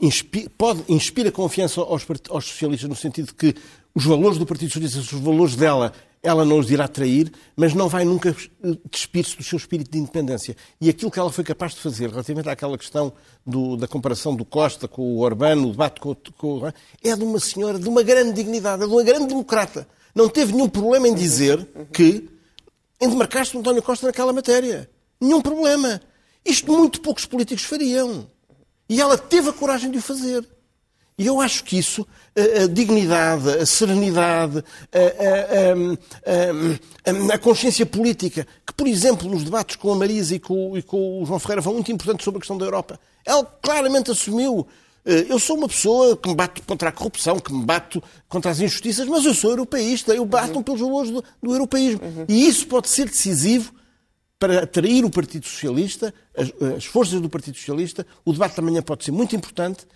inspira, 0.02 0.50
pode, 0.58 0.82
inspira 0.88 1.30
confiança 1.30 1.80
aos, 1.80 2.04
aos 2.28 2.44
socialistas 2.44 2.88
no 2.88 2.96
sentido 2.96 3.32
que 3.32 3.54
os 3.94 4.04
valores 4.04 4.36
do 4.36 4.44
Partido 4.44 4.72
Socialista, 4.72 4.98
os 4.98 5.22
valores 5.22 5.54
dela, 5.54 5.92
ela 6.22 6.44
não 6.44 6.58
os 6.58 6.70
irá 6.70 6.88
trair, 6.88 7.32
mas 7.56 7.74
não 7.74 7.88
vai 7.88 8.04
nunca 8.04 8.34
despir-se 8.90 9.36
do 9.36 9.42
seu 9.42 9.56
espírito 9.56 9.90
de 9.90 9.98
independência. 9.98 10.56
E 10.80 10.88
aquilo 10.88 11.10
que 11.10 11.18
ela 11.18 11.30
foi 11.32 11.44
capaz 11.44 11.74
de 11.74 11.80
fazer 11.80 12.10
relativamente 12.10 12.48
àquela 12.48 12.76
questão 12.76 13.12
do, 13.46 13.76
da 13.76 13.86
comparação 13.88 14.34
do 14.34 14.44
Costa 14.44 14.88
com 14.88 15.02
o 15.02 15.20
Orbán, 15.20 15.62
o 15.62 15.70
debate 15.70 16.00
com, 16.00 16.14
com 16.36 16.58
o 16.58 16.66
é 16.66 17.16
de 17.16 17.24
uma 17.24 17.40
senhora 17.40 17.78
de 17.78 17.88
uma 17.88 18.02
grande 18.02 18.32
dignidade, 18.32 18.82
é 18.82 18.86
de 18.86 18.92
uma 18.92 19.02
grande 19.02 19.26
democrata. 19.26 19.86
Não 20.14 20.28
teve 20.28 20.52
nenhum 20.52 20.68
problema 20.68 21.08
em 21.08 21.14
dizer 21.14 21.66
que 21.92 22.28
em 23.00 23.08
demarcaste 23.08 23.56
António 23.56 23.82
Costa 23.82 24.06
naquela 24.06 24.32
matéria. 24.32 24.88
Nenhum 25.20 25.40
problema. 25.40 26.00
Isto 26.44 26.72
muito 26.72 27.00
poucos 27.00 27.24
políticos 27.24 27.64
fariam. 27.64 28.28
E 28.92 29.00
ela 29.00 29.16
teve 29.16 29.48
a 29.48 29.54
coragem 29.54 29.90
de 29.90 29.96
o 29.96 30.02
fazer. 30.02 30.46
E 31.16 31.26
eu 31.26 31.40
acho 31.40 31.64
que 31.64 31.78
isso, 31.78 32.06
a, 32.36 32.64
a 32.64 32.66
dignidade, 32.66 33.48
a 33.48 33.64
serenidade, 33.64 34.62
a, 34.92 34.98
a, 37.30 37.34
a, 37.34 37.38
consciência 37.38 37.86
política, 37.86 38.46
que, 38.66 38.74
por 38.74 38.86
exemplo, 38.86 39.30
nos 39.30 39.44
debates 39.44 39.76
com 39.76 39.92
a 39.92 39.96
Marisa 39.96 40.34
e 40.34 40.38
com, 40.38 40.76
e 40.76 40.82
com 40.82 41.22
o 41.22 41.24
João 41.24 41.38
Ferreira 41.38 41.62
foram 41.62 41.76
muito 41.76 41.90
importantes 41.90 42.22
sobre 42.22 42.36
a 42.36 42.40
questão 42.42 42.58
da 42.58 42.66
Europa, 42.66 43.00
ela 43.24 43.42
claramente 43.62 44.10
assumiu. 44.10 44.66
Eh, 45.06 45.24
eu 45.30 45.38
sou 45.38 45.56
uma 45.56 45.68
pessoa 45.68 46.14
que 46.14 46.28
me 46.28 46.34
bato 46.34 46.62
contra 46.62 46.90
a 46.90 46.92
corrupção, 46.92 47.38
que 47.38 47.50
me 47.50 47.64
bato 47.64 48.02
contra 48.28 48.50
as 48.50 48.60
injustiças, 48.60 49.08
mas 49.08 49.24
eu 49.24 49.32
sou 49.32 49.52
europeísta, 49.52 50.14
eu 50.14 50.26
bato 50.26 50.56
uhum. 50.56 50.62
pelos 50.62 50.80
valores 50.82 51.10
do, 51.10 51.24
do 51.42 51.54
europeísmo. 51.54 52.04
Uhum. 52.04 52.26
E 52.28 52.46
isso 52.46 52.66
pode 52.66 52.90
ser 52.90 53.06
decisivo 53.08 53.72
para 54.42 54.64
atrair 54.64 55.04
o 55.04 55.10
Partido 55.10 55.46
Socialista, 55.46 56.12
as, 56.36 56.52
as, 56.76 56.84
forças 56.84 57.20
do 57.20 57.28
Partido 57.28 57.56
Socialista. 57.56 58.04
O 58.24 58.32
debate 58.32 58.56
da 58.56 58.62
manhã 58.62 58.82
pode 58.82 59.04
ser 59.04 59.12
muito 59.12 59.36
importante 59.36 59.86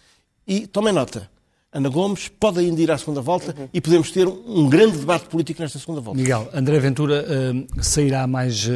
e 0.46 0.68
tomem 0.68 0.92
nota. 0.92 1.28
Ana 1.72 1.88
Gomes 1.88 2.28
pode 2.28 2.60
ainda 2.60 2.80
ir 2.80 2.88
à 2.88 2.96
segunda 2.96 3.20
volta 3.20 3.52
uhum. 3.58 3.68
e 3.74 3.80
podemos 3.80 4.12
ter 4.12 4.28
um 4.28 4.68
grande 4.68 4.98
debate 4.98 5.26
político 5.26 5.60
nesta 5.60 5.80
segunda 5.80 6.00
volta. 6.00 6.20
Miguel, 6.20 6.48
André 6.54 6.78
Ventura 6.78 7.24
uh, 7.24 7.82
sairá 7.82 8.24
mais 8.28 8.68
uh, 8.68 8.70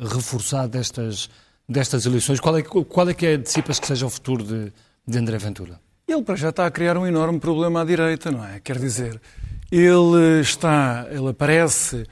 reforçado 0.00 0.68
destas, 0.68 1.28
destas 1.68 2.06
eleições. 2.06 2.38
Qual 2.38 2.56
é, 2.56 2.62
qual 2.62 3.08
é 3.08 3.12
que 3.12 3.26
é, 3.26 3.34
antecipas 3.34 3.80
que 3.80 3.86
seja 3.88 4.06
o 4.06 4.10
futuro 4.10 4.44
de, 4.44 4.72
de 5.08 5.18
André 5.18 5.38
Ventura? 5.38 5.80
Ele 6.06 6.22
para 6.22 6.36
já 6.36 6.50
está 6.50 6.66
a 6.66 6.70
criar 6.70 6.96
um 6.96 7.04
enorme 7.04 7.40
problema 7.40 7.82
à 7.82 7.84
direita, 7.84 8.30
não 8.30 8.44
é? 8.46 8.60
Quer 8.60 8.78
dizer, 8.78 9.20
ele 9.72 10.40
está, 10.40 11.08
ele 11.10 11.30
aparece 11.30 12.06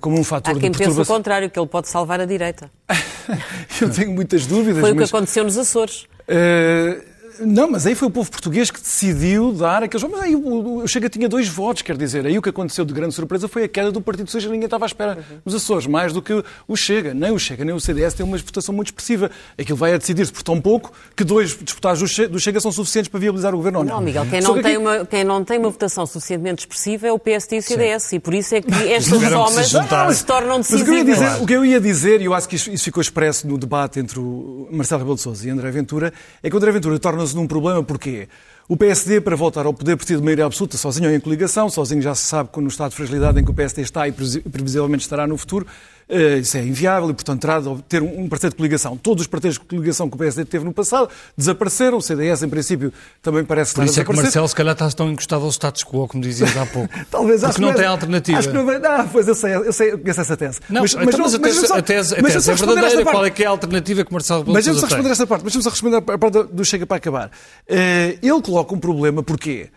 como 0.00 0.18
um 0.18 0.24
fator 0.24 0.56
Há 0.56 0.60
quem 0.60 0.70
de 0.70 0.78
pense 0.78 1.00
o 1.00 1.06
contrário, 1.06 1.48
que 1.48 1.58
ele 1.58 1.66
pode 1.66 1.88
salvar 1.88 2.20
a 2.20 2.26
direita. 2.26 2.70
Eu 3.80 3.90
tenho 3.90 4.12
muitas 4.12 4.46
dúvidas. 4.46 4.80
Foi 4.80 4.92
mas... 4.92 4.92
o 4.92 4.96
que 5.10 5.16
aconteceu 5.16 5.44
nos 5.44 5.56
Açores. 5.56 6.06
Uh, 6.28 7.11
não, 7.40 7.70
mas 7.70 7.86
aí 7.86 7.94
foi 7.94 8.08
o 8.08 8.10
povo 8.10 8.30
português 8.30 8.70
que 8.70 8.80
decidiu 8.80 9.52
dar 9.52 9.82
aqueles. 9.82 10.06
Mas 10.08 10.20
aí 10.20 10.36
o 10.36 10.86
Chega 10.86 11.08
tinha 11.08 11.28
dois 11.28 11.48
votos, 11.48 11.82
quer 11.82 11.96
dizer. 11.96 12.26
Aí 12.26 12.36
o 12.36 12.42
que 12.42 12.48
aconteceu 12.48 12.84
de 12.84 12.92
grande 12.92 13.14
surpresa 13.14 13.48
foi 13.48 13.64
a 13.64 13.68
queda 13.68 13.90
do 13.90 14.00
Partido 14.00 14.26
Socialista. 14.26 14.52
Ninguém 14.52 14.66
estava 14.66 14.84
à 14.84 14.86
espera 14.86 15.16
uhum. 15.16 15.38
nos 15.44 15.54
Açores, 15.54 15.86
mais 15.86 16.12
do 16.12 16.20
que 16.20 16.44
o 16.68 16.76
Chega. 16.76 17.14
Nem 17.14 17.30
o 17.30 17.38
Chega, 17.38 17.64
nem 17.64 17.74
o 17.74 17.80
CDS 17.80 18.14
têm 18.14 18.24
uma 18.24 18.36
votação 18.36 18.74
muito 18.74 18.88
expressiva. 18.88 19.30
Aquilo 19.58 19.76
vai 19.78 19.94
a 19.94 19.98
decidir-se 19.98 20.32
por 20.32 20.42
tão 20.42 20.60
pouco 20.60 20.92
que 21.16 21.24
dois 21.24 21.54
deputados 21.54 22.00
do 22.28 22.38
Chega 22.38 22.60
são 22.60 22.72
suficientes 22.72 23.08
para 23.08 23.20
viabilizar 23.20 23.54
o 23.54 23.56
governo 23.56 23.80
ou 23.80 23.84
não. 23.84 23.94
Não, 23.96 24.00
Miguel, 24.02 24.26
quem 24.26 24.40
não, 24.40 24.60
tem, 24.60 24.76
uma, 24.76 25.06
quem 25.06 25.24
não 25.24 25.44
tem 25.44 25.58
uma 25.58 25.70
votação 25.70 26.06
suficientemente 26.06 26.60
expressiva 26.60 27.06
é 27.06 27.12
o 27.12 27.18
PSD 27.18 27.56
e 27.56 27.58
o 27.58 27.62
CDS. 27.62 28.02
Sim. 28.04 28.16
E 28.16 28.18
por 28.20 28.34
isso 28.34 28.54
é 28.54 28.60
que 28.60 28.72
estas 28.92 29.20
somas 29.22 29.68
se, 29.68 30.14
se 30.18 30.24
tornam 30.24 30.58
decisivas. 30.58 30.88
O 30.88 30.92
que, 30.92 31.04
dizer, 31.04 31.42
o 31.42 31.46
que, 31.46 31.52
eu 31.52 31.64
ia 31.64 31.80
dizer, 31.80 32.20
e 32.20 32.26
eu 32.26 32.34
acho 32.34 32.48
que 32.48 32.56
isso, 32.56 32.70
ficou 32.78 33.00
expresso 33.00 33.46
no 33.46 33.56
debate 33.56 34.00
entre 34.00 34.18
o 34.18 34.68
Marcelo 34.70 35.00
Rebelo 35.00 35.16
de 35.16 35.22
Sousa 35.22 35.46
e 35.46 35.50
André 35.50 35.70
Ventura, 35.70 36.12
é 36.42 36.50
que 36.50 36.54
o 36.54 36.58
André 36.58 36.72
Ventura 36.72 36.98
torna-se 37.22 37.36
num 37.36 37.46
problema 37.46 37.82
Porquê? 37.82 38.28
O 38.68 38.76
PSD, 38.76 39.20
para 39.20 39.36
voltar 39.36 39.66
ao 39.66 39.74
poder, 39.74 39.96
precisa 39.96 40.18
de 40.18 40.24
maioria 40.24 40.46
absoluta, 40.46 40.78
sozinho 40.78 41.08
ou 41.08 41.14
em 41.14 41.20
coligação. 41.20 41.68
Sozinho 41.68 42.00
já 42.00 42.14
se 42.14 42.22
sabe 42.22 42.48
no 42.56 42.68
estado 42.68 42.90
de 42.90 42.96
fragilidade 42.96 43.38
em 43.38 43.44
que 43.44 43.50
o 43.50 43.54
PSD 43.54 43.82
está 43.82 44.08
e 44.08 44.12
previsivelmente 44.12 45.02
estará 45.02 45.26
no 45.26 45.36
futuro. 45.36 45.66
Uh, 46.12 46.40
isso 46.40 46.58
é 46.58 46.62
inviável 46.62 47.08
e, 47.08 47.14
portanto, 47.14 47.40
terá 47.40 47.58
de 47.58 47.82
ter 47.84 48.02
um 48.02 48.28
parceiro 48.28 48.52
de 48.52 48.58
coligação. 48.58 48.98
Todos 48.98 49.22
os 49.22 49.26
parceiros 49.26 49.58
de 49.58 49.64
coligação 49.64 50.10
que 50.10 50.14
o 50.14 50.18
PSD 50.18 50.44
teve 50.44 50.62
no 50.62 50.72
passado 50.72 51.08
desapareceram. 51.34 51.96
O 51.96 52.02
CDS, 52.02 52.42
em 52.42 52.50
princípio, 52.50 52.92
também 53.22 53.42
parece 53.42 53.74
Por 53.74 53.84
isso 53.84 53.98
é 53.98 54.04
que 54.04 54.10
o 54.10 54.14
Marcelo, 54.14 54.46
se 54.46 54.54
calhar, 54.54 54.74
está 54.74 54.90
tão 54.90 55.10
encostado 55.10 55.42
ao 55.42 55.50
status 55.50 55.82
quo, 55.82 56.06
como 56.06 56.22
dizias 56.22 56.54
há 56.54 56.66
pouco. 56.66 56.92
Talvez, 57.10 57.40
Porque 57.40 57.52
acho 57.52 57.62
não 57.62 57.70
que 57.70 57.78
tem 57.78 57.86
alternativa. 57.86 58.38
Acho 58.38 58.48
que 58.48 58.54
não. 58.54 58.68
Ah, 58.68 59.08
pois 59.10 59.26
eu 59.26 59.34
sei, 59.34 59.54
eu 59.54 59.72
sei, 59.72 59.92
eu 59.92 59.98
conheço 59.98 60.20
essa 60.20 60.36
tese. 60.36 60.60
Não, 60.68 60.82
mas, 60.82 60.92
então, 60.92 61.20
mas, 61.20 61.34
a 61.34 61.38
tese, 61.38 61.66
só, 61.66 61.78
a 61.78 61.82
tese, 61.82 62.14
a 62.14 62.22
tese 62.22 62.50
é 62.50 62.54
verdadeira. 62.54 63.04
Qual 63.04 63.24
é 63.24 63.30
que 63.30 63.42
é 63.42 63.46
a 63.46 63.50
alternativa 63.50 64.04
que 64.04 64.10
o 64.10 64.12
Marcelo 64.12 64.40
Rebelo 64.40 64.54
Mas 64.54 64.66
vamos 64.66 64.82
responder 64.82 65.10
esta 65.10 65.26
parte. 65.26 65.44
Mas 65.44 65.52
vamos 65.54 65.66
responder 65.66 65.96
a 65.96 66.18
parte 66.18 66.42
do 66.42 66.64
Chega 66.64 66.86
para 66.86 66.98
acabar. 66.98 67.30
Ele 67.66 68.42
coloca 68.42 68.74
um 68.74 68.78
problema, 68.78 69.22
porquê? 69.22 69.70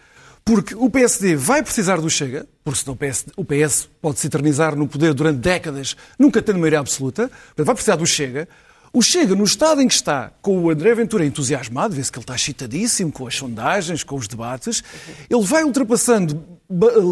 Porque 0.46 0.76
o 0.76 0.92
PSD 0.92 1.36
vai 1.36 1.64
precisar 1.64 2.00
do 2.00 2.08
Chega, 2.08 2.46
porque 2.64 2.80
senão 2.80 2.94
o 2.94 2.96
PS, 2.96 3.26
o 3.36 3.44
PS 3.44 3.90
pode 4.00 4.20
se 4.20 4.28
eternizar 4.28 4.76
no 4.76 4.88
poder 4.88 5.12
durante 5.12 5.40
décadas, 5.40 5.98
nunca 6.20 6.40
tendo 6.40 6.60
maioria 6.60 6.80
absoluta, 6.80 7.32
vai 7.58 7.74
precisar 7.74 7.96
do 7.96 8.06
Chega. 8.06 8.48
O 8.94 9.02
Chega, 9.02 9.36
no 9.36 9.44
estado 9.44 9.82
em 9.82 9.88
que 9.88 9.96
está, 9.96 10.32
com 10.44 10.60
o 10.60 10.70
André 10.70 10.94
Ventura 10.94 11.26
entusiasmado, 11.26 11.96
vê-se 11.96 12.12
que 12.12 12.20
ele 12.20 12.24
está 12.24 12.36
excitadíssimo 12.36 13.12
com 13.12 13.26
as 13.26 13.36
sondagens, 13.36 14.04
com 14.04 14.16
os 14.16 14.28
debates, 14.28 14.84
ele 15.28 15.44
vai 15.44 15.64
ultrapassando 15.64 16.56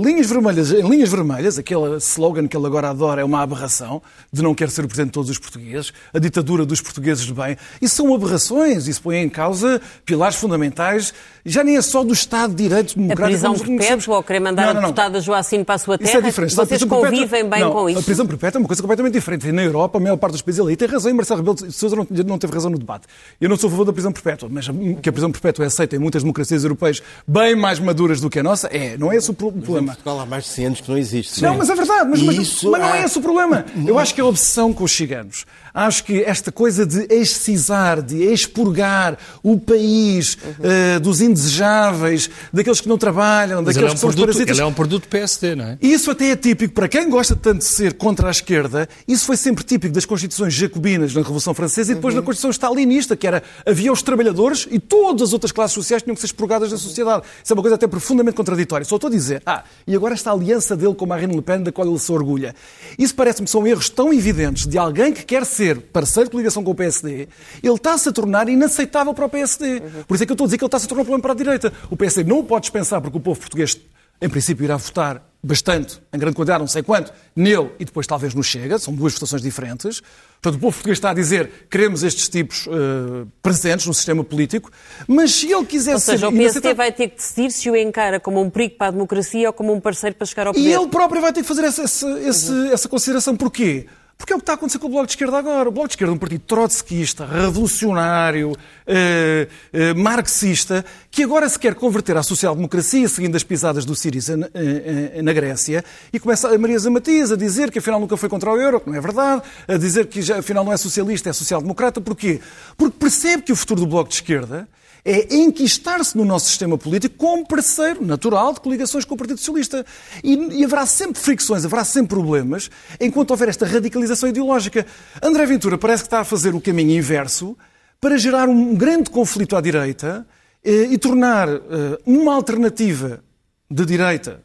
linhas 0.04 0.28
vermelhas 0.28 0.72
em 0.72 0.88
linhas 0.88 1.10
vermelhas, 1.10 1.60
aquele 1.60 1.98
slogan 1.98 2.48
que 2.48 2.58
ele 2.58 2.66
agora 2.66 2.90
adora 2.90 3.22
é 3.22 3.24
uma 3.24 3.42
aberração, 3.42 4.02
de 4.32 4.42
não 4.42 4.56
quer 4.56 4.70
ser 4.70 4.86
o 4.86 4.88
presidente 4.88 5.10
de 5.10 5.14
todos 5.14 5.30
os 5.30 5.38
portugueses, 5.38 5.92
a 6.14 6.20
ditadura 6.20 6.66
dos 6.66 6.82
portugueses 6.82 7.26
de 7.26 7.34
bem. 7.34 7.58
Isso 7.82 7.96
são 7.96 8.14
aberrações, 8.14 8.88
isso 8.88 9.02
põe 9.02 9.18
em 9.18 9.30
causa 9.30 9.82
pilares 10.06 10.38
fundamentais, 10.38 11.14
já 11.46 11.64
nem 11.64 11.78
é 11.78 11.82
só 11.82 12.04
do 12.04 12.14
Estado 12.14 12.56
de 12.56 12.64
Direito 12.64 12.96
Democrático. 12.96 13.24
A 13.24 13.28
prisão 13.28 13.78
perpétua 13.78 14.16
ou 14.16 14.24
querer 14.24 14.40
mandar 14.40 14.68
não, 14.68 14.68
não, 14.68 14.74
não. 14.74 14.80
a 14.80 14.92
deputada 14.92 15.22
Joacine 15.22 15.64
para 15.64 15.76
a 15.76 15.78
sua 15.78 15.98
terra, 15.98 16.10
isso 16.10 16.18
é 16.18 16.22
diferente. 16.22 16.56
vocês 16.56 16.84
convivem 16.84 17.50
bem 17.50 17.62
não, 17.62 17.72
com 17.72 17.90
isso? 17.90 18.00
A 18.00 18.04
prisão 18.04 18.26
perpétua 18.26 18.60
é 18.60 18.62
uma 18.62 18.68
coisa 18.68 18.82
completamente 18.82 19.14
diferente. 19.14 19.48
E 19.48 19.52
na 19.52 19.64
Europa, 19.64 19.98
a 19.98 20.02
maior 20.02 20.18
parte 20.18 20.34
dos 20.34 20.42
países 20.42 20.62
ali 20.62 20.76
tem 20.76 20.88
razão, 20.88 21.12
e 21.12 21.14
Marcelo 21.14 21.40
Rebelo 21.40 21.56
de 21.56 21.72
Sousa 21.72 21.96
não, 21.96 22.08
não 22.26 22.38
teve 22.38 22.54
razão 22.54 22.72
no 22.72 22.78
debate. 22.78 23.08
Eu 23.40 23.50
não 23.50 23.58
sou 23.58 23.68
a 23.68 23.72
favor 23.72 23.86
da 23.86 23.94
prisão 23.94 24.12
perpétua, 24.12 24.50
mas 24.52 24.68
que 25.02 25.10
a 25.10 25.12
prisão 25.12 25.32
perpétua 25.32 25.66
é 25.66 25.68
aceita 25.68 25.96
em 25.96 26.00
muitas 26.00 26.24
democracias 26.24 26.64
europeias 26.64 27.02
bem 27.28 27.56
mais 27.56 27.80
maduras 27.80 28.22
do 28.22 28.30
que 28.30 28.40
a 28.40 28.44
nossa, 28.44 28.68
é, 28.68 28.98
não 28.98 29.12
é 29.12 29.18
esse 29.18 29.30
o 29.30 29.34
problema 29.34 29.98
há 30.06 30.26
mais 30.26 30.46
de 30.46 30.50
100 30.52 30.66
anos 30.66 30.82
que 30.82 30.90
não 30.90 30.98
existe. 30.98 31.42
Não, 31.42 31.58
mas 31.58 31.70
é 31.70 31.76
verdade. 31.76 32.10
Mas, 32.10 32.22
mas, 32.22 32.38
mas 32.38 32.64
não 32.64 32.94
é 32.94 33.04
esse 33.04 33.18
o 33.18 33.22
problema. 33.22 33.66
Eu 33.86 34.00
acho 34.00 34.14
que 34.14 34.22
é 34.22 34.24
a 34.24 34.28
obsessão 34.28 34.74
com 34.74 34.84
os 34.84 34.92
ciganos. 34.92 35.46
Acho 35.74 36.04
que 36.04 36.22
esta 36.22 36.52
coisa 36.52 36.86
de 36.86 37.08
excisar, 37.10 38.00
de 38.00 38.24
expurgar 38.24 39.18
o 39.42 39.60
país 39.60 40.36
uhum. 40.36 40.98
uh, 40.98 41.00
dos 41.00 41.20
indesejáveis, 41.20 42.30
daqueles 42.52 42.80
que 42.80 42.88
não 42.88 42.98
trabalham, 42.98 43.64
mas 43.64 43.76
daqueles 43.76 43.90
é 43.90 43.92
um 43.92 43.96
que 43.96 44.00
são 44.00 44.10
produto, 44.10 44.30
os 44.30 44.36
parasitas. 44.36 44.58
Ele 44.58 44.64
é 44.64 44.70
um 44.70 44.74
produto 44.74 45.08
PSD, 45.08 45.56
não 45.56 45.66
é? 45.66 45.78
Isso 45.82 46.12
até 46.12 46.30
é 46.30 46.36
típico, 46.36 46.76
para 46.76 46.88
quem 46.88 47.10
gosta 47.10 47.36
tanto 47.36 47.60
de 47.60 47.66
ser 47.66 47.94
contra 47.94 48.28
a 48.28 48.32
esquerda, 48.32 48.88
isso 49.08 49.26
foi 49.26 49.36
sempre 49.36 49.64
típico 49.64 49.96
das 49.96 50.06
constituições 50.06 50.54
jacobinas 50.54 51.12
na 51.16 51.22
Revolução 51.22 51.56
Francesa 51.56 51.92
e 51.92 51.96
depois 51.96 52.14
uhum. 52.14 52.22
na 52.22 52.26
Constituição 52.26 52.52
stalinista, 52.52 53.16
que 53.16 53.26
era 53.26 53.42
havia 53.66 53.92
os 53.92 54.04
trabalhadores 54.04 54.68
e 54.70 54.80
todas 54.80 55.30
as 55.30 55.34
outras 55.34 55.52
classes 55.52 55.74
sociais 55.74 56.04
tinham 56.04 56.14
que 56.14 56.22
ser 56.22 56.28
expurgadas 56.28 56.70
da 56.70 56.78
sociedade. 56.78 57.24
Isso 57.44 57.52
é 57.52 57.56
uma 57.56 57.64
coisa 57.64 57.76
até 57.76 57.88
profundamente 57.88 58.38
contraditória. 58.38 58.86
Só 58.86 58.96
estou 58.96 59.08
a 59.08 59.12
dizer, 59.12 59.42
ah, 59.44 59.64
e 59.88 59.96
agora 59.96 60.14
esta 60.14 60.32
aliança 60.32 60.78
dele 60.78 60.94
com 60.94 61.08
Marine 61.08 61.34
Le 61.36 61.42
Pen, 61.42 61.64
da 61.64 61.72
qual 61.72 61.88
ele 61.88 61.98
se 61.98 62.12
orgulha. 62.12 62.54
Isso 63.00 63.16
parece-me 63.16 63.48
são 63.48 63.66
erros 63.66 63.90
tão 63.90 64.14
evidentes 64.14 64.68
de 64.68 64.78
alguém 64.78 65.12
que 65.12 65.24
quer 65.24 65.46
ser 65.46 65.63
ser 65.64 65.80
parceiro 65.80 66.28
de 66.28 66.32
coligação 66.32 66.64
com 66.64 66.72
o 66.72 66.76
PSD, 66.76 67.28
ele 67.64 67.74
está-se 67.74 68.10
a 68.10 68.12
tornar 68.12 68.50
inaceitável 68.50 69.14
para 69.14 69.26
o 69.26 69.30
PSD. 69.30 69.82
Por 70.06 70.16
isso 70.16 70.24
é 70.24 70.26
que 70.26 70.32
eu 70.32 70.36
estou 70.36 70.46
a 70.46 70.48
dizer 70.48 70.58
que 70.58 70.64
ele 70.64 70.68
está-se 70.68 70.86
a 70.86 70.90
tornar 70.90 71.02
um 71.04 71.06
problema 71.06 71.22
para 71.22 71.32
a 71.32 71.36
direita. 71.36 71.74
O 71.90 71.96
PSD 71.96 72.30
não 72.30 72.40
o 72.40 72.44
pode 72.44 72.64
dispensar 72.64 73.02
porque 73.02 73.18
o 73.18 73.22
povo 73.22 73.40
português, 73.40 73.80
em 74.22 74.30
princípio, 74.30 74.66
irá 74.66 74.76
votar 74.76 75.24
bastante, 75.46 76.02
em 76.14 76.18
grande 76.18 76.38
quantidade, 76.38 76.60
não 76.60 76.68
sei 76.68 76.82
quanto, 76.82 77.12
nele 77.36 77.70
e 77.78 77.84
depois 77.84 78.08
talvez 78.08 78.34
no 78.34 78.42
Chega, 78.42 78.80
são 78.80 78.94
duas 78.96 79.14
votações 79.14 79.42
diferentes. 79.42 80.02
Portanto, 80.42 80.58
o 80.58 80.60
povo 80.60 80.74
português 80.74 80.98
está 80.98 81.10
a 81.10 81.14
dizer 81.14 81.68
queremos 81.70 82.02
estes 82.02 82.30
tipos 82.30 82.66
uh, 82.68 83.28
presentes 83.42 83.86
no 83.86 83.94
sistema 83.94 84.24
político, 84.24 84.72
mas 85.06 85.34
se 85.34 85.52
ele 85.52 85.66
quiser 85.66 85.96
ou 85.96 86.00
seja, 86.00 86.30
ser... 86.30 86.34
o 86.34 86.38
PSD 86.38 86.74
vai 86.74 86.94
ter 86.94 87.10
que 87.10 87.16
decidir 87.18 87.52
se 87.52 87.70
o 87.70 87.76
encara 87.76 88.22
como 88.22 88.42
um 88.42 88.50
perigo 88.50 88.76
para 88.78 88.88
a 88.88 88.92
democracia 88.92 89.50
ou 89.50 89.54
como 89.54 89.74
um 89.74 89.82
parceiro 89.82 90.16
para 90.16 90.26
chegar 90.26 90.48
ao 90.48 90.54
poder. 90.54 90.66
E 90.66 90.72
ele 90.72 90.88
próprio 90.88 91.22
vai 91.22 91.34
ter 91.34 91.42
que 91.42 91.48
fazer 91.48 91.66
essa, 91.66 91.84
essa, 91.84 92.08
uhum. 92.54 92.72
essa 92.72 92.88
consideração. 92.88 93.36
Porquê? 93.36 93.88
Porque 94.24 94.32
é 94.32 94.36
o 94.38 94.40
que 94.40 94.44
está 94.44 94.54
a 94.54 94.56
acontecer 94.56 94.80
com 94.80 94.88
o 94.88 94.90
Bloco 94.90 95.06
de 95.06 95.12
Esquerda 95.12 95.38
agora. 95.38 95.68
O 95.68 95.72
Bloco 95.74 95.90
de 95.90 95.96
Esquerda 95.96 96.14
é 96.14 96.16
um 96.16 96.18
partido 96.18 96.44
trotskista, 96.48 97.26
revolucionário, 97.26 98.56
eh, 98.88 99.50
eh, 99.74 99.94
marxista, 99.96 100.86
que 101.12 101.24
agora 101.24 101.50
se 101.50 101.60
quer 101.60 101.76
converter 101.76 102.16
à 102.16 102.24
social-democracia, 102.24 103.10
seguindo 103.10 103.36
as 103.36 103.44
pisadas 103.44 103.84
do 103.84 103.94
Siriza 103.94 104.38
na, 104.38 104.48
eh, 104.54 105.22
na 105.22 105.34
Grécia, 105.34 105.84
e 106.14 106.22
começa 106.22 106.48
a 106.48 106.58
Maria 106.58 106.80
Matias 106.90 107.34
a 107.34 107.36
dizer 107.36 107.70
que 107.70 107.80
afinal 107.80 108.00
nunca 108.00 108.16
foi 108.16 108.30
contra 108.30 108.50
o 108.50 108.58
euro, 108.58 108.80
que 108.80 108.90
não 108.90 108.96
é 108.96 109.02
verdade, 109.02 109.42
a 109.68 109.76
dizer 109.76 110.08
que 110.08 110.22
já, 110.22 110.40
afinal 110.40 110.64
não 110.64 110.72
é 110.72 110.78
socialista, 110.78 111.30
é 111.30 111.34
social-democrata. 111.34 112.00
Porquê? 112.00 112.40
Porque 112.78 112.96
percebe 112.98 113.44
que 113.44 113.52
o 113.52 113.58
futuro 113.58 113.82
do 113.82 113.88
Bloco 113.88 114.08
de 114.08 114.16
Esquerda 114.16 114.70
é 115.06 115.36
enquistar-se 115.36 116.16
no 116.16 116.24
nosso 116.24 116.48
sistema 116.48 116.78
político 116.78 117.16
como 117.18 117.46
parceiro 117.46 118.06
natural 118.06 118.54
de 118.54 118.62
coligações 118.62 119.04
com 119.04 119.16
o 119.16 119.18
Partido 119.18 119.38
Socialista. 119.38 119.86
E, 120.24 120.34
e, 120.60 120.64
haverá 120.64 120.86
sempre 120.86 121.22
fricções, 121.22 121.66
haverá 121.66 121.84
sempre 121.84 122.16
problemas, 122.16 122.70
enquanto 123.00 123.32
houver 123.32 123.50
esta 123.50 123.66
radicalização 123.66 124.30
ideológica. 124.30 124.86
André 125.22 125.46
Ventura 125.46 125.78
parece 125.78 126.04
que 126.04 126.08
está 126.08 126.22
a 126.22 126.24
fazer 126.24 126.56
o 126.56 126.62
caminho 126.62 126.98
inverso 126.98 127.58
para 128.00 128.18
gerar 128.18 128.48
um 128.48 128.76
grande 128.76 129.10
conflito 129.10 129.56
à 129.56 129.62
direita 129.62 130.26
eh, 130.64 130.88
e 130.92 130.98
tornar 130.98 131.50
eh, 131.50 131.62
uma 132.06 132.34
alternativa 132.34 133.22
de 133.70 133.86
direita 133.86 134.42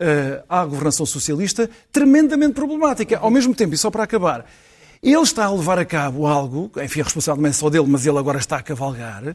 eh, 0.00 0.44
à 0.48 0.64
governação 0.64 1.04
socialista 1.04 1.68
tremendamente 1.90 2.54
problemática. 2.54 3.18
Ao 3.18 3.30
mesmo 3.30 3.52
tempo, 3.54 3.74
e 3.74 3.78
só 3.78 3.90
para 3.90 4.04
acabar, 4.04 4.46
ele 5.02 5.22
está 5.22 5.44
a 5.44 5.50
levar 5.52 5.78
a 5.78 5.84
cabo 5.84 6.26
algo, 6.26 6.70
enfim, 6.82 7.00
a 7.00 7.04
responsabilidade 7.04 7.42
não 7.42 7.50
é 7.50 7.52
só 7.52 7.70
dele, 7.70 7.86
mas 7.88 8.06
ele 8.06 8.18
agora 8.18 8.38
está 8.38 8.56
a 8.56 8.62
cavalgar, 8.62 9.34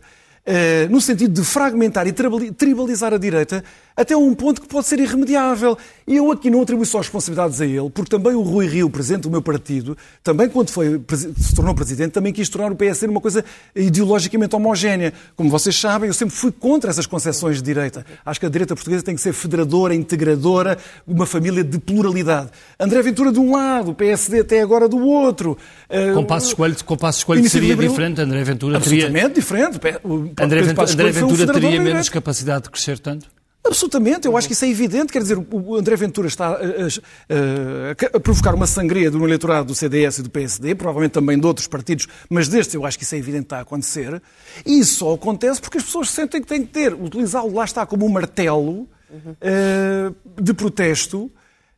no 0.89 0.99
sentido 0.99 1.41
de 1.41 1.47
fragmentar 1.47 2.05
e 2.07 2.11
tribalizar 2.11 3.13
a 3.13 3.17
direita 3.17 3.63
até 3.95 4.17
um 4.17 4.33
ponto 4.33 4.59
que 4.59 4.67
pode 4.67 4.87
ser 4.87 4.99
irremediável. 4.99 5.77
E 6.07 6.15
eu 6.15 6.31
aqui 6.31 6.49
não 6.49 6.63
atribuo 6.63 6.85
só 6.85 6.97
responsabilidades 6.97 7.61
a 7.61 7.65
ele, 7.65 7.89
porque 7.91 8.09
também 8.09 8.33
o 8.33 8.41
Rui 8.41 8.67
Rio, 8.67 8.89
presidente 8.89 9.21
do 9.21 9.31
meu 9.31 9.41
partido, 9.41 9.95
também 10.23 10.49
quando 10.49 10.71
foi, 10.71 10.99
se 11.37 11.53
tornou 11.55 11.75
presidente, 11.75 12.11
também 12.11 12.33
quis 12.33 12.49
tornar 12.49 12.71
o 12.71 12.75
PS 12.75 13.03
uma 13.03 13.21
coisa 13.21 13.45
ideologicamente 13.75 14.55
homogénea. 14.55 15.13
Como 15.35 15.49
vocês 15.49 15.79
sabem, 15.79 16.07
eu 16.07 16.13
sempre 16.13 16.35
fui 16.35 16.51
contra 16.51 16.89
essas 16.89 17.05
concessões 17.05 17.57
de 17.57 17.63
direita. 17.63 18.03
Acho 18.25 18.39
que 18.39 18.45
a 18.47 18.49
direita 18.49 18.73
portuguesa 18.73 19.03
tem 19.03 19.15
que 19.15 19.21
ser 19.21 19.31
federadora, 19.31 19.93
integradora, 19.93 20.77
uma 21.05 21.27
família 21.27 21.63
de 21.63 21.77
pluralidade. 21.77 22.49
André 22.79 23.01
Ventura 23.03 23.31
de 23.31 23.39
um 23.39 23.55
lado, 23.55 23.91
o 23.91 23.95
PSD 23.95 24.39
até 24.39 24.59
agora 24.61 24.89
do 24.89 24.97
outro. 24.97 25.55
Com 26.15 26.25
Passos 26.25 26.49
Escolho, 26.49 26.75
com 26.83 26.97
Passos 26.97 27.19
Escolho 27.19 27.47
seria 27.47 27.75
diferente, 27.75 28.19
André 28.19 28.43
Ventura 28.43 28.79
teria... 28.79 29.05
Absolutamente 29.05 29.35
diferente. 29.35 29.79
André 30.39 30.61
Ventura, 30.61 30.91
André 30.91 31.11
Ventura 31.11 31.53
teria 31.53 31.81
menos 31.81 32.09
capacidade 32.09 32.63
de 32.65 32.69
crescer 32.69 32.99
tanto? 32.99 33.27
Absolutamente, 33.65 34.27
eu 34.27 34.35
acho 34.35 34.45
que 34.45 34.53
isso 34.53 34.65
é 34.65 34.69
evidente. 34.69 35.13
Quer 35.13 35.21
dizer, 35.21 35.37
o 35.37 35.75
André 35.77 35.95
Ventura 35.95 36.27
está 36.27 36.49
a, 36.49 36.57
a, 36.57 38.17
a, 38.17 38.19
provocar 38.19 38.53
uma 38.53 38.67
sangria 38.67 39.09
no 39.09 39.25
eleitorado 39.25 39.67
do 39.67 39.75
CDS 39.75 40.17
e 40.17 40.23
do 40.23 40.29
PSD, 40.29 40.75
provavelmente 40.75 41.13
também 41.13 41.39
de 41.39 41.47
outros 41.47 41.65
partidos, 41.65 42.07
mas 42.29 42.49
deste 42.49 42.75
eu 42.75 42.85
acho 42.85 42.97
que 42.97 43.05
isso 43.05 43.15
é 43.15 43.17
evidente 43.17 43.43
que 43.43 43.45
está 43.45 43.59
a 43.59 43.61
acontecer. 43.61 44.21
E 44.65 44.79
isso 44.79 44.97
só 44.97 45.13
acontece 45.13 45.61
porque 45.61 45.77
as 45.77 45.85
pessoas 45.85 46.09
sentem 46.09 46.41
que 46.41 46.47
têm 46.47 46.61
que 46.65 46.73
ter, 46.73 46.93
utilizá-lo 46.93 47.53
lá 47.53 47.63
está 47.63 47.85
como 47.85 48.05
um 48.05 48.09
martelo 48.09 48.81
uh, 48.81 50.41
de 50.41 50.53
protesto 50.53 51.31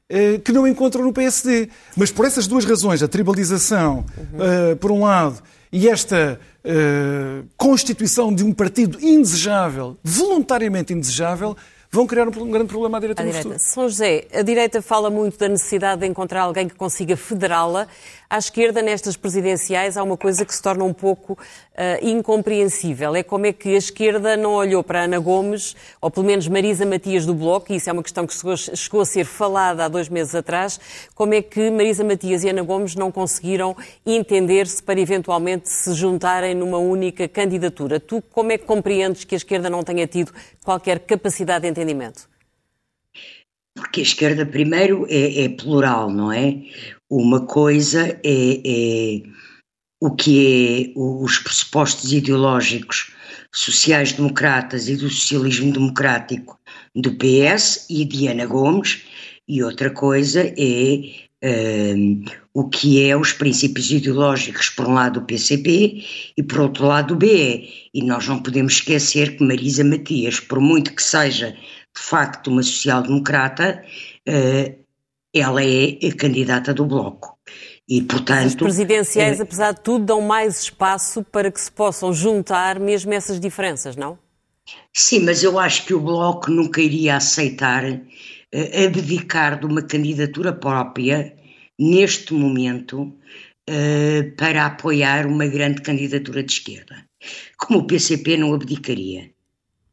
uh, 0.10 0.40
que 0.44 0.52
não 0.52 0.68
encontram 0.68 1.04
no 1.04 1.14
PSD. 1.14 1.70
Mas 1.96 2.12
por 2.12 2.26
essas 2.26 2.48
duas 2.48 2.66
razões, 2.66 3.04
a 3.04 3.08
tribalização, 3.08 4.06
uh, 4.34 4.76
por 4.78 4.92
um 4.92 5.04
lado, 5.04 5.42
e 5.76 5.90
esta 5.90 6.40
uh, 6.64 7.46
constituição 7.58 8.34
de 8.34 8.46
um 8.46 8.54
partido 8.54 8.98
indesejável, 9.02 9.98
voluntariamente 10.02 10.94
indesejável, 10.94 11.54
vão 11.92 12.08
criar 12.08 12.30
um, 12.30 12.50
grande 12.50 12.68
problema 12.68 12.96
à 12.96 13.02
direita, 13.02 13.22
à 13.22 13.26
direita. 13.26 13.60
São 13.60 13.84
José, 13.90 14.26
a 14.34 14.42
direita 14.42 14.82
fala 14.82 15.10
muito 15.10 15.38
da 15.38 15.50
necessidade 15.50 16.00
de 16.00 16.08
encontrar 16.08 16.44
alguém 16.44 16.70
que 16.70 16.76
consiga 16.76 17.18
federá-la. 17.18 17.90
À 18.28 18.40
esquerda, 18.40 18.82
nestas 18.82 19.16
presidenciais, 19.16 19.98
há 19.98 20.04
uma 20.04 20.18
coisa 20.18 20.44
que 20.44 20.54
se 20.54 20.62
torna 20.62 20.84
um 20.84 20.94
pouco 20.94 21.34
uh, 21.34 21.38
incompreensível. 22.06 23.16
É 23.16 23.22
como 23.22 23.46
é 23.46 23.54
que 23.54 23.70
a 23.70 23.78
esquerda 23.78 24.36
não 24.36 24.54
olhou 24.54 24.84
para 24.84 25.04
Ana 25.04 25.20
Gomes, 25.20 25.76
ou 26.02 26.10
pelo 26.10 26.26
menos 26.26 26.48
Marisa 26.48 26.86
Matias 26.86 27.26
do 27.26 27.36
Bloco, 27.36 27.72
e 27.72 27.76
isso 27.76 27.90
é 27.90 27.94
uma 27.94 28.02
questão 28.02 28.26
que 28.26 28.34
chegou, 28.34 28.58
chegou 28.58 29.02
a 29.02 29.06
ser 29.06 29.26
falada 29.26 29.86
há 29.86 29.88
dois 29.88 30.10
meses 30.10 30.34
atrás, 30.34 30.80
como 31.14 31.36
é 31.36 31.42
que 31.42 31.70
Marisa 31.70 32.04
Matias 32.04 32.44
e 32.44 32.50
Ana 32.50 32.64
Gomes 32.64 32.96
não 32.96 33.12
conseguiram 33.12 33.78
entender-se 34.04 34.82
para 34.82 35.00
eventualmente 35.00 35.70
se 35.70 35.94
juntarem 35.94 36.56
numa 36.56 36.80
única 36.80 37.28
candidatura. 37.28 38.00
Tu 38.00 38.24
como 38.32 38.52
é 38.52 38.58
que 38.58 38.66
compreendes 38.66 39.24
que 39.24 39.36
a 39.36 39.38
esquerda 39.38 39.70
não 39.70 39.84
tenha 39.84 40.08
tido 40.08 40.32
qualquer 40.64 41.00
capacidade 41.00 41.62
de 41.62 41.70
entendimento? 41.70 42.28
Porque 43.76 44.00
a 44.00 44.04
esquerda, 44.04 44.46
primeiro, 44.46 45.06
é, 45.10 45.44
é 45.44 45.50
plural, 45.50 46.10
não 46.10 46.32
é? 46.32 46.64
Uma 47.10 47.46
coisa 47.46 48.20
é, 48.24 48.62
é, 48.66 49.22
o 50.02 50.12
que 50.12 50.94
é 50.96 51.00
os 51.00 51.40
pressupostos 51.40 52.12
ideológicos 52.12 53.14
sociais-democratas 53.54 54.90
e 54.90 54.96
do 54.96 55.10
socialismo 55.10 55.72
democrático 55.72 56.60
do 56.96 57.16
PS 57.16 57.86
e 57.90 58.04
de 58.06 58.28
Ana 58.28 58.46
Gomes, 58.46 59.04
e 59.48 59.64
outra 59.64 59.90
coisa 59.90 60.54
é 60.58 61.26
um, 61.44 62.24
o 62.54 62.68
que 62.68 63.08
é 63.08 63.16
os 63.16 63.34
princípios 63.34 63.92
ideológicos, 63.92 64.70
por 64.70 64.88
um 64.88 64.94
lado, 64.94 65.20
do 65.20 65.26
PCP 65.26 66.04
e 66.36 66.44
por 66.44 66.62
outro 66.62 66.86
lado, 66.88 67.10
do 67.10 67.16
BE. 67.16 67.90
E 67.94 68.04
nós 68.04 68.28
não 68.28 68.42
podemos 68.42 68.74
esquecer 68.74 69.38
que 69.38 69.44
Marisa 69.44 69.84
Matias, 69.84 70.40
por 70.40 70.60
muito 70.60 70.94
que 70.96 71.04
seja 71.04 71.52
de 71.52 72.02
facto 72.02 72.48
uma 72.48 72.64
social-democrata, 72.64 73.84
uh, 74.28 74.85
ela 75.36 75.62
é 75.64 75.98
a 76.08 76.16
candidata 76.16 76.74
do 76.74 76.86
Bloco. 76.86 77.38
E, 77.88 78.02
portanto, 78.02 78.48
As 78.48 78.56
presidenciais, 78.56 79.40
é... 79.40 79.44
apesar 79.44 79.74
de 79.74 79.82
tudo, 79.82 80.06
dão 80.06 80.22
mais 80.22 80.62
espaço 80.62 81.24
para 81.24 81.52
que 81.52 81.60
se 81.60 81.72
possam 81.72 82.12
juntar 82.14 82.80
mesmo 82.80 83.14
essas 83.14 83.40
diferenças, 83.40 83.96
não? 83.96 84.18
Sim, 84.92 85.20
mas 85.20 85.44
eu 85.44 85.60
acho 85.60 85.86
que 85.86 85.94
o 85.94 86.00
Bloco 86.00 86.50
nunca 86.50 86.82
iria 86.82 87.18
aceitar 87.18 87.84
uh, 87.84 88.86
abdicar 88.86 89.60
de 89.60 89.68
uma 89.68 89.84
candidatura 89.84 90.52
própria 90.52 91.36
neste 91.78 92.34
momento 92.34 93.02
uh, 93.04 94.36
para 94.36 94.66
apoiar 94.66 95.28
uma 95.28 95.46
grande 95.46 95.82
candidatura 95.82 96.42
de 96.42 96.54
esquerda, 96.54 97.06
como 97.58 97.80
o 97.80 97.88
PCP 97.88 98.38
não 98.38 98.54
abdicaria. 98.54 99.35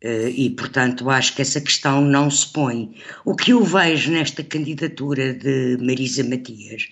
Uh, 0.04 0.28
e, 0.34 0.50
portanto, 0.50 1.08
acho 1.08 1.36
que 1.36 1.42
essa 1.42 1.60
questão 1.60 2.00
não 2.00 2.28
se 2.28 2.52
põe. 2.52 2.92
O 3.24 3.36
que 3.36 3.52
eu 3.52 3.62
vejo 3.62 4.10
nesta 4.10 4.42
candidatura 4.42 5.32
de 5.32 5.78
Marisa 5.80 6.24
Matias, 6.24 6.88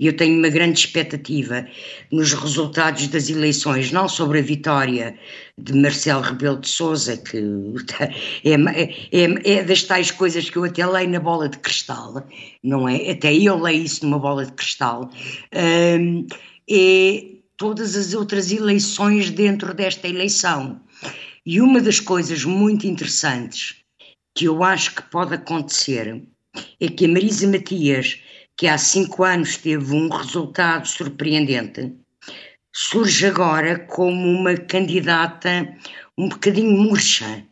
e 0.00 0.06
eu 0.06 0.16
tenho 0.16 0.38
uma 0.38 0.48
grande 0.48 0.78
expectativa 0.78 1.66
nos 2.10 2.32
resultados 2.32 3.08
das 3.08 3.28
eleições, 3.28 3.92
não 3.92 4.08
sobre 4.08 4.38
a 4.38 4.42
vitória 4.42 5.14
de 5.58 5.74
Marcelo 5.74 6.22
Rebelo 6.22 6.58
de 6.58 6.68
Sousa, 6.68 7.18
que 7.18 7.36
é, 8.42 8.54
é, 9.12 9.52
é, 9.52 9.62
das 9.62 9.82
tais 9.82 10.10
coisas 10.10 10.48
que 10.48 10.56
eu 10.56 10.64
até 10.64 10.86
leio 10.86 11.10
na 11.10 11.20
bola 11.20 11.50
de 11.50 11.58
cristal, 11.58 12.26
não 12.62 12.88
é? 12.88 13.10
Até 13.10 13.34
eu 13.34 13.60
leio 13.60 13.84
isso 13.84 14.02
numa 14.06 14.18
bola 14.18 14.46
de 14.46 14.52
cristal. 14.52 15.10
Um, 15.54 16.26
é 16.70 17.36
todas 17.58 17.96
as 17.96 18.14
outras 18.14 18.50
eleições 18.50 19.30
dentro 19.30 19.74
desta 19.74 20.08
eleição 20.08 20.80
e 21.46 21.60
uma 21.60 21.80
das 21.80 22.00
coisas 22.00 22.44
muito 22.44 22.88
interessantes 22.88 23.76
que 24.34 24.46
eu 24.46 24.64
acho 24.64 24.96
que 24.96 25.02
pode 25.02 25.34
acontecer 25.34 26.22
é 26.80 26.88
que 26.88 27.04
a 27.04 27.08
Marisa 27.08 27.46
Matias, 27.46 28.20
que 28.56 28.66
há 28.66 28.76
cinco 28.76 29.22
anos 29.22 29.56
teve 29.56 29.94
um 29.94 30.08
resultado 30.08 30.88
surpreendente, 30.88 31.94
surge 32.74 33.26
agora 33.26 33.78
como 33.78 34.28
uma 34.28 34.56
candidata 34.56 35.72
um 36.18 36.28
bocadinho 36.28 36.72
murcha. 36.72 37.46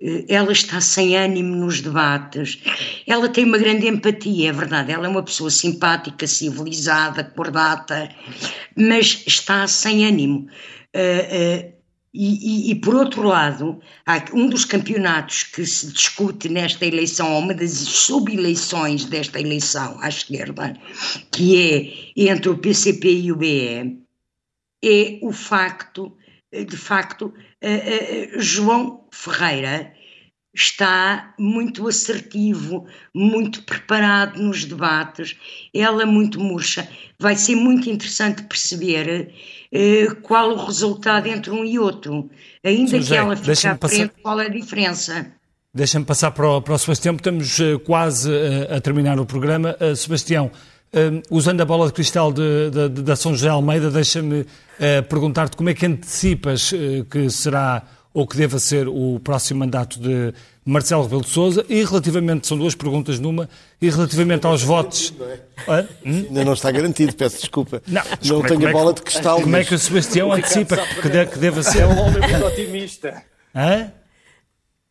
Eh, 0.00 0.24
ela 0.28 0.52
está 0.52 0.80
sem 0.80 1.16
ânimo 1.16 1.56
nos 1.56 1.80
debates, 1.80 2.62
ela 3.06 3.28
tem 3.28 3.44
uma 3.44 3.58
grande 3.58 3.88
empatia, 3.88 4.50
é 4.50 4.52
verdade, 4.52 4.92
ela 4.92 5.06
é 5.06 5.10
uma 5.10 5.22
pessoa 5.22 5.50
simpática, 5.50 6.26
civilizada, 6.26 7.24
cordata, 7.24 8.08
mas 8.76 9.24
está 9.26 9.66
sem 9.66 10.06
ânimo. 10.06 10.48
Uh, 10.94 11.74
uh, 11.76 11.79
e, 12.12 12.68
e, 12.68 12.70
e, 12.72 12.74
por 12.74 12.94
outro 12.96 13.22
lado, 13.22 13.80
um 14.34 14.48
dos 14.48 14.64
campeonatos 14.64 15.44
que 15.44 15.64
se 15.64 15.92
discute 15.92 16.48
nesta 16.48 16.84
eleição, 16.84 17.32
ou 17.32 17.38
uma 17.38 17.54
das 17.54 17.70
sub-eleições 17.70 19.04
desta 19.04 19.40
eleição 19.40 19.96
à 20.00 20.08
esquerda, 20.08 20.76
que 21.30 22.12
é 22.16 22.30
entre 22.30 22.48
o 22.48 22.58
PCP 22.58 23.12
e 23.12 23.32
o 23.32 23.36
BE, 23.36 24.00
é 24.84 25.18
o 25.22 25.32
facto, 25.32 26.16
de 26.52 26.76
facto, 26.76 27.26
uh, 27.26 28.36
uh, 28.36 28.40
João 28.40 29.06
Ferreira 29.12 29.92
está 30.54 31.32
muito 31.38 31.86
assertivo, 31.86 32.86
muito 33.14 33.62
preparado 33.62 34.40
nos 34.40 34.64
debates, 34.64 35.36
ela 35.74 36.04
muito 36.04 36.40
murcha. 36.40 36.88
Vai 37.18 37.36
ser 37.36 37.54
muito 37.54 37.88
interessante 37.88 38.42
perceber 38.42 39.32
uh, 39.72 40.16
qual 40.22 40.50
o 40.50 40.64
resultado 40.64 41.28
entre 41.28 41.50
um 41.50 41.64
e 41.64 41.78
outro. 41.78 42.28
Ainda 42.64 42.98
José, 42.98 43.14
que 43.14 43.20
ela 43.20 43.36
fique 43.36 43.66
à 43.66 43.76
frente, 43.76 44.12
qual 44.22 44.40
é 44.40 44.46
a 44.46 44.50
diferença? 44.50 45.26
Deixa-me 45.72 46.04
passar 46.04 46.32
para 46.32 46.48
o, 46.48 46.60
para 46.60 46.74
o 46.74 46.78
Sebastião, 46.78 47.14
estamos 47.14 47.58
uh, 47.60 47.78
quase 47.80 48.28
uh, 48.28 48.74
a 48.74 48.80
terminar 48.80 49.20
o 49.20 49.26
programa. 49.26 49.76
Sebastião, 49.94 50.50
usando 51.30 51.60
a 51.60 51.64
bola 51.64 51.86
de 51.86 51.92
cristal 51.92 52.32
de, 52.32 52.70
de, 52.70 52.88
de, 52.88 53.02
da 53.02 53.14
São 53.14 53.30
José 53.30 53.48
Almeida, 53.48 53.88
deixa-me 53.92 54.44
perguntar-te 55.08 55.56
como 55.56 55.70
é 55.70 55.74
que 55.74 55.86
antecipas 55.86 56.72
que 57.08 57.30
será 57.30 57.86
ou 58.12 58.26
que 58.26 58.36
deva 58.36 58.58
ser 58.58 58.88
o 58.88 59.20
próximo 59.22 59.60
mandato 59.60 60.00
de 60.00 60.34
Marcelo 60.64 61.02
Rebelo 61.04 61.22
de 61.22 61.30
Sousa 61.30 61.64
e 61.68 61.84
relativamente, 61.84 62.46
são 62.46 62.58
duas 62.58 62.74
perguntas 62.74 63.18
numa, 63.18 63.48
e 63.80 63.88
relativamente 63.88 64.46
aos 64.46 64.62
votos... 64.62 65.14
É? 65.68 65.86
Hum? 66.04 66.26
Ainda 66.28 66.44
não 66.44 66.54
está 66.54 66.70
garantido, 66.70 67.14
peço 67.14 67.38
desculpa. 67.38 67.82
Não, 67.86 68.02
não 68.24 68.44
é 68.44 68.48
tenho 68.48 68.68
a 68.68 68.72
bola 68.72 68.92
de 68.92 69.02
cristal. 69.02 69.40
Como 69.40 69.56
é 69.56 69.64
que 69.64 69.74
o 69.74 69.78
Sebastião 69.78 70.32
antecipa 70.32 70.76
que, 70.76 71.08
de, 71.08 71.26
que 71.26 71.38
deva 71.38 71.62
ser? 71.62 71.82
É 71.82 71.86
um 71.86 71.98
homem 71.98 72.20
muito 72.20 72.46
otimista. 72.46 73.22
Hã? 73.54 73.92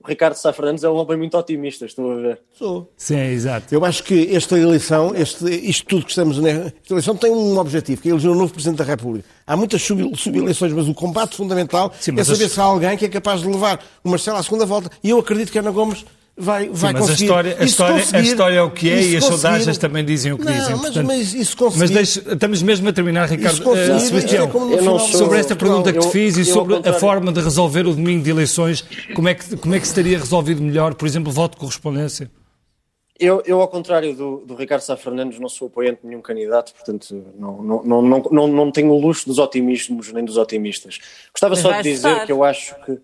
O 0.01 0.07
Ricardo 0.07 0.35
Sá 0.35 0.53
Fernandes 0.53 0.83
é 0.85 0.89
um 0.89 0.95
homem 0.95 1.17
muito 1.17 1.37
otimista, 1.37 1.85
estou 1.85 2.13
a 2.13 2.15
ver. 2.15 2.41
Sou. 2.53 2.89
Sim, 2.95 3.19
exato. 3.19 3.73
Eu 3.75 3.83
acho 3.83 4.01
que 4.01 4.33
esta 4.33 4.57
eleição, 4.57 5.13
este, 5.13 5.45
isto 5.53 5.85
tudo 5.87 6.05
que 6.05 6.11
estamos 6.11 6.39
nesta 6.39 6.73
eleição 6.89 7.17
tem 7.17 7.29
um 7.29 7.57
objetivo, 7.57 8.01
que 8.01 8.07
é 8.07 8.11
eleger 8.11 8.31
um 8.31 8.35
novo 8.35 8.53
Presidente 8.53 8.77
da 8.77 8.85
República. 8.85 9.27
Há 9.45 9.57
muitas 9.57 9.81
sub-eleições, 9.81 10.71
mas 10.71 10.87
o 10.87 10.93
combate 10.93 11.35
fundamental 11.35 11.93
Sim, 11.99 12.17
é 12.17 12.23
saber 12.23 12.45
as... 12.45 12.51
se 12.53 12.59
há 12.61 12.63
alguém 12.63 12.97
que 12.97 13.05
é 13.05 13.09
capaz 13.09 13.41
de 13.41 13.47
levar 13.47 13.83
o 14.01 14.09
Marcelo 14.09 14.37
à 14.37 14.43
segunda 14.43 14.65
volta. 14.65 14.89
E 15.03 15.09
eu 15.09 15.19
acredito 15.19 15.51
que 15.51 15.59
Ana 15.59 15.71
Gomes 15.71 16.05
vai, 16.39 16.69
vai 16.69 16.91
Sim, 16.91 16.99
mas 16.99 17.07
conseguir. 17.07 17.09
A 17.09 17.25
história, 17.25 17.57
a, 17.59 17.63
história, 17.63 18.05
a 18.13 18.21
história 18.21 18.55
é 18.55 18.61
o 18.61 18.71
que 18.71 18.89
é 18.89 19.01
e 19.01 19.17
as 19.17 19.25
sondagens 19.25 19.77
também 19.77 20.05
dizem 20.05 20.31
o 20.31 20.37
que 20.37 20.45
não, 20.45 20.53
dizem. 20.53 20.71
Mas, 20.71 20.81
Portanto, 20.81 21.05
mas 21.05 21.33
isso 21.33 21.57
conseguir... 21.57 21.79
Mas 21.81 21.89
deixe, 21.91 22.19
estamos 22.19 22.61
mesmo 22.63 22.87
a 22.87 22.93
terminar, 22.93 23.29
Ricardo. 23.29 23.69
Uh, 23.69 23.99
Sebastião, 23.99 24.49
é 24.73 24.99
sobre 24.99 25.39
esta 25.39 25.55
pergunta 25.55 25.91
que 25.91 25.99
te 25.99 26.09
fiz 26.09 26.37
eu, 26.37 26.41
e 26.41 26.45
sobre 26.45 26.75
a 26.77 26.93
forma 26.93 27.31
de 27.31 27.41
resolver 27.41 27.85
o 27.85 27.93
domingo 27.93 28.23
de 28.23 28.29
eleições, 28.29 28.85
como 29.13 29.27
é, 29.27 29.35
que, 29.35 29.57
como 29.57 29.75
é 29.75 29.79
que 29.79 29.87
se 29.87 29.93
teria 29.93 30.17
resolvido 30.17 30.61
melhor, 30.61 30.95
por 30.95 31.07
exemplo, 31.07 31.31
voto 31.31 31.53
de 31.53 31.57
correspondência? 31.57 32.31
Eu, 33.19 33.43
eu, 33.45 33.59
ao 33.59 33.67
contrário 33.67 34.15
do, 34.15 34.37
do 34.45 34.55
Ricardo 34.55 34.81
Sá 34.81 34.95
Fernandes, 34.95 35.41
não 35.41 35.49
sou 35.49 35.67
apoiante 35.67 36.01
de 36.01 36.07
nenhum 36.07 36.21
candidato, 36.21 36.73
portanto 36.73 37.21
não, 37.37 37.61
não, 37.61 37.83
não, 37.83 38.01
não, 38.01 38.23
não, 38.31 38.47
não 38.47 38.71
tenho 38.71 38.91
o 38.91 38.97
luxo 38.97 39.27
dos 39.27 39.37
otimismos 39.39 40.13
nem 40.13 40.23
dos 40.23 40.37
otimistas. 40.37 40.99
Gostava 41.33 41.55
Mas 41.55 41.59
só 41.59 41.73
de 41.73 41.83
dizer 41.83 42.07
votar. 42.07 42.25
que 42.25 42.31
eu 42.31 42.45
acho 42.45 42.75
que 42.85 42.97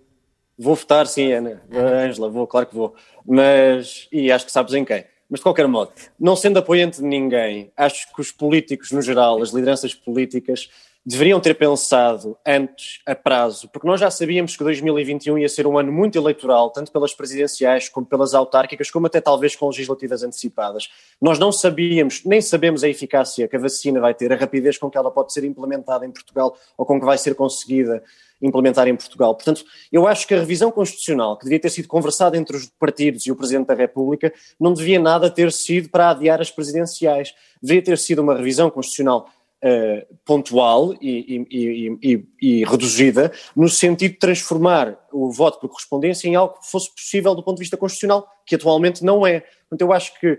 vou 0.57 0.75
votar, 0.75 1.07
sim, 1.07 1.31
Ana, 1.31 1.61
Ângela, 1.71 2.29
vou, 2.29 2.47
claro 2.47 2.67
que 2.67 2.75
vou 2.75 2.95
mas. 3.25 4.07
E 4.11 4.31
acho 4.31 4.45
que 4.45 4.51
sabes 4.51 4.73
em 4.73 4.85
quem. 4.85 5.03
Mas 5.27 5.39
de 5.39 5.43
qualquer 5.43 5.67
modo, 5.67 5.91
não 6.19 6.35
sendo 6.35 6.59
apoiante 6.59 6.97
de 6.97 7.03
ninguém, 7.03 7.71
acho 7.75 8.13
que 8.13 8.21
os 8.21 8.31
políticos 8.31 8.91
no 8.91 9.01
geral, 9.01 9.41
as 9.41 9.49
lideranças 9.49 9.95
políticas, 9.95 10.69
deveriam 11.05 11.39
ter 11.39 11.53
pensado 11.53 12.35
antes, 12.43 12.99
a 13.05 13.13
prazo, 13.13 13.69
porque 13.69 13.87
nós 13.87 13.99
já 13.99 14.09
sabíamos 14.09 14.57
que 14.57 14.63
2021 14.63 15.37
ia 15.37 15.47
ser 15.47 15.67
um 15.67 15.77
ano 15.77 15.91
muito 15.91 16.17
eleitoral, 16.17 16.71
tanto 16.71 16.91
pelas 16.91 17.13
presidenciais 17.13 17.87
como 17.87 18.07
pelas 18.07 18.33
autárquicas, 18.33 18.89
como 18.89 19.05
até 19.05 19.21
talvez 19.21 19.55
com 19.55 19.67
legislativas 19.67 20.23
antecipadas. 20.23 20.89
Nós 21.21 21.37
não 21.37 21.51
sabíamos, 21.51 22.23
nem 22.25 22.41
sabemos 22.41 22.83
a 22.83 22.89
eficácia 22.89 23.47
que 23.47 23.55
a 23.55 23.59
vacina 23.59 23.99
vai 23.99 24.15
ter, 24.15 24.33
a 24.33 24.35
rapidez 24.35 24.79
com 24.79 24.89
que 24.89 24.97
ela 24.97 25.11
pode 25.11 25.31
ser 25.31 25.43
implementada 25.43 26.07
em 26.07 26.11
Portugal 26.11 26.57
ou 26.75 26.85
com 26.85 26.99
que 26.99 27.05
vai 27.05 27.19
ser 27.19 27.35
conseguida 27.35 28.01
implementar 28.41 28.87
em 28.87 28.95
Portugal. 28.95 29.33
Portanto, 29.35 29.63
eu 29.91 30.07
acho 30.07 30.27
que 30.27 30.33
a 30.33 30.39
revisão 30.39 30.71
constitucional, 30.71 31.37
que 31.37 31.45
devia 31.45 31.59
ter 31.59 31.69
sido 31.69 31.87
conversada 31.87 32.35
entre 32.37 32.57
os 32.57 32.65
partidos 32.67 33.25
e 33.25 33.31
o 33.31 33.35
Presidente 33.35 33.67
da 33.67 33.73
República, 33.73 34.33
não 34.59 34.73
devia 34.73 34.99
nada 34.99 35.29
ter 35.29 35.51
sido 35.51 35.89
para 35.89 36.09
adiar 36.09 36.41
as 36.41 36.51
presidenciais. 36.51 37.33
Devia 37.61 37.81
ter 37.81 37.97
sido 37.97 38.21
uma 38.21 38.35
revisão 38.35 38.69
constitucional 38.69 39.29
uh, 39.63 40.15
pontual 40.25 40.93
e, 41.01 41.45
e, 41.49 41.97
e, 42.01 42.27
e, 42.41 42.65
reduzida, 42.65 43.31
no 43.55 43.69
sentido 43.69 44.13
de 44.13 44.19
transformar 44.19 44.97
o 45.11 45.31
voto 45.31 45.59
por 45.59 45.69
correspondência 45.69 46.27
em 46.27 46.35
algo 46.35 46.59
que 46.59 46.69
fosse 46.69 46.93
possível 46.93 47.35
do 47.35 47.43
ponto 47.43 47.57
de 47.57 47.63
vista 47.63 47.77
constitucional, 47.77 48.27
que 48.45 48.55
atualmente 48.55 49.03
não 49.03 49.25
é. 49.25 49.41
Portanto, 49.69 49.81
eu 49.81 49.93
acho 49.93 50.19
que 50.19 50.37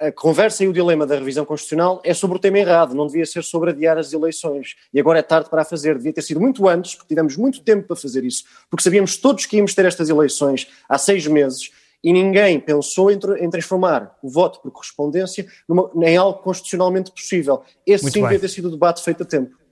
a, 0.00 0.06
a, 0.06 0.12
conversa 0.12 0.64
e 0.64 0.68
o 0.68 0.72
dilema 0.72 1.06
da 1.06 1.16
revisão 1.16 1.44
constitucional 1.44 2.00
é 2.02 2.14
sobre 2.14 2.38
o 2.38 2.40
tema 2.40 2.58
errado, 2.58 2.94
não 2.94 3.06
devia 3.06 3.26
ser 3.26 3.44
sobre 3.44 3.70
adiar 3.70 3.98
as 3.98 4.12
eleições. 4.12 4.74
E 4.92 4.98
agora 4.98 5.18
é 5.18 5.22
tarde 5.22 5.50
para 5.50 5.62
a 5.62 5.64
fazer, 5.64 5.96
devia 5.96 6.12
ter 6.12 6.22
sido 6.22 6.40
muito 6.40 6.66
antes, 6.66 6.94
porque 6.94 7.08
tivemos 7.08 7.36
muito 7.36 7.62
tempo 7.62 7.86
para 7.86 7.96
fazer 7.96 8.24
isso, 8.24 8.44
porque 8.70 8.82
sabíamos 8.82 9.16
todos 9.16 9.44
que 9.44 9.56
íamos 9.56 9.74
ter 9.74 9.84
estas 9.84 10.08
eleições 10.08 10.68
há 10.88 10.96
seis 10.96 11.26
meses 11.26 11.70
e 12.02 12.12
ninguém 12.12 12.58
pensou 12.58 13.10
em, 13.10 13.18
em 13.38 13.50
transformar 13.50 14.16
o 14.22 14.28
voto 14.28 14.60
por 14.60 14.70
correspondência 14.70 15.46
numa, 15.68 15.90
em 16.02 16.16
algo 16.16 16.40
constitucionalmente 16.40 17.10
possível. 17.12 17.62
Esse 17.86 18.04
muito 18.04 18.14
sim 18.14 18.22
devia 18.22 18.38
ter 18.38 18.48
sido 18.48 18.68
o 18.68 18.70
debate 18.70 19.02
feito 19.02 19.22
a 19.22 19.26
tempo. 19.26 19.62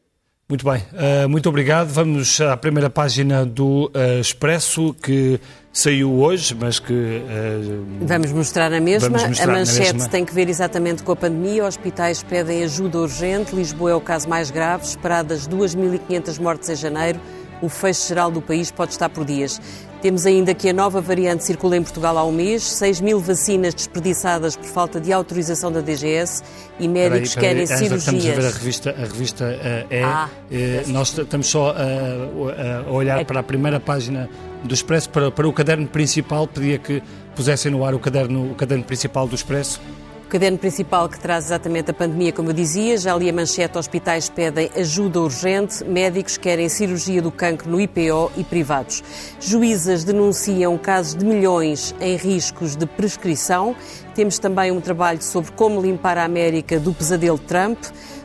Muito 0.51 0.64
bem, 0.64 0.83
uh, 0.93 1.28
muito 1.28 1.49
obrigado. 1.49 1.87
Vamos 1.91 2.41
à 2.41 2.57
primeira 2.57 2.91
página 2.91 3.47
do 3.47 3.85
uh, 3.95 4.20
Expresso, 4.20 4.93
que 4.95 5.39
saiu 5.72 6.12
hoje, 6.12 6.57
mas 6.59 6.81
que. 6.81 6.93
Uh, 6.93 7.87
vamos 8.01 8.33
mostrar 8.33 8.68
na 8.68 8.81
mesma. 8.81 9.11
Mostrar 9.11 9.49
a 9.49 9.53
manchete 9.53 9.93
mesma. 9.93 10.09
tem 10.09 10.24
que 10.24 10.35
ver 10.35 10.49
exatamente 10.49 11.05
com 11.05 11.12
a 11.12 11.16
pandemia. 11.16 11.64
Hospitais 11.64 12.24
pedem 12.24 12.64
ajuda 12.64 12.99
urgente. 12.99 13.55
Lisboa 13.55 13.93
é 13.93 13.95
o 13.95 14.01
caso 14.01 14.28
mais 14.28 14.51
grave. 14.51 14.85
Esperadas 14.85 15.47
2.500 15.47 16.41
mortes 16.41 16.68
em 16.68 16.74
janeiro. 16.74 17.20
O 17.63 17.69
fecho 17.69 18.09
geral 18.09 18.31
do 18.31 18.41
país 18.41 18.71
pode 18.71 18.93
estar 18.93 19.09
por 19.09 19.25
dias. 19.25 19.61
Temos 20.01 20.25
ainda 20.25 20.55
que 20.55 20.67
a 20.69 20.73
nova 20.73 21.01
variante 21.01 21.45
circula 21.45 21.77
em 21.77 21.83
Portugal 21.83 22.17
há 22.17 22.25
um 22.25 22.33
mês, 22.33 22.63
6 22.63 23.03
mil 23.03 23.21
vacinas 23.21 23.75
desperdiçaad 23.75 24.57
por 24.57 24.65
falta 24.65 24.99
de 24.99 25.13
autorização 25.13 25.71
da 25.71 25.83
DGS 25.83 26.43
e 26.79 26.89
médicos 26.89 27.35
peraí, 27.35 27.55
peraí, 27.55 27.67
querem 27.67 27.79
cirurgias. 27.79 28.25
Estamos 28.25 28.27
a 28.27 28.41
ver 28.41 28.47
a 28.47 28.51
revista, 28.51 28.91
a 28.91 29.05
revista 29.05 29.45
uh, 29.45 29.87
é. 29.91 30.03
Ah, 30.03 30.29
uh, 30.51 30.91
nós 30.91 31.17
estamos 31.19 31.47
só 31.49 31.75
a, 31.77 32.89
a 32.89 32.91
olhar 32.91 33.21
é. 33.21 33.25
para 33.25 33.41
a 33.41 33.43
primeira 33.43 33.79
página 33.79 34.29
do 34.65 34.73
Expresso, 34.73 35.11
para, 35.11 35.31
para 35.31 35.47
o 35.47 35.53
caderno 35.53 35.87
principal. 35.87 36.47
Pedia 36.47 36.79
que 36.79 37.03
pusessem 37.37 37.71
no 37.71 37.85
ar 37.85 37.95
o 37.95 37.99
caderno, 37.99 38.53
o 38.53 38.55
caderno 38.55 38.85
principal 38.85 39.29
do 39.29 39.35
Expresso. 39.35 39.83
Caderno 40.31 40.59
principal 40.59 41.09
que 41.09 41.18
traz 41.18 41.47
exatamente 41.47 41.91
a 41.91 41.93
pandemia, 41.93 42.33
como 42.33 42.51
eu 42.51 42.53
dizia, 42.53 42.97
já 42.97 43.16
li 43.16 43.28
a 43.28 43.33
manchete, 43.33 43.76
hospitais 43.76 44.28
pedem 44.28 44.70
ajuda 44.76 45.20
urgente, 45.20 45.83
médicos 45.83 46.37
querem 46.37 46.68
cirurgia 46.68 47.20
do 47.20 47.33
cancro 47.33 47.68
no 47.68 47.81
IPO 47.81 48.31
e 48.37 48.45
privados. 48.45 49.03
Juízas 49.41 50.05
denunciam 50.05 50.78
casos 50.78 51.16
de 51.16 51.24
milhões 51.24 51.93
em 52.01 52.14
riscos 52.14 52.76
de 52.76 52.87
prescrição. 52.87 53.74
Temos 54.14 54.39
também 54.39 54.70
um 54.70 54.81
trabalho 54.81 55.20
sobre 55.20 55.51
como 55.51 55.83
limpar 55.83 56.16
a 56.16 56.26
América 56.26 56.78
do 56.78 56.95
pesadelo 56.95 57.37
Trump. 57.37 57.83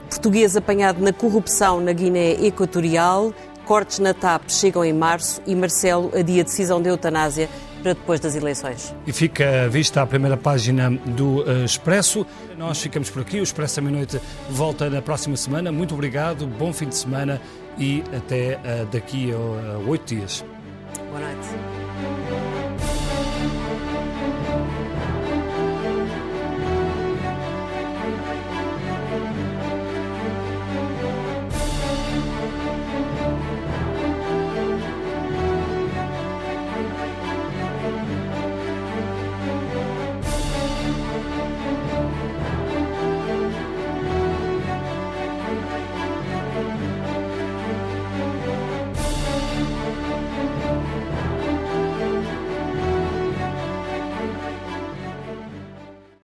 Português 0.08 0.56
apanhado 0.56 1.02
na 1.02 1.12
corrupção 1.12 1.82
na 1.82 1.92
Guiné 1.92 2.34
Equatorial. 2.34 3.34
Cortes 3.66 3.98
na 3.98 4.14
TAP 4.14 4.44
chegam 4.48 4.86
em 4.86 4.94
março 4.94 5.42
e 5.48 5.56
Marcelo 5.56 6.12
adia 6.16 6.44
decisão 6.44 6.80
de 6.80 6.88
eutanásia 6.88 7.50
para 7.86 7.94
depois 7.94 8.20
das 8.20 8.36
eleições. 8.36 8.96
E 9.06 9.14
fica 9.14 9.70
vista 9.70 10.02
a 10.02 10.08
primeira 10.08 10.36
página 10.36 10.90
do 10.90 11.42
uh, 11.42 11.64
Expresso. 11.64 12.26
Nós 12.58 12.82
ficamos 12.82 13.12
por 13.12 13.22
aqui. 13.22 13.40
O 13.40 13.44
Expresso 13.44 13.80
à 13.80 13.84
meia-noite 13.84 14.20
volta 14.50 14.90
na 14.90 15.04
próxima 15.04 15.38
semana. 15.38 15.72
Muito 15.72 15.94
obrigado, 15.94 16.48
bom 16.48 16.74
fim 16.74 16.90
de 16.90 16.96
semana 16.96 17.40
e 17.78 18.04
até 18.18 18.56
uh, 18.56 18.88
daqui 18.88 19.32
a 19.32 19.78
oito 19.88 20.16
dias. 20.16 20.44
Boa 21.12 21.20
noite. 21.20 22.55